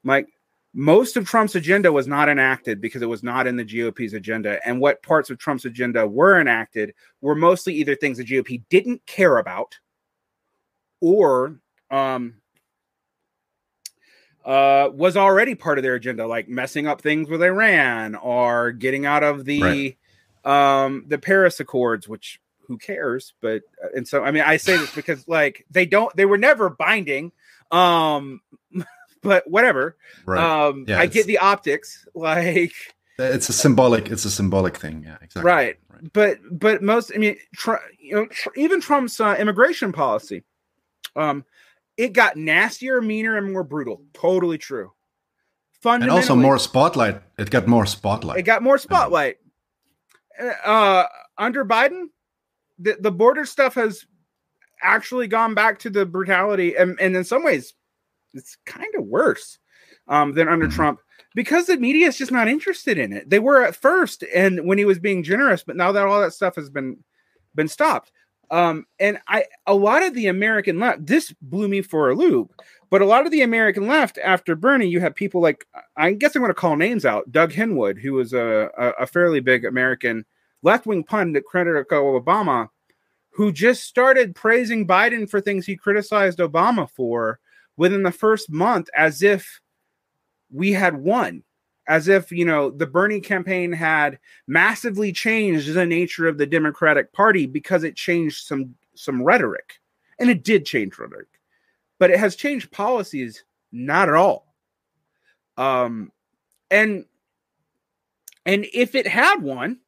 [0.04, 0.28] Like
[0.74, 4.60] most of Trump's agenda was not enacted because it was not in the GOP's agenda.
[4.68, 9.04] And what parts of Trump's agenda were enacted were mostly either things the GOP didn't
[9.06, 9.80] care about
[11.00, 11.60] or
[11.92, 12.36] um,
[14.46, 19.06] uh, was already part of their agenda, like messing up things with Iran or getting
[19.06, 19.96] out of the
[20.46, 20.86] right.
[20.86, 23.34] um, the Paris Accords, which who cares?
[23.42, 26.38] But uh, and so I mean, I say this because like they don't, they were
[26.38, 27.32] never binding.
[27.72, 28.42] Um,
[29.24, 29.98] but whatever.
[30.26, 30.68] Right.
[30.68, 32.74] Um, yeah, I get the optics, like
[33.18, 34.12] it's a symbolic.
[34.12, 35.04] It's a symbolic thing.
[35.06, 35.52] Yeah, exactly.
[35.52, 35.78] Right.
[35.90, 36.14] right.
[36.14, 40.44] But but most, I mean, tr- you know, tr- even Trump's uh, immigration policy.
[41.16, 41.46] Um,
[41.98, 44.02] it got nastier, meaner, and more brutal.
[44.14, 44.92] Totally true.
[45.84, 47.22] And also more spotlight.
[47.38, 48.40] It got more spotlight.
[48.40, 49.38] It got more spotlight.
[50.64, 51.04] Uh,
[51.38, 52.06] under Biden,
[52.80, 54.06] the, the border stuff has
[54.82, 57.76] actually gone back to the brutality, and, and in some ways,
[58.34, 59.60] it's kind of worse
[60.08, 60.76] um, than under mm-hmm.
[60.76, 61.00] Trump
[61.36, 63.30] because the media is just not interested in it.
[63.30, 66.34] They were at first, and when he was being generous, but now that all that
[66.34, 67.04] stuff has been
[67.54, 68.12] been stopped,
[68.52, 72.62] um, and I, a lot of the American left, this blew me for a loop.
[72.90, 75.68] But a lot of the American left after Bernie, you have people like
[75.98, 77.32] I guess I'm going to call names out.
[77.32, 80.26] Doug Henwood, who was a, a, a fairly big American
[80.62, 82.70] left wing pundit, critical of Obama,
[83.32, 87.40] who just started praising Biden for things he criticized Obama for
[87.78, 89.60] within the first month, as if
[90.52, 91.44] we had won
[91.88, 97.14] as if you know the Bernie campaign had massively changed the nature of the Democratic
[97.14, 99.80] Party because it changed some some rhetoric,
[100.20, 101.28] and it did change rhetoric,
[102.00, 104.54] but it has changed policies not at all.
[105.58, 106.12] Um,
[106.72, 107.06] and
[108.46, 109.80] and if it had one,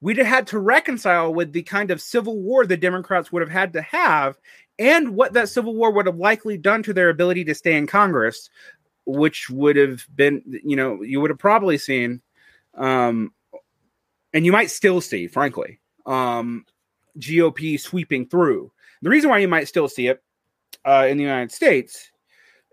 [0.00, 3.50] we'd have had to reconcile with the kind of civil war the Democrats would have
[3.50, 4.36] had to have
[4.78, 7.86] and what that civil war would have likely done to their ability to stay in
[7.86, 8.50] Congress,
[9.06, 12.22] which would have been, you know, you would have probably seen,
[12.76, 13.32] um,
[14.32, 16.64] and you might still see, frankly, um,
[17.18, 18.72] GOP sweeping through.
[19.02, 20.22] The reason why you might still see it
[20.84, 22.10] uh, in the United States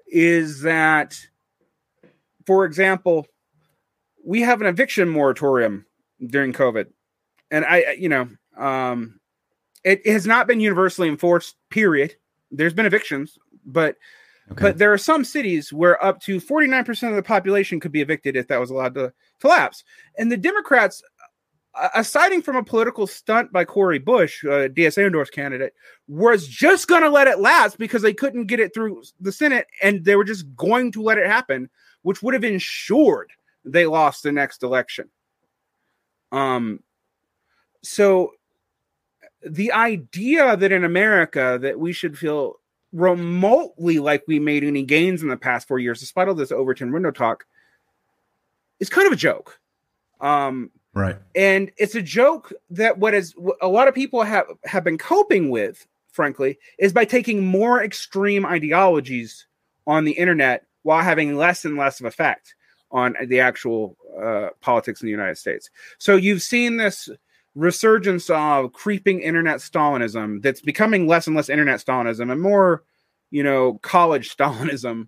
[0.08, 1.20] is that,
[2.46, 3.28] for example,
[4.24, 5.86] we have an eviction moratorium
[6.26, 6.88] during COVID,
[7.50, 9.20] and I, you know, um,
[9.84, 11.56] it has not been universally enforced.
[11.70, 12.16] Period.
[12.52, 13.96] There's been evictions, but
[14.52, 14.62] okay.
[14.62, 18.02] but there are some cities where up to 49 percent of the population could be
[18.02, 19.84] evicted if that was allowed to collapse.
[20.18, 21.04] And the Democrats,
[21.96, 25.74] aside from a political stunt by Cori Bush, a DSA endorsed candidate,
[26.08, 29.68] was just going to let it last because they couldn't get it through the Senate,
[29.82, 31.70] and they were just going to let it happen,
[32.02, 33.32] which would have ensured
[33.64, 35.10] they lost the next election.
[36.32, 36.82] Um,
[37.84, 38.32] so
[39.46, 42.56] the idea that in America that we should feel
[42.94, 46.92] remotely like we made any gains in the past four years, despite all this Overton
[46.92, 47.46] window talk,
[48.80, 49.60] is kind of a joke.
[50.20, 51.18] Um, right.
[51.36, 55.50] And it's a joke that what is a lot of people have have been coping
[55.50, 59.48] with, frankly, is by taking more extreme ideologies
[59.88, 62.56] on the internet while having less and less of effect
[62.92, 65.70] on the actual uh, politics in the United States.
[65.98, 67.10] So you've seen this
[67.56, 72.84] resurgence of creeping internet Stalinism that's becoming less and less internet Stalinism and more,
[73.30, 75.08] you know, college Stalinism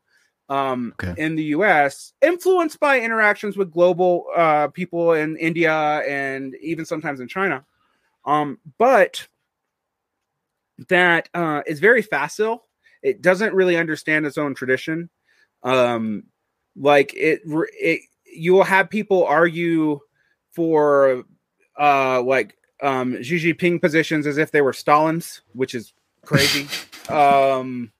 [0.50, 1.14] um, okay.
[1.22, 7.20] in the US, influenced by interactions with global uh, people in India and even sometimes
[7.20, 7.64] in China.
[8.26, 9.28] Um, but
[10.90, 12.66] that uh, is very facile.
[13.02, 15.10] It doesn't really understand its own tradition.
[15.64, 16.24] Um,
[16.76, 20.00] like it, it, you will have people argue
[20.52, 21.24] for
[21.80, 25.94] uh like um Xi Jinping positions as if they were Stalin's, which is
[26.26, 26.68] crazy.
[27.10, 27.92] um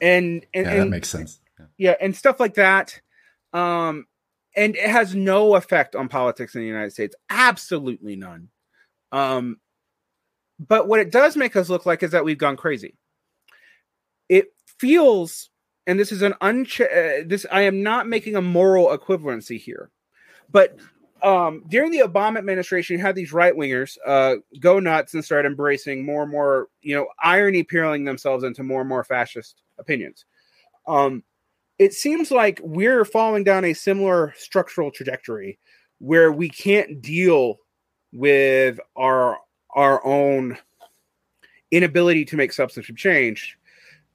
[0.00, 1.40] and and, yeah, and, that makes sense.
[1.58, 1.66] Yeah.
[1.76, 3.00] yeah, and stuff like that.
[3.52, 4.06] Um
[4.56, 7.14] and it has no effect on politics in the United States.
[7.30, 8.48] Absolutely none.
[9.12, 9.58] Um
[10.58, 12.94] but what it does make us look like is that we've gone crazy.
[14.28, 15.50] It feels
[15.86, 19.90] and this is an unch uh, this I am not making a moral equivalency here.
[20.50, 20.78] But
[21.22, 25.46] um, during the Obama administration, you had these right wingers uh, go nuts and start
[25.46, 30.24] embracing more and more, you know, irony peeling themselves into more and more fascist opinions.
[30.86, 31.22] Um,
[31.78, 35.58] it seems like we're falling down a similar structural trajectory
[35.98, 37.58] where we can't deal
[38.12, 39.38] with our
[39.74, 40.56] our own
[41.70, 43.58] inability to make substantive change.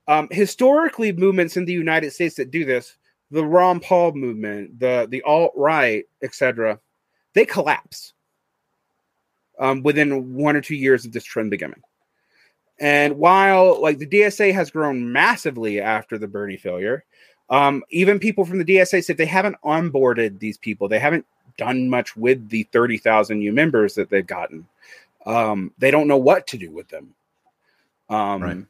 [0.07, 2.97] Um, historically, movements in the United States that do this,
[3.31, 6.79] the Ron Paul movement, the the alt right, etc.,
[7.33, 8.13] they collapse
[9.59, 11.81] um, within one or two years of this trend beginning.
[12.79, 17.05] And while like the DSA has grown massively after the Bernie failure,
[17.49, 20.87] um, even people from the DSA said they haven't onboarded these people.
[20.87, 21.25] They haven't
[21.57, 24.67] done much with the 30,000 new members that they've gotten.
[25.25, 27.13] Um, they don't know what to do with them.
[28.09, 28.65] Um, right.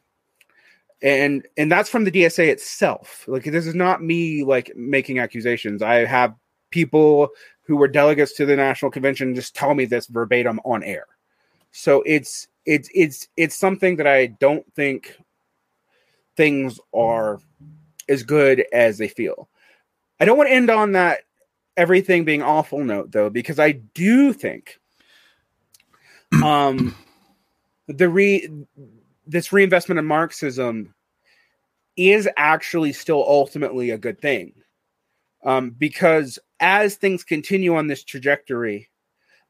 [1.01, 3.25] And and that's from the DSA itself.
[3.27, 5.81] Like this is not me like making accusations.
[5.81, 6.33] I have
[6.69, 7.29] people
[7.63, 11.05] who were delegates to the national convention just tell me this verbatim on air.
[11.71, 15.17] So it's it's it's it's something that I don't think
[16.35, 17.39] things are
[18.09, 19.49] as good as they feel.
[20.19, 21.21] I don't want to end on that
[21.75, 24.79] everything being awful note though because I do think
[26.43, 26.95] um
[27.87, 28.49] the re
[29.25, 30.93] this reinvestment in Marxism
[31.95, 34.53] is actually still ultimately a good thing.
[35.43, 38.89] Um, because as things continue on this trajectory,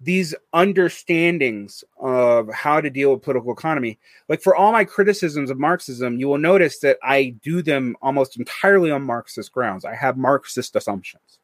[0.01, 5.59] these understandings of how to deal with political economy, like for all my criticisms of
[5.59, 9.85] Marxism, you will notice that I do them almost entirely on Marxist grounds.
[9.85, 11.39] I have Marxist assumptions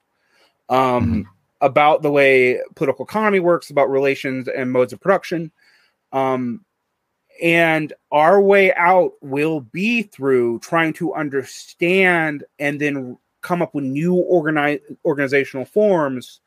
[0.70, 1.22] um, mm-hmm.
[1.62, 5.52] about the way political economy works, about relations and modes of production.
[6.12, 6.66] Um,
[7.42, 13.84] and our way out will be through trying to understand and then come up with
[13.84, 16.42] new organize, organizational forms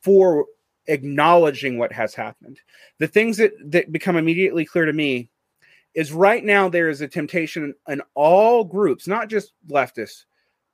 [0.00, 0.46] for
[0.86, 2.60] acknowledging what has happened.
[2.98, 5.28] The things that, that become immediately clear to me
[5.94, 10.24] is right now there is a temptation in all groups, not just leftists,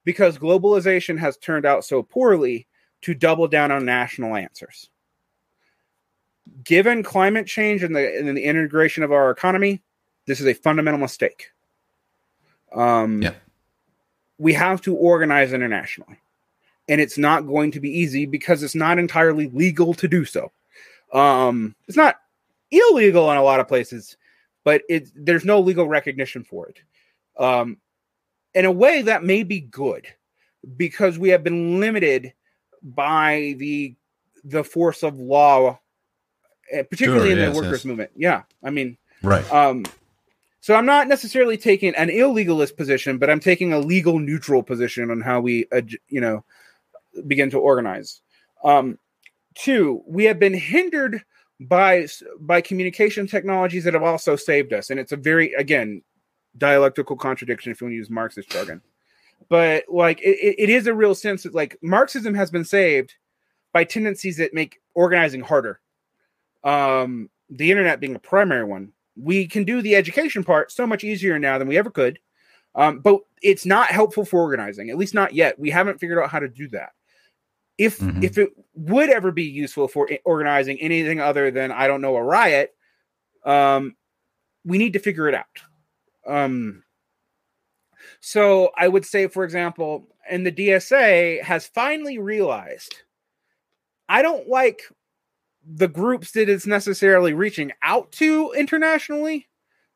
[0.04, 2.66] because globalization has turned out so poorly
[3.02, 4.88] to double down on national answers.
[6.64, 9.82] Given climate change and the, and the integration of our economy,
[10.26, 11.50] this is a fundamental mistake.
[12.72, 13.34] Um, yeah
[14.38, 16.18] we have to organize internationally.
[16.88, 20.50] And it's not going to be easy because it's not entirely legal to do so.
[21.12, 22.16] Um, it's not
[22.70, 24.16] illegal in a lot of places,
[24.64, 26.80] but it there's no legal recognition for it.
[27.42, 27.76] Um,
[28.54, 30.06] in a way, that may be good
[30.76, 32.32] because we have been limited
[32.82, 33.94] by the
[34.44, 35.78] the force of law,
[36.70, 37.84] eh, particularly Sure, in yes, the workers' yes.
[37.84, 38.10] movement.
[38.16, 39.50] Yeah, I mean, Right.
[39.52, 39.84] um,
[40.68, 45.10] so I'm not necessarily taking an illegalist position, but I'm taking a legal neutral position
[45.10, 45.80] on how we, uh,
[46.10, 46.44] you know,
[47.26, 48.20] begin to organize.
[48.62, 48.98] Um,
[49.54, 51.22] two, we have been hindered
[51.58, 52.06] by
[52.40, 56.02] by communication technologies that have also saved us, and it's a very again
[56.58, 58.82] dialectical contradiction if you want to use Marxist jargon.
[59.48, 63.14] But like it, it- is a real sense that like Marxism has been saved
[63.72, 65.80] by tendencies that make organizing harder.
[66.62, 68.92] Um, the internet being a primary one.
[69.20, 72.18] We can do the education part so much easier now than we ever could.
[72.74, 75.58] Um, but it's not helpful for organizing, at least not yet.
[75.58, 76.90] We haven't figured out how to do that.
[77.76, 78.22] If Mhm.
[78.22, 82.22] if it would ever be useful for organizing anything other than I don't know a
[82.22, 82.74] riot,
[83.44, 83.96] um,
[84.64, 85.46] we need to figure it out.
[86.26, 86.84] Um,
[88.20, 92.94] so I would say, for example, and the DSA has finally realized
[94.08, 94.82] I don't like
[95.70, 99.48] the groups that it's necessarily reaching out to internationally.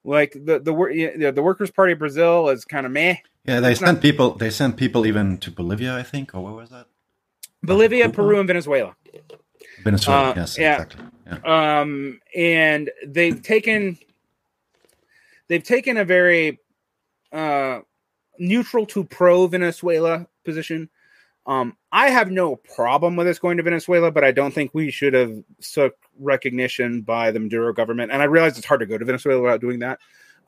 [0.05, 3.17] Like the the the Workers' Party of Brazil is kind of meh.
[3.45, 4.35] Yeah, they it's sent not- people.
[4.35, 6.87] They sent people even to Bolivia, I think, or what was that?
[7.63, 8.15] Bolivia, Cuba?
[8.17, 8.97] Peru, and Venezuela.
[9.85, 10.31] Venezuela.
[10.31, 10.75] Uh, yes, yeah.
[10.83, 11.05] exactly.
[11.27, 11.81] Yeah.
[11.81, 13.97] um and they've taken
[15.49, 16.59] they've taken a very
[17.33, 17.81] uh
[18.39, 20.91] neutral to pro venezuela position
[21.47, 24.91] um i have no problem with us going to venezuela but i don't think we
[24.91, 28.99] should have sought recognition by the maduro government and i realize it's hard to go
[28.99, 29.99] to venezuela without doing that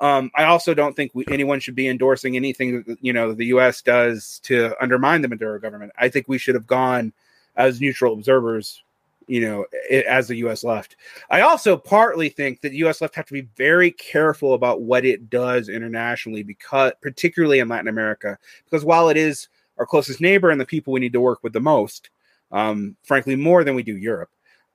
[0.01, 3.47] um i also don't think we, anyone should be endorsing anything that you know the
[3.47, 7.13] us does to undermine the maduro government i think we should have gone
[7.57, 8.83] as neutral observers
[9.27, 10.65] you know, i- as the U.S.
[10.65, 10.97] left.
[11.31, 13.01] I also partly think that the U.S.
[13.01, 17.89] left have to be very careful about what it does internationally, because particularly in Latin
[17.89, 21.41] America, because while it is our closest neighbor and the people we need to work
[21.43, 22.11] with the most,
[22.53, 24.31] um, frankly, more than we do Europe,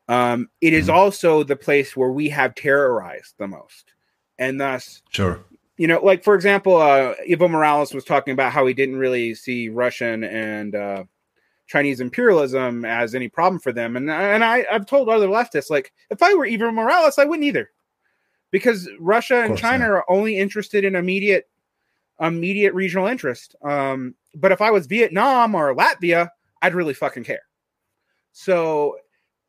[0.08, 0.94] um, it is Mhm.
[0.94, 3.94] also the place where we have terrorized the most,
[4.38, 5.40] and thus Sure.
[5.78, 9.34] you know, like for example, uh, Evo Morales was talking about how he didn't really
[9.34, 11.04] see Russian and uh,
[11.68, 15.94] Chinese imperialism as any problem for them, and and I I've told other leftists like
[16.10, 17.70] if I were Evo Morales, I wouldn't either,
[18.52, 19.92] because Russia and China yeah.
[19.92, 21.48] are only interested in immediate
[22.20, 23.56] immediate regional interest.
[23.64, 26.30] Um, but if I was Vietnam or Latvia,
[26.62, 27.42] I'd really fucking care.
[28.32, 28.98] So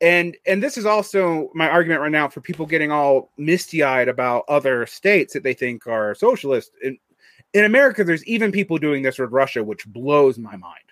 [0.01, 4.43] and and this is also my argument right now for people getting all misty-eyed about
[4.49, 6.97] other states that they think are socialist in,
[7.53, 10.91] in america there's even people doing this with russia which blows my mind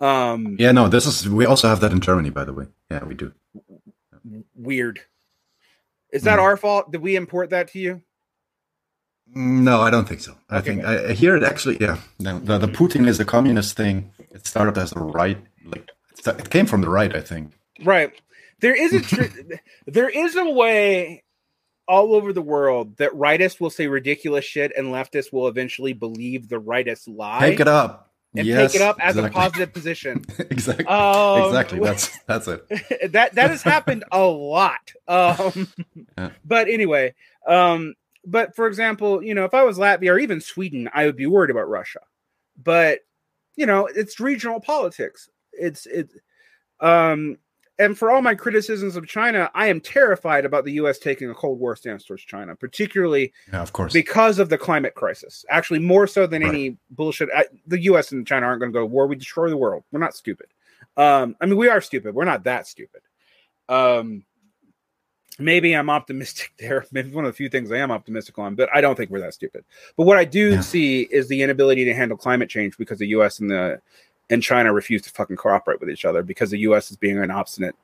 [0.00, 0.72] um Yeah.
[0.72, 0.88] No.
[0.88, 1.28] This is.
[1.28, 2.66] We also have that in Germany, by the way.
[2.90, 3.32] Yeah, we do.
[4.54, 5.00] weird
[6.12, 6.42] is that Mhm.
[6.42, 8.02] our fault did we import that to you Mm,
[9.34, 10.34] No, I don't think so.
[10.48, 10.66] I Okay.
[10.76, 11.78] think I, I hear it actually.
[11.80, 14.10] Yeah, no, the, the Putin is a communist thing.
[14.30, 15.90] It started as a right, like
[16.26, 17.52] it came from the right, I think.
[17.84, 18.12] right
[18.60, 19.24] there is a tr-
[19.86, 21.22] there is a way
[21.86, 26.48] all over the world that rightists will say ridiculous shit and leftists will eventually believe
[26.48, 28.10] the rightist lie Take it up.
[28.34, 30.86] and yes, take it up as a positive position exactly.
[30.86, 31.78] Um, exactly.
[31.80, 33.12] That's that's it.
[33.12, 34.92] that that has happened a lot.
[35.06, 35.68] Um,
[36.16, 36.30] Yeah.
[36.44, 37.14] But anyway,
[37.46, 37.94] um,
[38.26, 41.26] but for example, you know, if I was Latvia or even Sweden, I would be
[41.26, 42.00] worried about Russia.
[42.62, 43.00] But
[43.56, 45.30] you know, it's regional politics.
[45.52, 46.10] It's it,
[46.80, 47.38] um,
[47.78, 50.98] and for all my criticisms of China, I am terrified about the U.S.
[50.98, 53.92] taking a Cold War stance towards China, particularly Yeah, of course.
[53.92, 55.44] because of the climate crisis.
[55.50, 56.48] Actually, more so than Right.
[56.48, 57.28] any bullshit.
[57.34, 58.12] I, the U.S.
[58.12, 59.06] and China aren't going to go to war.
[59.06, 59.84] We destroy the world.
[59.92, 60.46] We're not stupid.
[60.96, 62.14] Um, I mean, we are stupid.
[62.14, 63.02] We're not that stupid.
[63.68, 64.24] Um,
[65.38, 66.84] maybe I'm optimistic there.
[66.92, 69.20] Maybe one of the few things I am optimistic on, but I don't think we're
[69.20, 69.64] that stupid.
[69.96, 70.60] But what I do Yeah.
[70.60, 73.40] see is the inability to handle climate change because the U.S.
[73.40, 73.80] and the
[74.28, 76.90] and China refuse to fucking cooperate with each other because the U.S.
[76.90, 77.76] is being an obstinate.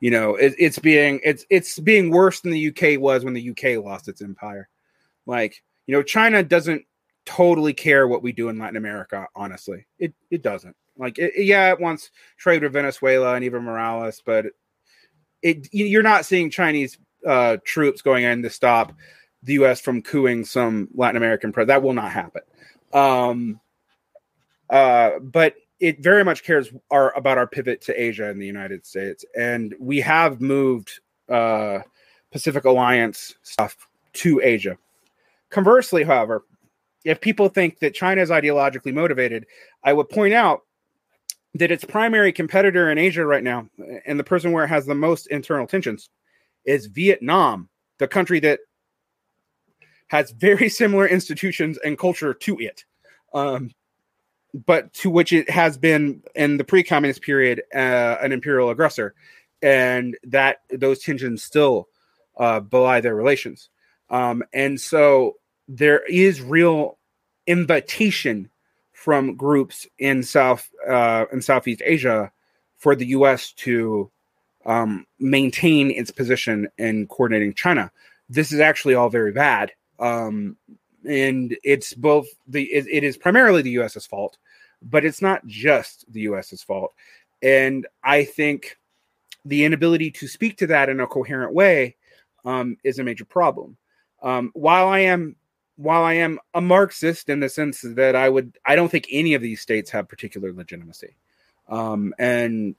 [0.00, 3.50] You know, it, it's being it's it's being worse than the UK was when the
[3.50, 4.68] UK lost its empire.
[5.26, 6.84] Like, you know, China doesn't
[7.24, 9.26] totally care what we do in Latin America.
[9.34, 10.76] Honestly, it it doesn't.
[10.96, 14.46] Like, it, yeah, it wants trade with Venezuela and even Morales, but
[15.44, 18.92] it you- you're not seeing Chinese uh, troops going in to stop
[19.44, 19.80] the U.S.
[19.80, 21.68] from cooing some Latin American president.
[21.80, 22.42] That will not happen.
[22.92, 23.60] Um,
[24.70, 28.86] uh, but it very much cares our, about our pivot to Asia and the United
[28.86, 31.80] States, and we have moved uh,
[32.32, 33.76] Pacific Alliance stuff
[34.14, 34.78] to Asia.
[35.50, 36.44] Conversely, however,
[37.04, 39.44] if people think that China is ideologically motivated,
[39.82, 40.62] I would point out
[41.54, 43.68] that its primary competitor in Asia right now,
[44.06, 46.10] and the person where it has the most internal tensions,
[46.64, 47.68] is Vietnam,
[47.98, 48.60] the country that
[50.08, 52.84] has very similar institutions and culture to it,
[53.34, 53.70] um,
[54.66, 59.14] but to which it has been in the pre-communist period uh, an imperial aggressor,
[59.62, 61.88] and that those tensions still
[62.38, 63.70] uh, belie their relations.
[64.10, 65.36] Um, and so
[65.68, 66.98] there is real
[67.46, 68.50] invitation
[69.04, 72.32] from groups in South uh, in Southeast Asia
[72.78, 73.52] for the U.S.
[73.52, 74.10] to
[74.64, 77.92] um, maintain its position in coordinating China.
[78.30, 80.56] This is actually all very bad, um,
[81.06, 84.38] and it's both the it, it is primarily the U.S.'s fault,
[84.80, 86.94] but it's not just the U.S.'s fault.
[87.42, 88.78] And I think
[89.44, 91.96] the inability to speak to that in a coherent way
[92.46, 93.76] um, is a major problem.
[94.22, 95.36] Um, while I am
[95.76, 99.34] while I am a Marxist in the sense that I would I don't think any
[99.34, 101.16] of these states have particular legitimacy,
[101.68, 102.74] um, and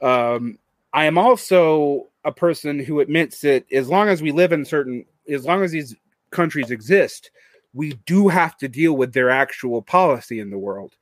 [0.00, 0.58] um,
[0.92, 5.04] I am also a person who admits that as long as we live in certain
[5.28, 5.96] as long as these
[6.30, 7.30] countries exist,
[7.74, 10.96] we do have to deal with their actual policy in the world,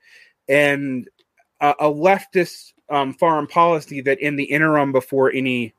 [0.48, 1.08] and
[1.60, 5.74] a, a leftist um, foreign policy that in the interim before any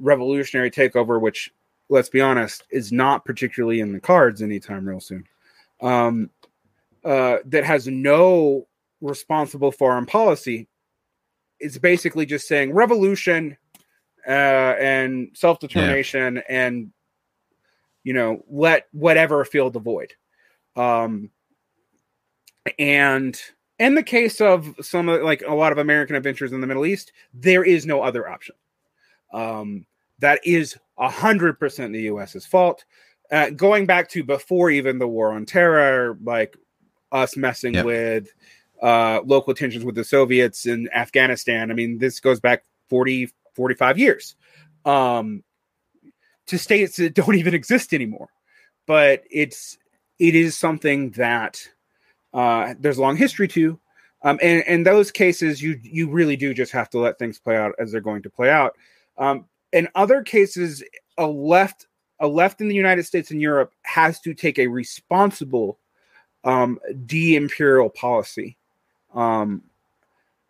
[0.00, 1.52] revolutionary takeover, which
[1.88, 5.24] let's be honest, is not particularly in the cards anytime real soon.
[5.80, 6.30] Um,
[7.04, 8.66] uh, that has no
[9.00, 10.68] responsible foreign policy.
[11.60, 13.56] It's basically just saying revolution
[14.26, 16.42] uh, and self determination, yeah.
[16.48, 16.92] and
[18.02, 20.12] you know, let whatever fill the void.
[20.74, 21.30] Um,
[22.78, 23.40] and
[23.78, 27.12] in the case of some like a lot of American adventures in the Middle East,
[27.34, 28.54] there is no other option.
[29.32, 29.86] Um,
[30.20, 32.84] that is 100% the US's fault.
[33.30, 36.56] Uh, going back to before even the war on terror, like
[37.12, 37.84] us messing yep.
[37.84, 38.28] with
[38.82, 41.70] uh, local tensions with the Soviets in Afghanistan.
[41.70, 44.36] I mean, this goes back 40, 45 years
[44.84, 45.42] um,
[46.46, 48.28] to states that don't even exist anymore.
[48.86, 49.78] But it's
[50.18, 51.68] it is something that
[52.32, 53.80] uh, there's a long history to.
[54.22, 57.56] Um, and in those cases, you you really do just have to let things play
[57.56, 58.76] out as they're going to play out.
[59.18, 60.82] Um, in other cases,
[61.18, 61.86] a left
[62.18, 65.78] a left in the United States and Europe has to take a responsible
[66.44, 68.56] um, de-imperial policy,
[69.14, 69.62] um,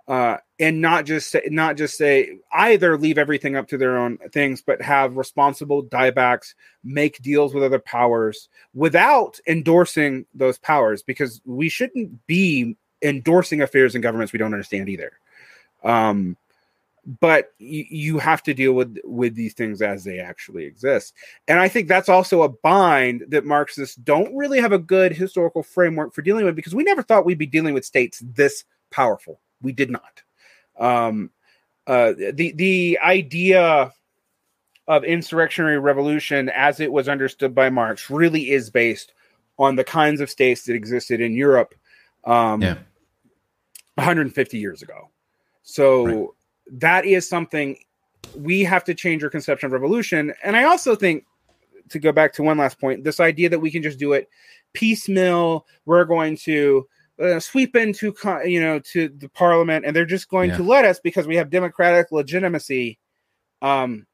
[0.07, 4.19] uh, and not just say, not just say either leave everything up to their own
[4.31, 11.41] things, but have responsible diebacks, make deals with other powers without endorsing those powers, because
[11.45, 15.13] we shouldn't be endorsing affairs in governments we don't understand either.
[15.83, 16.37] Um,
[17.21, 21.15] but you, you have to deal with with these things as they actually exist.
[21.49, 25.63] And i think that's also a bind that marxists don't really have a good historical
[25.63, 29.41] framework for dealing with because we never thought we'd be dealing with states this powerful.
[29.63, 30.23] We did not.
[30.79, 31.31] Um,
[31.87, 33.93] uh, the the idea
[34.89, 39.13] of insurrectionary revolution as it was understood by marx really is based
[39.59, 41.75] on the kinds of states that existed in europe
[42.25, 42.79] um, yeah.
[43.95, 45.11] 150 years ago.
[45.63, 46.35] So
[46.73, 47.77] that is something
[48.35, 50.35] we have to change our conception of revolution.
[50.43, 51.25] And I also think,
[51.91, 54.29] to go back to one last point, this idea that we can just do it
[54.73, 56.87] piecemeal, we're going to
[57.23, 58.15] uh, sweep into
[58.45, 60.57] you know to the parliament, and they're just going yeah.
[60.57, 62.99] to let us because we have democratic legitimacy.
[63.63, 64.07] Um,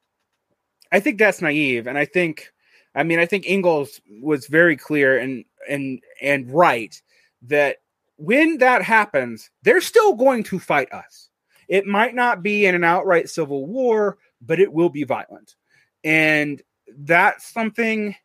[0.91, 2.53] I think that's naive, and I think,
[2.95, 7.01] I mean, I think Engels was very clear and and and right
[7.41, 7.77] that
[8.17, 11.29] when that happens, they're still going to fight us
[11.67, 15.55] it might not be in an outright civil war, but it will be violent.
[16.03, 16.61] And
[16.97, 18.15] that's something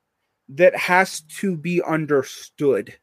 [0.51, 2.97] that has to be understood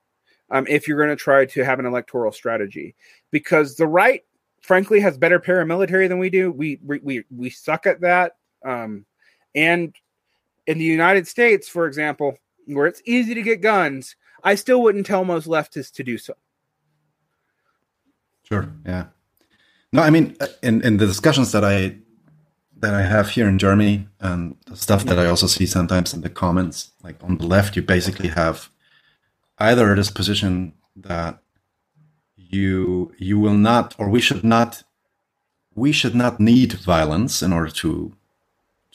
[0.49, 2.95] um, if you're going to try to have an electoral strategy.
[3.32, 4.24] Because the right,
[4.62, 6.52] frankly, has better paramilitary than we do.
[6.52, 8.34] We we we suck at that.
[8.64, 9.06] Um,
[9.53, 9.95] and
[10.68, 15.06] in the United States, for example, where it's easy to get guns, I still wouldn't
[15.06, 16.34] tell most leftists to do so.
[18.44, 18.72] Sure.
[18.86, 19.06] Yeah.
[19.96, 21.96] No, I mean, uh, in, in the discussions that I
[22.78, 26.20] that I have here in Germany and the stuff that I also see sometimes in
[26.20, 28.70] the comments, like on the left, you basically have
[29.58, 31.40] either this position that
[32.36, 34.84] you you will not or we should not
[35.74, 38.14] we should not need violence in order to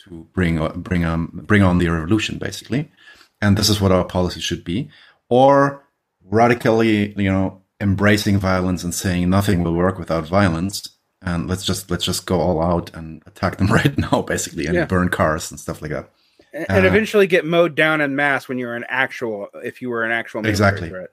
[0.05, 2.93] to bring bring on bring on the revolution basically.
[3.41, 4.91] And this is what our policy should be.
[5.31, 5.83] Or
[6.23, 10.90] radically you know embracing violence and saying nothing will work without violence
[11.23, 14.74] and let's just let's just go all out and attack them right now basically and
[14.74, 14.85] yeah.
[14.85, 16.11] burn cars and stuff like that
[16.52, 19.89] and, and uh, eventually get mowed down in mass when you're an actual if you
[19.89, 21.11] were an actual exactly threat.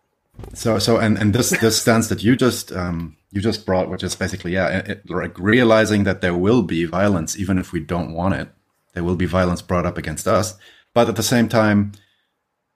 [0.53, 4.03] so so and and this this stance that you just um you just brought which
[4.03, 8.14] is basically yeah it, like realizing that there will be violence even if we don't
[8.14, 8.49] want it
[8.98, 10.56] there will be violence brought up against us.
[10.95, 11.91] But at the same time,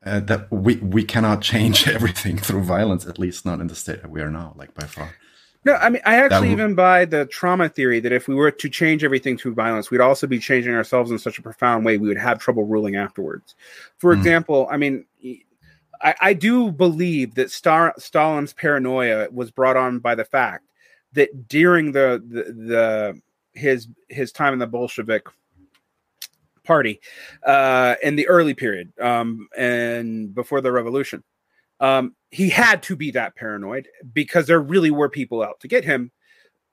[0.05, 4.01] uh, that we we cannot change everything through violence, at least not in the state
[4.01, 5.15] that we are now, like by far.
[5.63, 8.69] No, I mean, I actually even buy the trauma theory that if we were to
[8.69, 12.07] change everything through violence, we'd also be changing ourselves in such a profound way we
[12.07, 13.53] would have trouble ruling afterwards.
[13.99, 14.17] For mm.
[14.17, 15.05] example, I mean,
[16.01, 20.65] I, I do believe that Star, Stalin's paranoia was brought on by the fact
[21.13, 23.21] that during the, the, the
[23.53, 25.27] his his time in the Bolshevik
[26.71, 27.01] party
[27.45, 31.21] uh, in the early period um, and before the revolution,
[31.81, 35.83] um, he had to be that paranoid because there really were people out to get
[35.83, 36.11] him,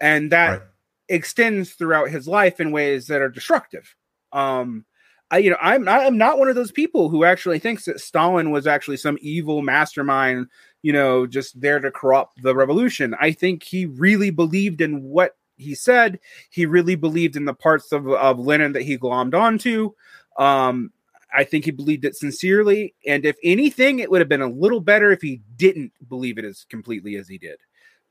[0.01, 0.63] and that right.
[1.09, 3.97] extends throughout his life in ways that are destructive.
[4.33, 4.85] Um,
[5.31, 8.01] I, you know, I'm not, I'm not one of those people who actually thinks that
[8.01, 10.47] Stalin was actually some evil mastermind,
[10.83, 13.15] you know, just there to corrupt the revolution.
[13.21, 16.19] I think he really believed in what he said.
[16.51, 19.93] He really believed in the parts of, of Lenin that he glommed onto.
[20.39, 20.93] Um,
[21.35, 22.95] I think he believed it sincerely.
[23.07, 26.45] And if anything, it would have been a little better if he didn't believe it
[26.45, 27.59] as completely as he did.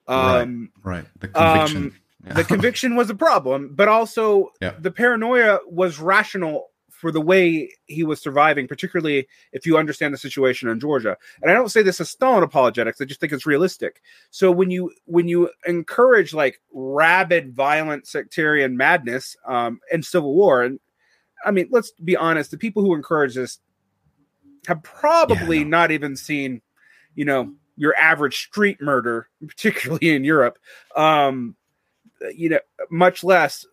[0.08, 1.06] Um, right, right.
[1.20, 1.78] The conviction.
[1.78, 1.96] Um,
[2.26, 2.34] yeah.
[2.34, 4.74] The conviction was a problem, but also yeah.
[4.80, 10.18] the paranoia was rational for the way he was surviving, particularly if you understand the
[10.18, 11.16] situation in Georgia.
[11.42, 14.02] And I don't say this as Stalin apologetics; I just think it's realistic.
[14.32, 20.64] So when you when you encourage like rabid, violent, sectarian madness um, and civil war,
[20.64, 20.80] and
[21.46, 23.60] I mean, let's be honest, the people who encourage this
[24.68, 25.70] have probably yeah, no.
[25.70, 26.62] not even seen,
[27.16, 30.58] you know, your average street murder, particularly in Europe.
[30.96, 31.56] Um,
[32.34, 32.60] you know,
[32.90, 33.68] much less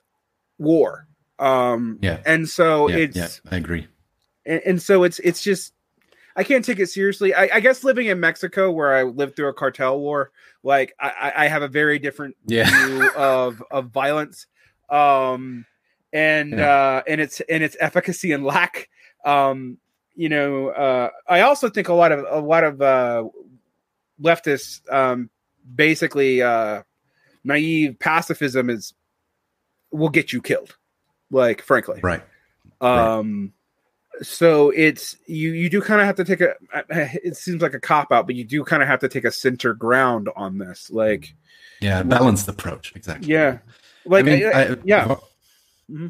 [0.58, 1.08] war.
[1.38, 3.16] Um, yeah, and so yeah, it's.
[3.16, 3.86] Yeah, I agree.
[4.46, 5.72] And, and, so it's it's just
[6.36, 7.34] I can't take it seriously.
[7.34, 10.30] I, I, guess living in Mexico, where I lived through a cartel war,
[10.62, 12.68] like I, I have a very different yeah.
[12.68, 14.46] view of of violence.
[14.90, 15.66] Um,
[16.14, 16.70] and yeah.
[16.70, 18.88] uh, and its and its efficacy and lack.
[19.24, 19.78] Um,
[20.14, 23.24] you know, uh, I also think a lot of a lot of uh,
[24.22, 25.28] leftists um,
[25.74, 26.82] basically uh,
[27.42, 28.94] naive pacifism is
[29.90, 30.76] will get you killed.
[31.34, 32.22] Like, frankly, right.
[32.80, 33.52] Um,
[34.14, 34.24] right.
[34.24, 36.54] so it's you you do kind of have to take a.
[36.90, 39.32] It seems like a cop out, but you do kind of have to take a
[39.32, 40.90] center ground on this.
[40.90, 41.34] Like,
[41.80, 43.32] yeah, balanced approach exactly.
[43.32, 43.58] Yeah,
[44.06, 45.16] like I mean, I, I, yeah.
[45.90, 46.06] Mm-hmm.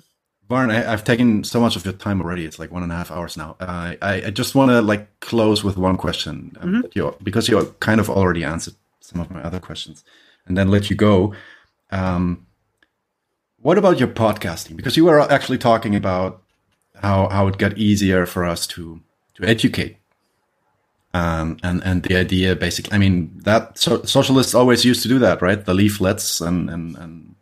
[0.51, 2.44] Varn, I, have taken so much of your time already.
[2.44, 3.56] It's like one and a half hours now.
[3.59, 6.86] Uh, I, I just want to like close with one question um, mm-hmm.
[6.92, 10.05] you, because you kind of already answered some of my other questions,
[10.46, 11.34] and then let you go.
[11.90, 12.44] Um,
[13.65, 14.77] what about your podcasting?
[14.77, 16.43] Because you were actually talking about
[16.97, 19.01] how how it got easier for us to
[19.36, 19.97] to educate,
[21.15, 22.93] um, and and the idea basically.
[22.93, 25.65] I mean that so, socialists always used to do that, right?
[25.65, 27.36] The leaflets and and and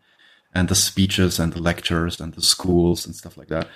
[0.55, 3.67] and the speeches and the lectures and the schools and stuff like that.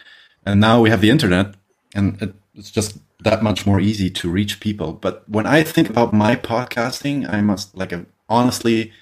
[0.45, 1.57] And now we have the internet,
[1.97, 4.93] and it's just that much more easy to reach people.
[4.93, 7.93] But when I think about my podcasting, I must like
[8.29, 8.93] honestly,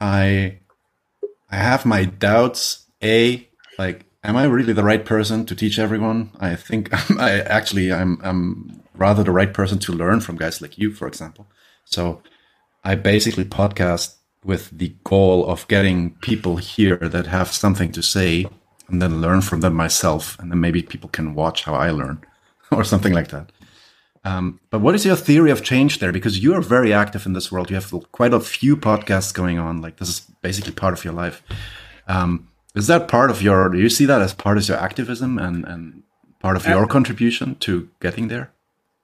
[0.00, 0.58] I
[1.52, 2.86] I have my doubts.
[3.04, 3.48] A
[3.78, 6.30] like, am I really the right person to teach everyone?
[6.40, 6.88] I think
[7.18, 11.06] I actually I'm I'm rather the right person to learn from guys like you, for
[11.06, 11.46] example.
[11.84, 12.22] So
[12.84, 18.46] I basically podcast with the goal of getting people here that have something to say
[18.88, 20.38] and then learn from them myself.
[20.38, 22.24] And then maybe people can watch how I learn
[22.70, 23.52] or something like that.
[24.24, 26.12] Um, but what is your theory of change there?
[26.12, 27.70] Because you are very active in this world.
[27.70, 29.80] You have quite a few podcasts going on.
[29.80, 31.42] Like this is basically part of your life.
[32.06, 33.68] Um, is that part of your?
[33.68, 36.02] Do you see that as part of your activism and and
[36.40, 38.52] part of your uh, contribution to getting there?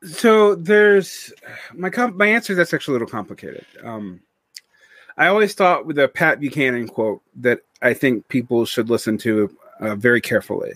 [0.02, 1.32] So there's
[1.74, 2.54] my my answer.
[2.54, 3.66] That's actually a little complicated.
[3.82, 4.20] Um,
[5.16, 9.56] I always thought with a Pat Buchanan quote that I think people should listen to
[9.80, 10.74] uh, very carefully.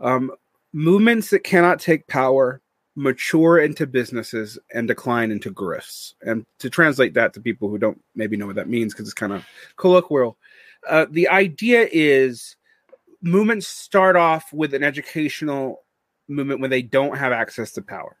[0.00, 0.32] Um,
[0.72, 2.60] movements that cannot take power
[2.98, 6.14] mature into businesses and decline into grifts.
[6.20, 9.14] And to translate that to people who don't maybe know what that means because it's
[9.14, 9.46] kind of
[9.76, 10.36] colloquial,
[10.88, 12.56] uh, the idea is
[13.22, 15.84] movements start off with an educational
[16.28, 18.16] movement when they don't have access to power.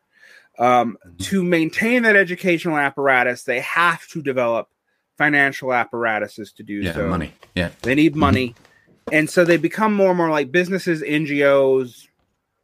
[0.60, 1.16] Um, mm-hmm.
[1.18, 4.68] to maintain that educational apparatus, they have to develop
[5.16, 7.08] financial apparatuses to do yeah, so.
[7.08, 7.32] Money.
[7.54, 7.70] Yeah.
[7.82, 8.20] They need mm-hmm.
[8.20, 8.48] money.
[8.48, 9.14] Mm-hmm.
[9.14, 12.06] And so they become more and more like businesses, NGOs,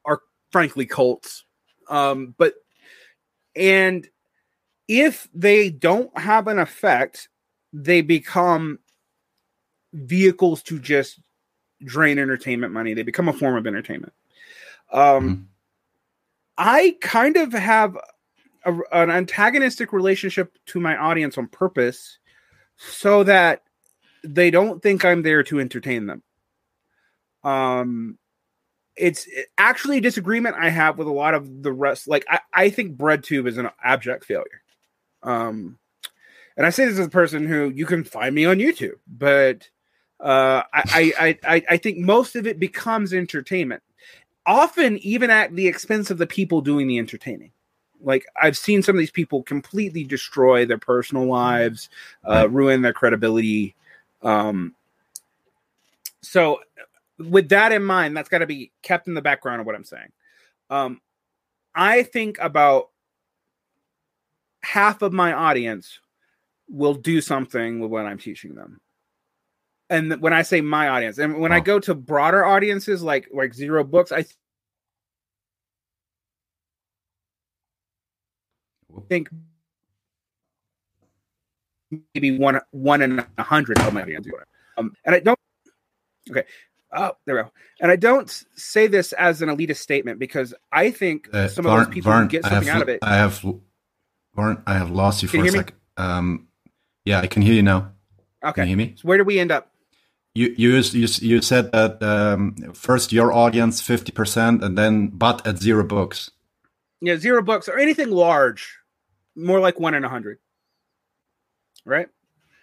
[0.05, 0.21] are
[0.51, 1.44] frankly cults.
[1.89, 2.55] Um, but
[3.57, 4.09] and
[4.89, 7.29] if they don't have an effect,
[7.73, 8.79] they become
[9.93, 11.21] vehicles to just
[11.85, 12.95] drain entertainment money.
[12.95, 14.13] They become a form of entertainment.
[14.93, 15.43] Um, mm-hmm.
[16.57, 17.97] I kind of have
[18.65, 22.19] a, an antagonistic relationship to my audience on purpose
[22.77, 23.63] so that
[24.23, 26.23] they don't think I'm there to entertain them.
[27.43, 28.19] Um,
[28.97, 32.07] it's actually a disagreement I have with a lot of the rest.
[32.09, 34.63] Like I, I think BreadTube is an abject failure.
[35.23, 35.79] Um,
[36.57, 39.69] and I say this as a person who you can find me on YouTube, but
[40.21, 43.83] uh, I, I, I, I think most of it becomes entertainment,
[44.47, 47.51] often even at the expense of the people doing the entertaining.
[48.01, 51.89] Like I've seen some of these people completely destroy their personal lives,
[52.25, 53.75] uh, ruin their credibility.
[54.23, 54.75] Um,
[56.21, 56.61] so,
[57.19, 59.85] with that in mind, that's got to be kept in the background of what I'm
[59.85, 60.09] saying.
[60.71, 61.01] Um,
[61.75, 62.89] I think about
[64.63, 66.01] half of my audience
[66.69, 68.81] will do something with what I'm teaching them.
[69.91, 73.53] And when I say my audience, and when I go to broader audiences like like
[73.53, 74.25] zero books, I
[79.11, 79.29] think
[82.15, 84.27] maybe one one in a hundred of my audience.
[84.79, 85.39] Um, and I don't.
[86.31, 86.45] Okay.
[86.97, 87.51] Oh, there we go.
[87.81, 91.81] And I don't say this as an elitist statement because I think uh, some Varn,
[91.81, 93.01] of those people Varn, get something have, out of it.
[93.03, 93.45] I have,
[94.35, 95.77] Varn, I have lost you Can for you a second.
[95.97, 96.49] Um,
[97.05, 97.93] yeah, I can hear you now.
[98.45, 98.63] Okay.
[98.63, 98.95] Can you hear me?
[98.97, 99.73] So where do we end up?
[100.37, 105.47] You you you, you said that um, first your audience fifty percent, and then but
[105.47, 106.31] at zero books.
[107.01, 108.79] Yeah, zero books or anything large,
[109.37, 110.39] more like one in a hundred.
[111.85, 112.09] Right,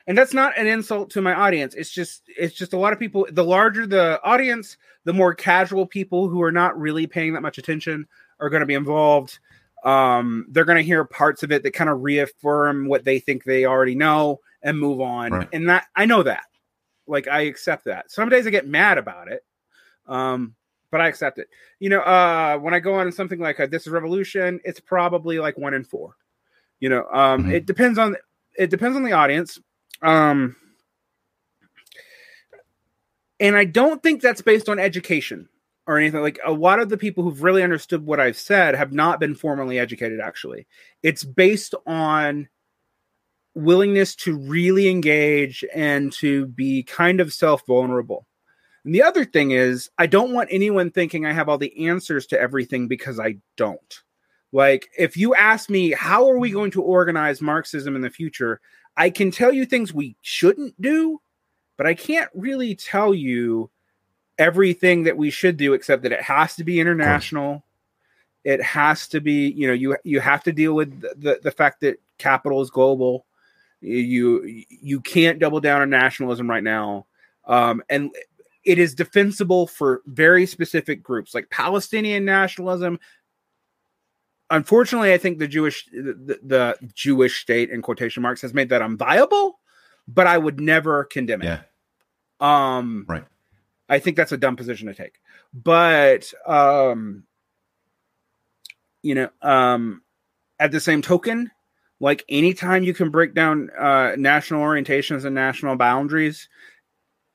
[0.08, 1.76] and that's not an insult to my audience.
[1.76, 3.28] It's just it's just a lot of people.
[3.32, 7.58] The larger the audience, the more casual people who are not really paying that much
[7.58, 8.08] attention
[8.40, 9.40] are going to be involved.
[9.84, 13.44] Um, they're going to hear parts of it that kind of reaffirm what they think
[13.44, 15.32] they already know and move on.
[15.32, 15.50] Right.
[15.54, 16.44] And that I know that.
[17.08, 18.12] Like I accept that.
[18.12, 19.44] Some days I get mad about it.
[20.08, 20.56] Um,
[20.92, 21.48] but I accept it.
[21.80, 25.40] You know, uh, when I go on something like a, this is revolution, it's probably
[25.40, 26.18] like one in four.
[26.80, 27.52] You know, um, mm-hmm.
[27.52, 28.16] it depends on
[28.58, 29.60] it depends on the audience.
[30.02, 30.56] Um,
[33.40, 35.50] and I don't think that's based on education
[35.88, 38.94] or anything like a lot of the people who've really understood what I've said have
[38.94, 40.68] not been formally educated actually.
[41.04, 42.48] It's based on
[43.56, 48.28] willingness to really engage and to be kind of self vulnerable.
[48.86, 52.26] And the other thing is, I don't want anyone thinking I have all the answers
[52.28, 54.02] to everything because I don't.
[54.54, 58.60] Like, if you ask me, how are we going to organize Marxism in the future?
[58.98, 61.22] I can tell you things we shouldn't do,
[61.78, 63.70] but I can't really tell you
[64.38, 67.64] everything that we should do except that it has to be international.
[68.44, 71.52] It has to be you know you you have to deal with the, the, the
[71.52, 73.26] fact that capital is global.
[73.82, 77.06] You you can't double down on nationalism right now.
[77.46, 78.12] Um, and
[78.64, 83.00] it is defensible for very specific groups like palestinian nationalism
[84.52, 88.82] unfortunately i think the jewish the, the jewish state in quotation marks has made that
[88.82, 89.54] unviable
[90.08, 91.62] but i would never condemn it yeah
[92.40, 93.26] um right
[93.92, 95.20] I think that's a dumb position to take.
[95.54, 97.26] But um,
[99.04, 100.02] you know, um,
[100.60, 101.52] at the same token,
[102.00, 106.48] like anytime you can break down uh, national orientations and national boundaries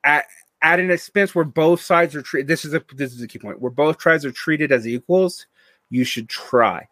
[0.03, 0.25] at
[0.63, 2.49] at an expense where both sides are treated.
[2.49, 5.47] This is a this is a key point where both tribes are treated as equals.
[5.91, 6.89] You should try.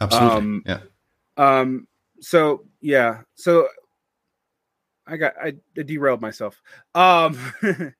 [0.00, 0.38] Absolutely.
[0.38, 0.80] Um, yeah.
[1.36, 1.88] Um.
[2.20, 3.22] So yeah.
[3.34, 3.68] So
[5.06, 6.60] I got I, I derailed myself.
[6.94, 7.38] Um.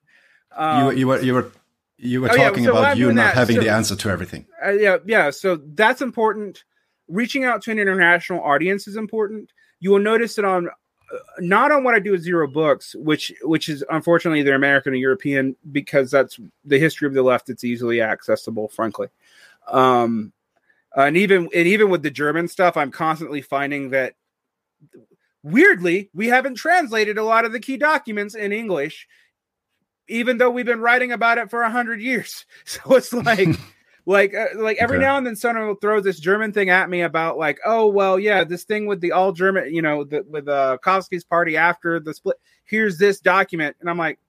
[0.57, 1.51] Um, you, you were you were
[1.97, 4.09] you were oh, talking yeah, so about you not that, having so, the answer to
[4.09, 4.45] everything.
[4.63, 5.29] Uh, yeah, yeah.
[5.29, 6.63] So that's important.
[7.07, 9.51] Reaching out to an international audience is important.
[9.79, 13.33] You will notice that on uh, not on what I do with zero books, which
[13.43, 17.49] which is unfortunately they're American or European because that's the history of the left.
[17.49, 19.07] It's easily accessible, frankly.
[19.67, 20.33] Um,
[21.05, 24.15] and even and even with the German stuff, I'm constantly finding that
[25.43, 29.07] weirdly we haven't translated a lot of the key documents in English
[30.07, 32.45] even though we've been writing about it for a hundred years.
[32.65, 33.47] So it's like,
[34.05, 35.05] like, uh, like every okay.
[35.05, 38.19] now and then someone will throw this German thing at me about like, oh well,
[38.19, 41.99] yeah, this thing with the all German, you know, the, with uh, Kautsky's party after
[41.99, 42.37] the split.
[42.65, 44.19] Here's this document, and I'm like,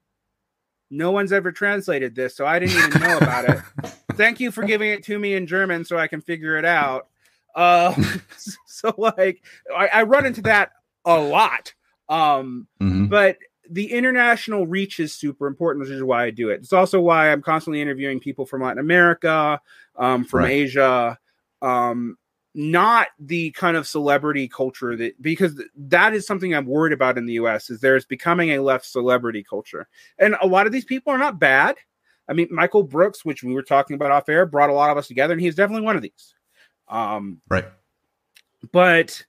[0.90, 3.58] no one's ever translated this, so I didn't even know about it.
[4.18, 7.08] Thank you for giving it to me in German so I can figure it out.
[7.54, 7.94] Uh,
[8.66, 9.42] so like,
[9.74, 10.72] I, I run into that
[11.04, 11.72] a lot.
[12.08, 13.06] Um, mm-hmm.
[13.06, 13.38] but
[13.70, 16.60] the international reach is super important, which is why I do it.
[16.60, 19.60] It's also why I'm constantly interviewing people from Latin America,
[19.96, 20.50] um, from right.
[20.50, 21.18] Asia,
[21.60, 22.16] um,
[22.54, 27.26] not the kind of celebrity culture that because that is something I'm worried about in
[27.26, 27.70] the U.S.
[27.70, 29.86] is there's becoming a left celebrity culture,
[30.18, 31.76] and a lot of these people are not bad.
[32.28, 34.98] I mean, Michael Brooks, which we were talking about off air, brought a lot of
[34.98, 36.34] us together, and he's definitely one of these.
[36.88, 37.64] Um, right.
[38.72, 39.22] But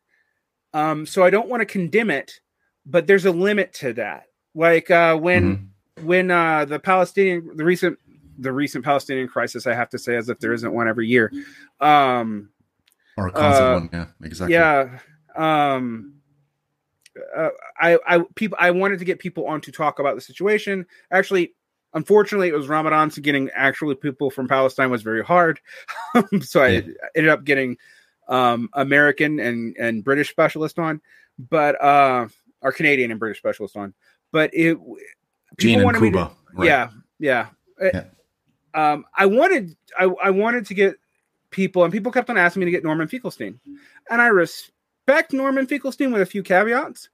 [0.74, 2.40] um, so I don't want to condemn it,
[2.86, 5.58] but there's a limit to that like uh, when
[5.98, 6.06] mm-hmm.
[6.06, 7.98] when uh, the Palestinian, the recent
[8.38, 11.32] the recent Palestinian crisis, I have to say, as if there isn't one every year.
[11.80, 12.50] Um,
[13.18, 14.54] or a constant uh, one, yeah, exactly.
[14.54, 15.00] yeah.
[15.36, 16.16] Um,
[17.36, 17.50] uh,
[17.80, 20.86] I, I, people, I wanted to get people on to talk about the situation.
[21.12, 21.54] Actually,
[21.94, 25.60] unfortunately, it was Ramadan, so getting actually people from Palestine was very hard.
[26.42, 26.82] so I Yeah.
[27.16, 27.78] ended up getting
[28.28, 31.02] um, American and and British specialist on,
[31.38, 32.28] but uh,
[32.62, 33.94] or Canadian and British specialist on.
[34.32, 34.78] But it
[35.58, 36.32] Gene wanted me to- Cuba.
[36.54, 36.68] right.
[36.68, 36.90] yeah,
[37.20, 37.48] yeah.
[37.82, 38.04] Yeah.
[38.74, 40.96] Um, I wanted I, I wanted to get
[41.50, 43.60] people, and people kept on asking me to get Norman Finkelstein,
[44.12, 47.10] and I respect Norman Finkelstein with a few caveats.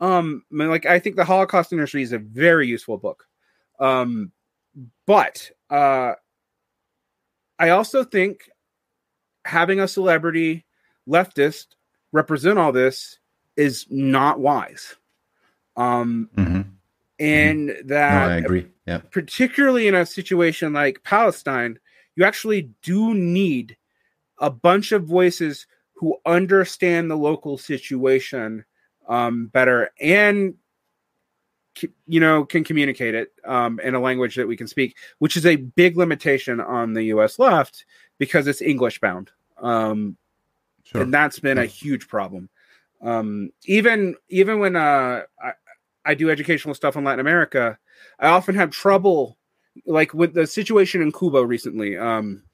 [0.00, 3.26] Um, I mean, like I think the Holocaust Industry is a very useful book,
[3.80, 4.32] um,
[5.06, 6.14] but uh,
[7.58, 8.50] I also think
[9.44, 10.64] having a celebrity
[11.08, 11.66] leftist
[12.12, 13.18] represent all this
[13.56, 14.96] is not wise.
[15.76, 16.66] Um, Mhm.
[17.18, 18.66] and No, that I agree.
[18.86, 19.00] Yeah.
[19.10, 21.78] particularly in a situation like Palestine,
[22.16, 23.76] you actually do need
[24.38, 28.64] a bunch of voices who understand the local situation
[29.08, 30.54] um, better and
[32.06, 35.46] you know can communicate it um, in a language that we can speak, which is
[35.46, 37.38] a big limitation on the U.S.
[37.38, 37.84] left
[38.18, 39.30] because it's English bound.
[39.58, 40.16] Um,
[40.84, 41.02] Sure.
[41.02, 42.48] and that's been a huge problem.
[43.02, 45.52] Um, even even when uh, I,
[46.04, 47.78] I do educational stuff in Latin America,
[48.18, 49.38] I often have trouble,
[49.86, 51.96] like with the situation in Cuba recently.
[51.96, 52.44] Um,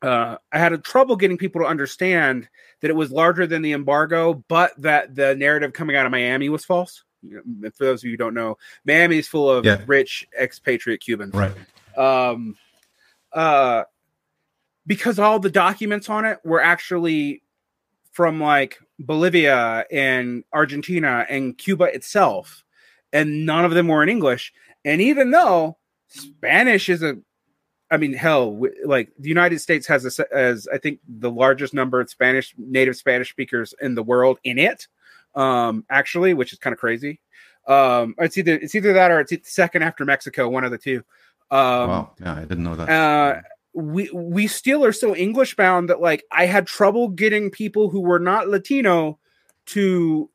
[0.00, 2.48] uh, I had a trouble getting people to understand
[2.80, 6.48] that it was larger than the embargo, but that the narrative coming out of Miami
[6.48, 7.04] was false.
[7.22, 9.82] Know, for those of you who don't know, Miami is full of Yeah.
[9.86, 11.52] rich expatriate Cubans Right.
[11.96, 12.56] um
[13.32, 13.84] uh
[14.86, 17.42] because all the documents on it were actually
[18.12, 22.64] from like Bolivia and Argentina and Cuba itself
[23.12, 24.52] and none of them were in English
[24.84, 25.76] and even though
[26.08, 27.16] Spanish is a
[27.90, 32.00] I mean hell like the United States has a, as I think the largest number
[32.00, 34.88] of Spanish native Spanish speakers in the world in it
[35.34, 37.20] um actually which is kind of crazy
[37.66, 41.02] um it's either it's either that or it's second after Mexico one of the two
[41.50, 42.12] um wow.
[42.20, 42.88] Yeah, I didn't know that.
[42.88, 43.40] uh
[43.74, 48.00] we we still are so english bound that like i had trouble getting people who
[48.00, 49.18] were not latino
[49.66, 50.28] to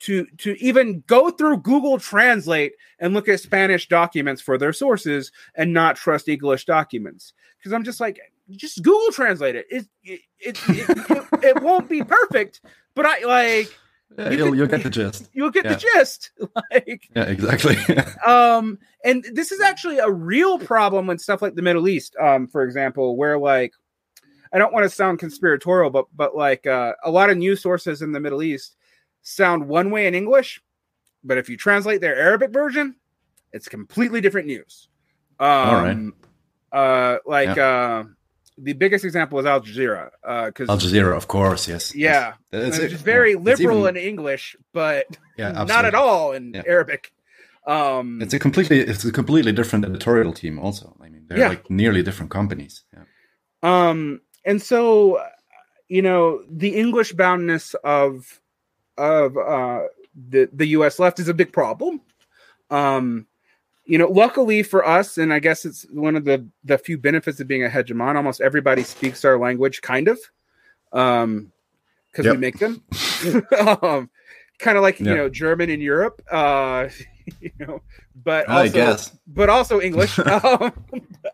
[0.00, 5.30] to to even go through google translate and look at spanish documents for their sources
[5.54, 8.18] and not trust english documents because i'm just like
[8.52, 12.62] just google translate it it it, it, it, it, it won't be perfect
[12.94, 13.76] but i like
[14.16, 15.28] yeah, you you'll, could- you'll get the gist.
[15.34, 15.74] you'll get Yeah.
[15.74, 16.30] the gist
[16.72, 17.76] like Yeah, exactly.
[18.26, 22.46] um and this is actually a real problem with stuff like the middle east um
[22.46, 23.72] for example where like
[24.52, 28.02] i don't want to sound conspiratorial but but like uh, a lot of news sources
[28.02, 28.76] in the middle east
[29.22, 30.60] sound one way in english
[31.22, 32.94] but if you translate their arabic version
[33.52, 34.88] it's completely different news
[35.38, 36.14] um
[36.72, 36.78] right.
[36.80, 38.04] uh like uh
[38.66, 41.62] the biggest example is al jazeera uh because Al Jazeera, of course.
[41.72, 41.94] Yes.
[41.94, 42.78] yeah Yes.
[42.78, 45.06] it's, very yeah, liberal even- in english but
[45.40, 46.62] yeah, not at all in Yeah.
[46.74, 47.12] arabic
[47.66, 50.58] um It's a completely it's a completely different editorial team.
[50.66, 52.74] Also, I mean, they're like nearly different companies.
[52.94, 53.04] Yeah.
[53.72, 54.80] um and so
[55.96, 56.22] you know
[56.62, 58.40] the english boundness of
[58.96, 59.80] of uh
[60.32, 62.00] the the us left is a big problem
[62.70, 63.06] um
[63.88, 67.40] you know luckily for us and i guess it's one of the the few benefits
[67.40, 70.18] of being a hegemon almost everybody speaks our language kind of
[70.92, 71.50] um
[72.12, 72.82] because we make them
[73.82, 74.08] um
[74.58, 76.88] kind of like you know german in europe uh
[77.40, 77.82] you know
[78.14, 79.18] but I also guess.
[79.26, 80.72] but also english um,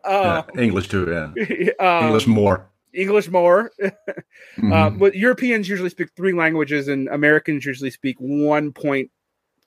[0.05, 0.61] uh, yeah.
[0.61, 1.33] English too.
[1.37, 1.71] Yeah.
[1.81, 2.69] um, English more.
[2.93, 3.73] English more.
[4.57, 4.73] Mhm.
[4.73, 9.11] Uh, but Europeans usually speak three languages, and Americans usually speak one point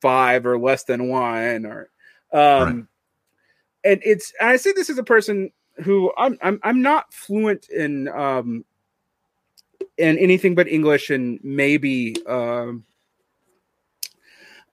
[0.01, 1.65] five or less than one.
[1.65, 1.89] Or,
[2.31, 2.87] um,
[3.83, 5.51] and it's and I say this as a person
[5.83, 8.65] who I'm I'm I'm not fluent in um
[9.97, 12.85] in anything but English and maybe um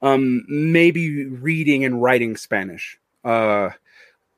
[0.02, 2.98] um maybe reading and writing Spanish.
[3.24, 3.70] Uh,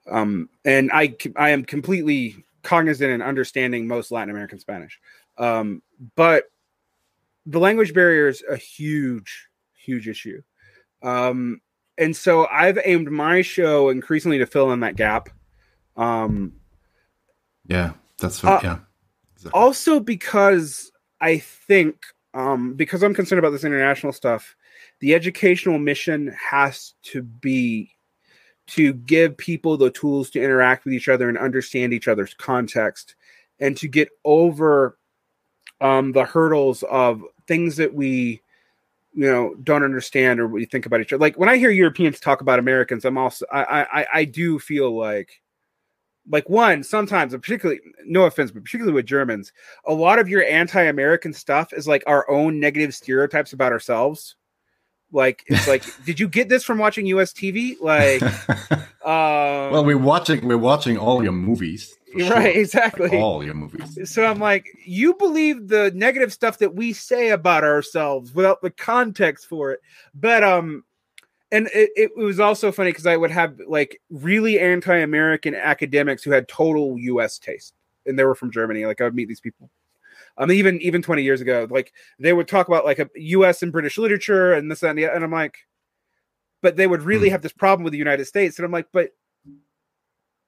[0.09, 5.01] um, and I I am completely cognizant and understanding most Latin American Spanish.
[5.39, 5.83] Um,
[6.15, 6.45] but
[7.47, 10.43] the language barrier is a huge, huge issue.
[11.03, 11.61] Um,
[11.99, 15.29] and so I've aimed my show increasingly to fill in that gap.
[15.97, 16.55] Um,
[17.67, 18.53] yeah, that's what.
[18.53, 18.79] uh, yeah.
[19.37, 19.61] Exactly.
[19.61, 20.91] also because
[21.21, 21.97] I think,
[22.35, 24.57] um, because I'm concerned about this international stuff,
[25.01, 27.91] the educational mission has to be
[28.69, 33.15] to give people the tools to interact with each other and understand each other's context
[33.61, 34.99] and to get over
[35.81, 38.43] um, the hurdles of things that we
[39.17, 41.21] you know don't understand or what you think about each other.
[41.21, 44.97] Like when i hear europeans talk about americans i'm also i i i do feel
[44.97, 45.41] like
[46.29, 49.53] like one sometimes particularly no offense but particularly with germans
[49.87, 54.37] a lot of your anti-american stuff is like our own negative stereotypes about ourselves.
[55.13, 59.97] Like it's like did you get this from watching us tv like uh, well we're
[59.97, 62.61] watching we're watching all your movies right sure.
[62.61, 67.31] exactly all your movies so i'm like you believe the negative stuff that we say
[67.31, 69.81] about ourselves without the context for it
[70.15, 70.85] but um
[71.53, 76.33] and it, it was also funny because I would have like really anti-American academics who
[76.33, 77.39] had total U.S.
[77.39, 77.75] taste,
[78.05, 78.85] and they were from Germany.
[78.85, 79.71] Like I would meet these people.
[80.39, 83.63] Um, even even 20 years ago, like they would talk about like a U.S.
[83.63, 85.59] and British literature and this and, the, and I'm like,
[86.63, 87.33] but they would really hmm.
[87.33, 89.11] have this problem with the United States, and I'm like, but,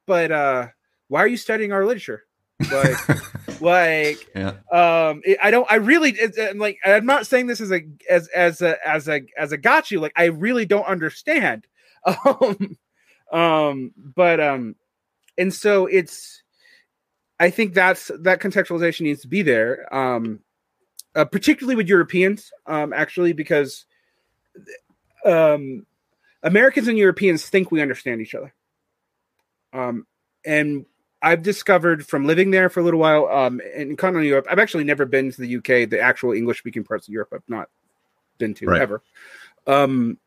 [0.06, 0.66] but uh,
[1.08, 2.24] why are you studying our literature?
[2.72, 4.54] like like yeah.
[4.72, 8.28] um it, i don't i really it, like i'm not saying this as a as
[8.28, 11.66] as a as a as a got you like i really don't understand
[12.24, 12.76] um
[13.32, 14.74] um but um
[15.36, 16.42] and so it's
[17.38, 20.40] i think that's that contextualization needs to be there um
[21.14, 23.84] uh, particularly with europeans um actually because
[25.24, 25.86] um
[26.42, 28.52] americans and europeans think we understand each other
[29.72, 30.06] um
[30.44, 30.86] and
[31.20, 34.46] I've discovered from living there for a little while um, in continental Europe.
[34.50, 37.30] I've actually never been to the UK, the actual English speaking parts of Europe.
[37.32, 37.68] I've not
[38.38, 38.80] been to right.
[38.80, 39.02] ever.
[39.66, 40.18] Um,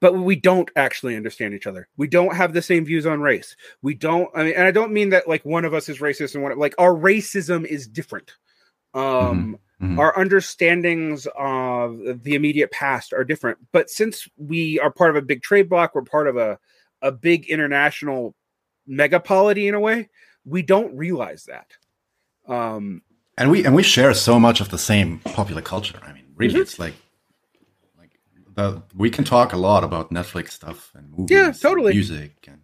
[0.00, 1.88] but we don't actually understand each other.
[1.96, 3.56] We don't have the same views on race.
[3.82, 4.28] We don't.
[4.34, 6.58] I mean, and I don't mean that like one of us is racist and one
[6.58, 8.32] like our racism is different.
[8.92, 9.54] Um, mm-hmm.
[9.84, 9.98] Mm-hmm.
[9.98, 13.58] Our understandings of the immediate past are different.
[13.72, 16.58] But since we are part of a big trade block, we're part of a
[17.02, 18.34] a big international
[18.88, 20.08] megapolity in a way.
[20.44, 21.72] We don't realize that.
[22.46, 23.02] Um,
[23.36, 25.98] and we and we share so much of the same popular culture.
[26.02, 26.62] I mean, really, mm-hmm.
[26.62, 26.94] it's like
[27.98, 28.10] like
[28.54, 32.46] the, we can talk a lot about Netflix stuff and movies, yeah, totally, and music
[32.46, 32.60] and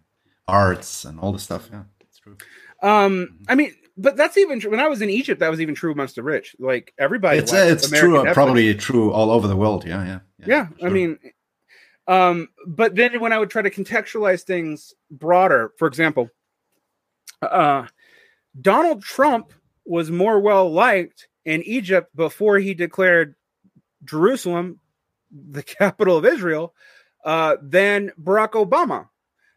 [0.47, 1.69] arts and all the stuff.
[1.71, 2.37] Yeah, it's true.
[2.81, 3.43] Um, mm-hmm.
[3.49, 4.71] I mean, but that's even true.
[4.71, 6.55] When I was in Egypt, that was even true amongst the rich.
[6.59, 8.33] Like everybody, it's it's true, Netflix.
[8.33, 9.85] probably true all over the world.
[9.85, 10.45] Yeah, yeah, yeah.
[10.47, 10.87] yeah sure.
[10.87, 11.19] I mean,
[12.07, 16.29] um, but then when I would try to contextualize things broader, for example,
[17.41, 17.87] uh,
[18.59, 19.53] Donald Trump
[19.85, 23.35] was more well liked in Egypt before he declared
[24.03, 24.79] Jerusalem
[25.31, 26.73] the capital of Israel
[27.23, 29.07] uh, than Barack Obama.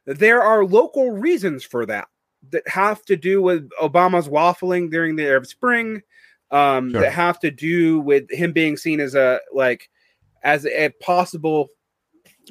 [0.07, 2.09] There are local reasons for that
[2.51, 6.03] that have to do with Obama's waffling during the Arab Spring,
[6.51, 7.01] um, sure.
[7.01, 9.89] that have to do with him being seen as a like
[10.43, 11.69] as a possible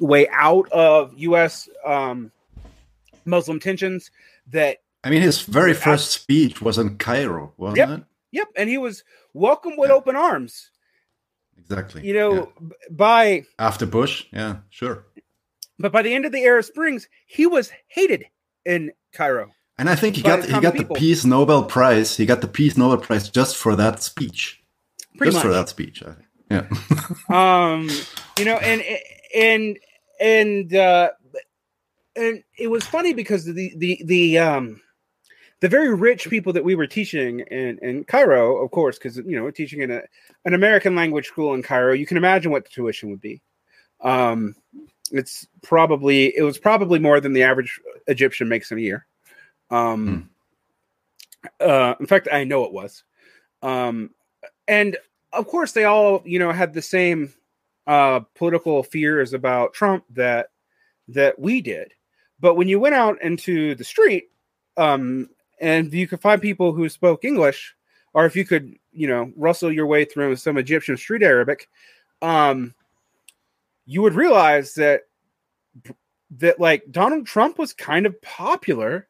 [0.00, 1.68] way out of U.S.
[1.84, 2.32] Um,
[3.24, 4.10] Muslim tensions.
[4.48, 8.04] That I mean, his very first speech was in Cairo, wasn't yep, it?
[8.32, 9.96] Yep, and he was welcomed with yeah.
[9.96, 10.70] open arms.
[11.58, 12.06] Exactly.
[12.06, 12.68] You know, yeah.
[12.90, 15.06] by after Bush, yeah, sure.
[15.78, 18.26] But by the end of the Arab Springs, he was hated
[18.64, 19.50] in Cairo.
[19.76, 20.94] And I think he got he got people.
[20.94, 22.16] the Peace Nobel Prize.
[22.16, 24.62] He got the Peace Nobel Prize just for that speech.
[25.16, 25.50] Pretty just much.
[25.50, 26.02] for that speech.
[26.50, 26.68] Yeah.
[27.28, 27.88] um,
[28.38, 28.82] you know, and
[29.34, 29.78] and
[30.20, 31.10] and uh,
[32.16, 34.80] and it was funny because the the the um
[35.60, 39.36] the very rich people that we were teaching in in Cairo, of course, because you
[39.36, 40.02] know we're teaching in a
[40.44, 43.40] an American language school in Cairo, you can imagine what the tuition would be.
[44.00, 44.54] Um,
[45.10, 49.06] it's probably it was probably more than the average Egyptian makes in a year.
[49.70, 50.30] Um,
[51.42, 51.48] hmm.
[51.60, 53.02] uh, in fact, I know it was.
[53.62, 54.10] Um,
[54.68, 54.96] and
[55.32, 57.32] of course, they all you know had the same
[57.86, 60.48] uh, political fears about Trump that
[61.08, 61.92] that we did.
[62.40, 64.30] But when you went out into the street,
[64.76, 65.28] um,
[65.60, 67.74] and you could find people who spoke English,
[68.12, 71.68] or if you could, you know, rustle your way through some Egyptian street Arabic,
[72.22, 72.74] um,
[73.86, 75.02] you would realize that
[76.38, 79.08] that like Donald Trump was kind of popular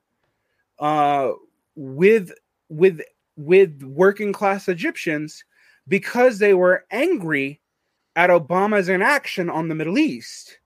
[0.78, 1.30] uh,
[1.76, 2.32] with
[2.68, 3.00] with
[3.36, 5.44] with working class Egyptians
[5.88, 7.60] because they were angry
[8.16, 10.58] at Obama's inaction on the Middle East.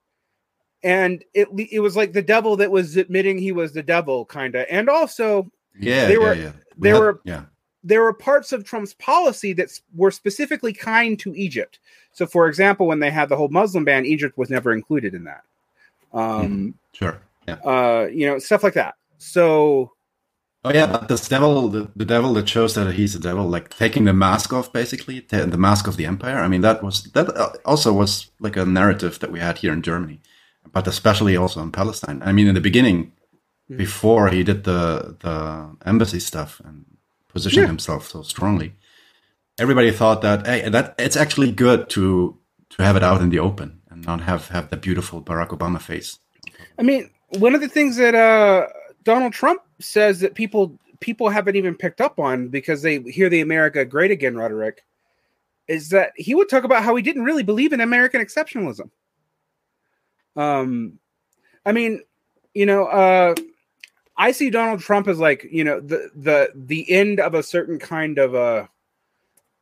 [0.83, 4.55] And it it was like the devil that was admitting he was the devil, kind
[4.55, 4.67] of.
[4.71, 6.53] And also, yeah, there were yeah, yeah.
[6.77, 7.43] there had, were yeah.
[7.83, 11.81] there were parts of Trump's policy that were specifically kind to Egypt.
[12.13, 15.25] So, for example, when they had the whole Muslim ban, Egypt was never included in
[15.25, 15.43] that.
[16.13, 17.21] Um, mm, sure.
[17.49, 17.55] Yeah.
[17.55, 18.95] Uh, you know, stuff like that.
[19.19, 19.93] So
[20.65, 23.71] Oh yeah, but this devil, the, the devil that shows that he's a devil, like
[23.71, 26.39] taking the mask off, basically the, the mask of the empire.
[26.39, 29.73] I mean, that was that uh, also was like a narrative that we had here
[29.73, 30.21] in Germany,
[30.73, 32.21] but especially also in Palestine.
[32.25, 33.13] I mean, in the beginning,
[33.71, 33.77] mm.
[33.77, 36.85] before he did the the embassy stuff and
[37.29, 37.69] positioned yeah.
[37.69, 38.75] himself so strongly,
[39.61, 42.37] everybody thought that hey, that it's actually good to
[42.71, 45.81] to have it out in the open and not have have the beautiful Barack Obama
[45.81, 46.19] face.
[46.77, 48.67] I mean, one of the things that uh
[49.05, 53.41] Donald Trump says that people people haven't even picked up on because they hear the
[53.41, 54.85] America Great Again rhetoric
[55.69, 58.91] is that he would talk about how he didn't really believe in American exceptionalism.
[60.35, 60.99] Um,
[61.65, 62.03] I mean,
[62.55, 63.35] you know, uh,
[64.17, 67.79] I see Donald Trump as like you know the the the end of a certain
[67.79, 68.69] kind of a,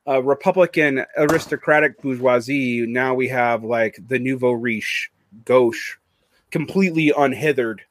[0.05, 2.87] a Republican aristocratic bourgeoisie.
[2.87, 5.11] Now we have like the nouveau riche,
[5.45, 5.97] gauche,
[6.51, 7.81] completely unhithered,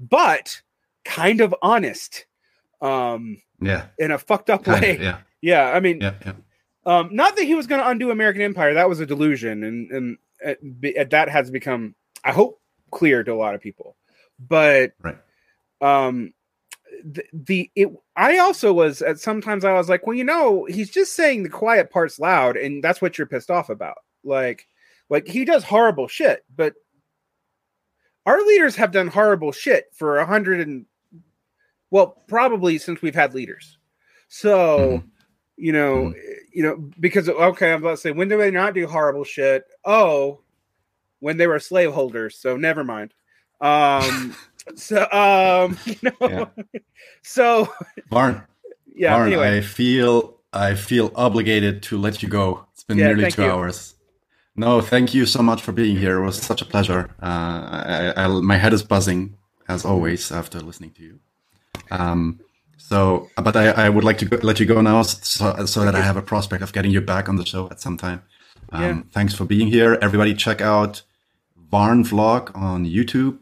[0.00, 0.62] but
[1.04, 2.26] kind of honest.
[2.80, 4.96] Um, yeah, in a fucked up Kind way.
[4.96, 6.32] of, yeah, Yeah, I mean, yeah, yeah.
[6.86, 8.74] um, not that he was going to undo American Empire.
[8.74, 10.50] That was a delusion, and and uh,
[11.00, 11.94] uh, that has become,
[12.24, 12.60] I hope,
[12.90, 13.96] clear to a lot of people.
[14.38, 15.18] But Right.
[15.82, 16.32] um,
[17.04, 17.88] the, the it.
[18.16, 21.48] I also was at sometimes I was like, well, you know, he's just saying the
[21.50, 23.96] quiet parts loud, and that's what you're pissed off about.
[24.24, 24.66] Like,
[25.10, 26.74] like he does horrible shit, but
[28.26, 30.86] our leaders have done horrible shit for a hundred and
[31.90, 33.78] well, probably since we've had leaders.
[34.28, 35.02] So,
[35.56, 36.14] you know,
[36.52, 39.64] you know, because okay, I'm about to say, when do they not do horrible shit?
[39.84, 40.40] Oh,
[41.20, 42.36] when they were slaveholders.
[42.38, 43.12] So never mind.
[43.60, 44.34] Um,
[44.76, 46.50] so um, you know,
[47.22, 47.72] so
[48.10, 48.42] Varn.
[48.94, 49.14] yeah.
[49.16, 52.66] Varn, anyway, I feel I feel obligated to let you go.
[52.72, 53.50] It's been Yeah, nearly two you.
[53.50, 53.94] hours.
[54.56, 56.18] No, thank you so much for being here.
[56.20, 57.10] It was such a pleasure.
[57.22, 59.36] Uh, I, I, my head is buzzing
[59.68, 61.20] as always after listening to you.
[61.90, 62.40] Um,
[62.76, 65.94] so, but I, I would like to go, let you go now, so, so that
[65.94, 68.22] I have a prospect of getting you back on the show at some time.
[68.70, 69.02] Um, Yeah.
[69.12, 70.34] Thanks for being here, everybody.
[70.34, 71.02] Check out
[71.70, 73.38] Varn Vlog on YouTube.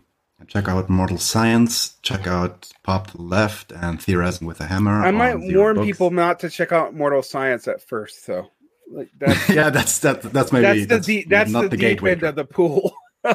[0.47, 1.97] Check out Mortal Science.
[2.03, 5.03] Check out Pop the Left and Theorizing with a Hammer.
[5.03, 5.87] I might warn Books.
[5.87, 8.51] people not to check out Mortal Science at first, though.
[8.91, 10.23] Like that's yeah, that's that.
[10.23, 12.13] That's maybe that's the deep, that's not the, the, gateway.
[12.13, 12.93] end of the pool.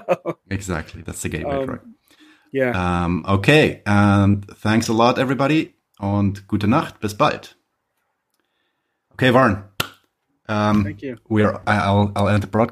[0.49, 1.92] Exactly, that's the gateway Um.
[2.53, 2.71] Yeah.
[3.05, 7.55] Um, okay, and thanks a lot, everybody, und gute Nacht, bis bald.
[9.13, 9.65] Okay, Varn.
[10.47, 11.17] Um, Thank you.
[11.29, 11.59] We're.
[11.67, 12.11] I- I'll.
[12.15, 12.71] I'll end the broadcast.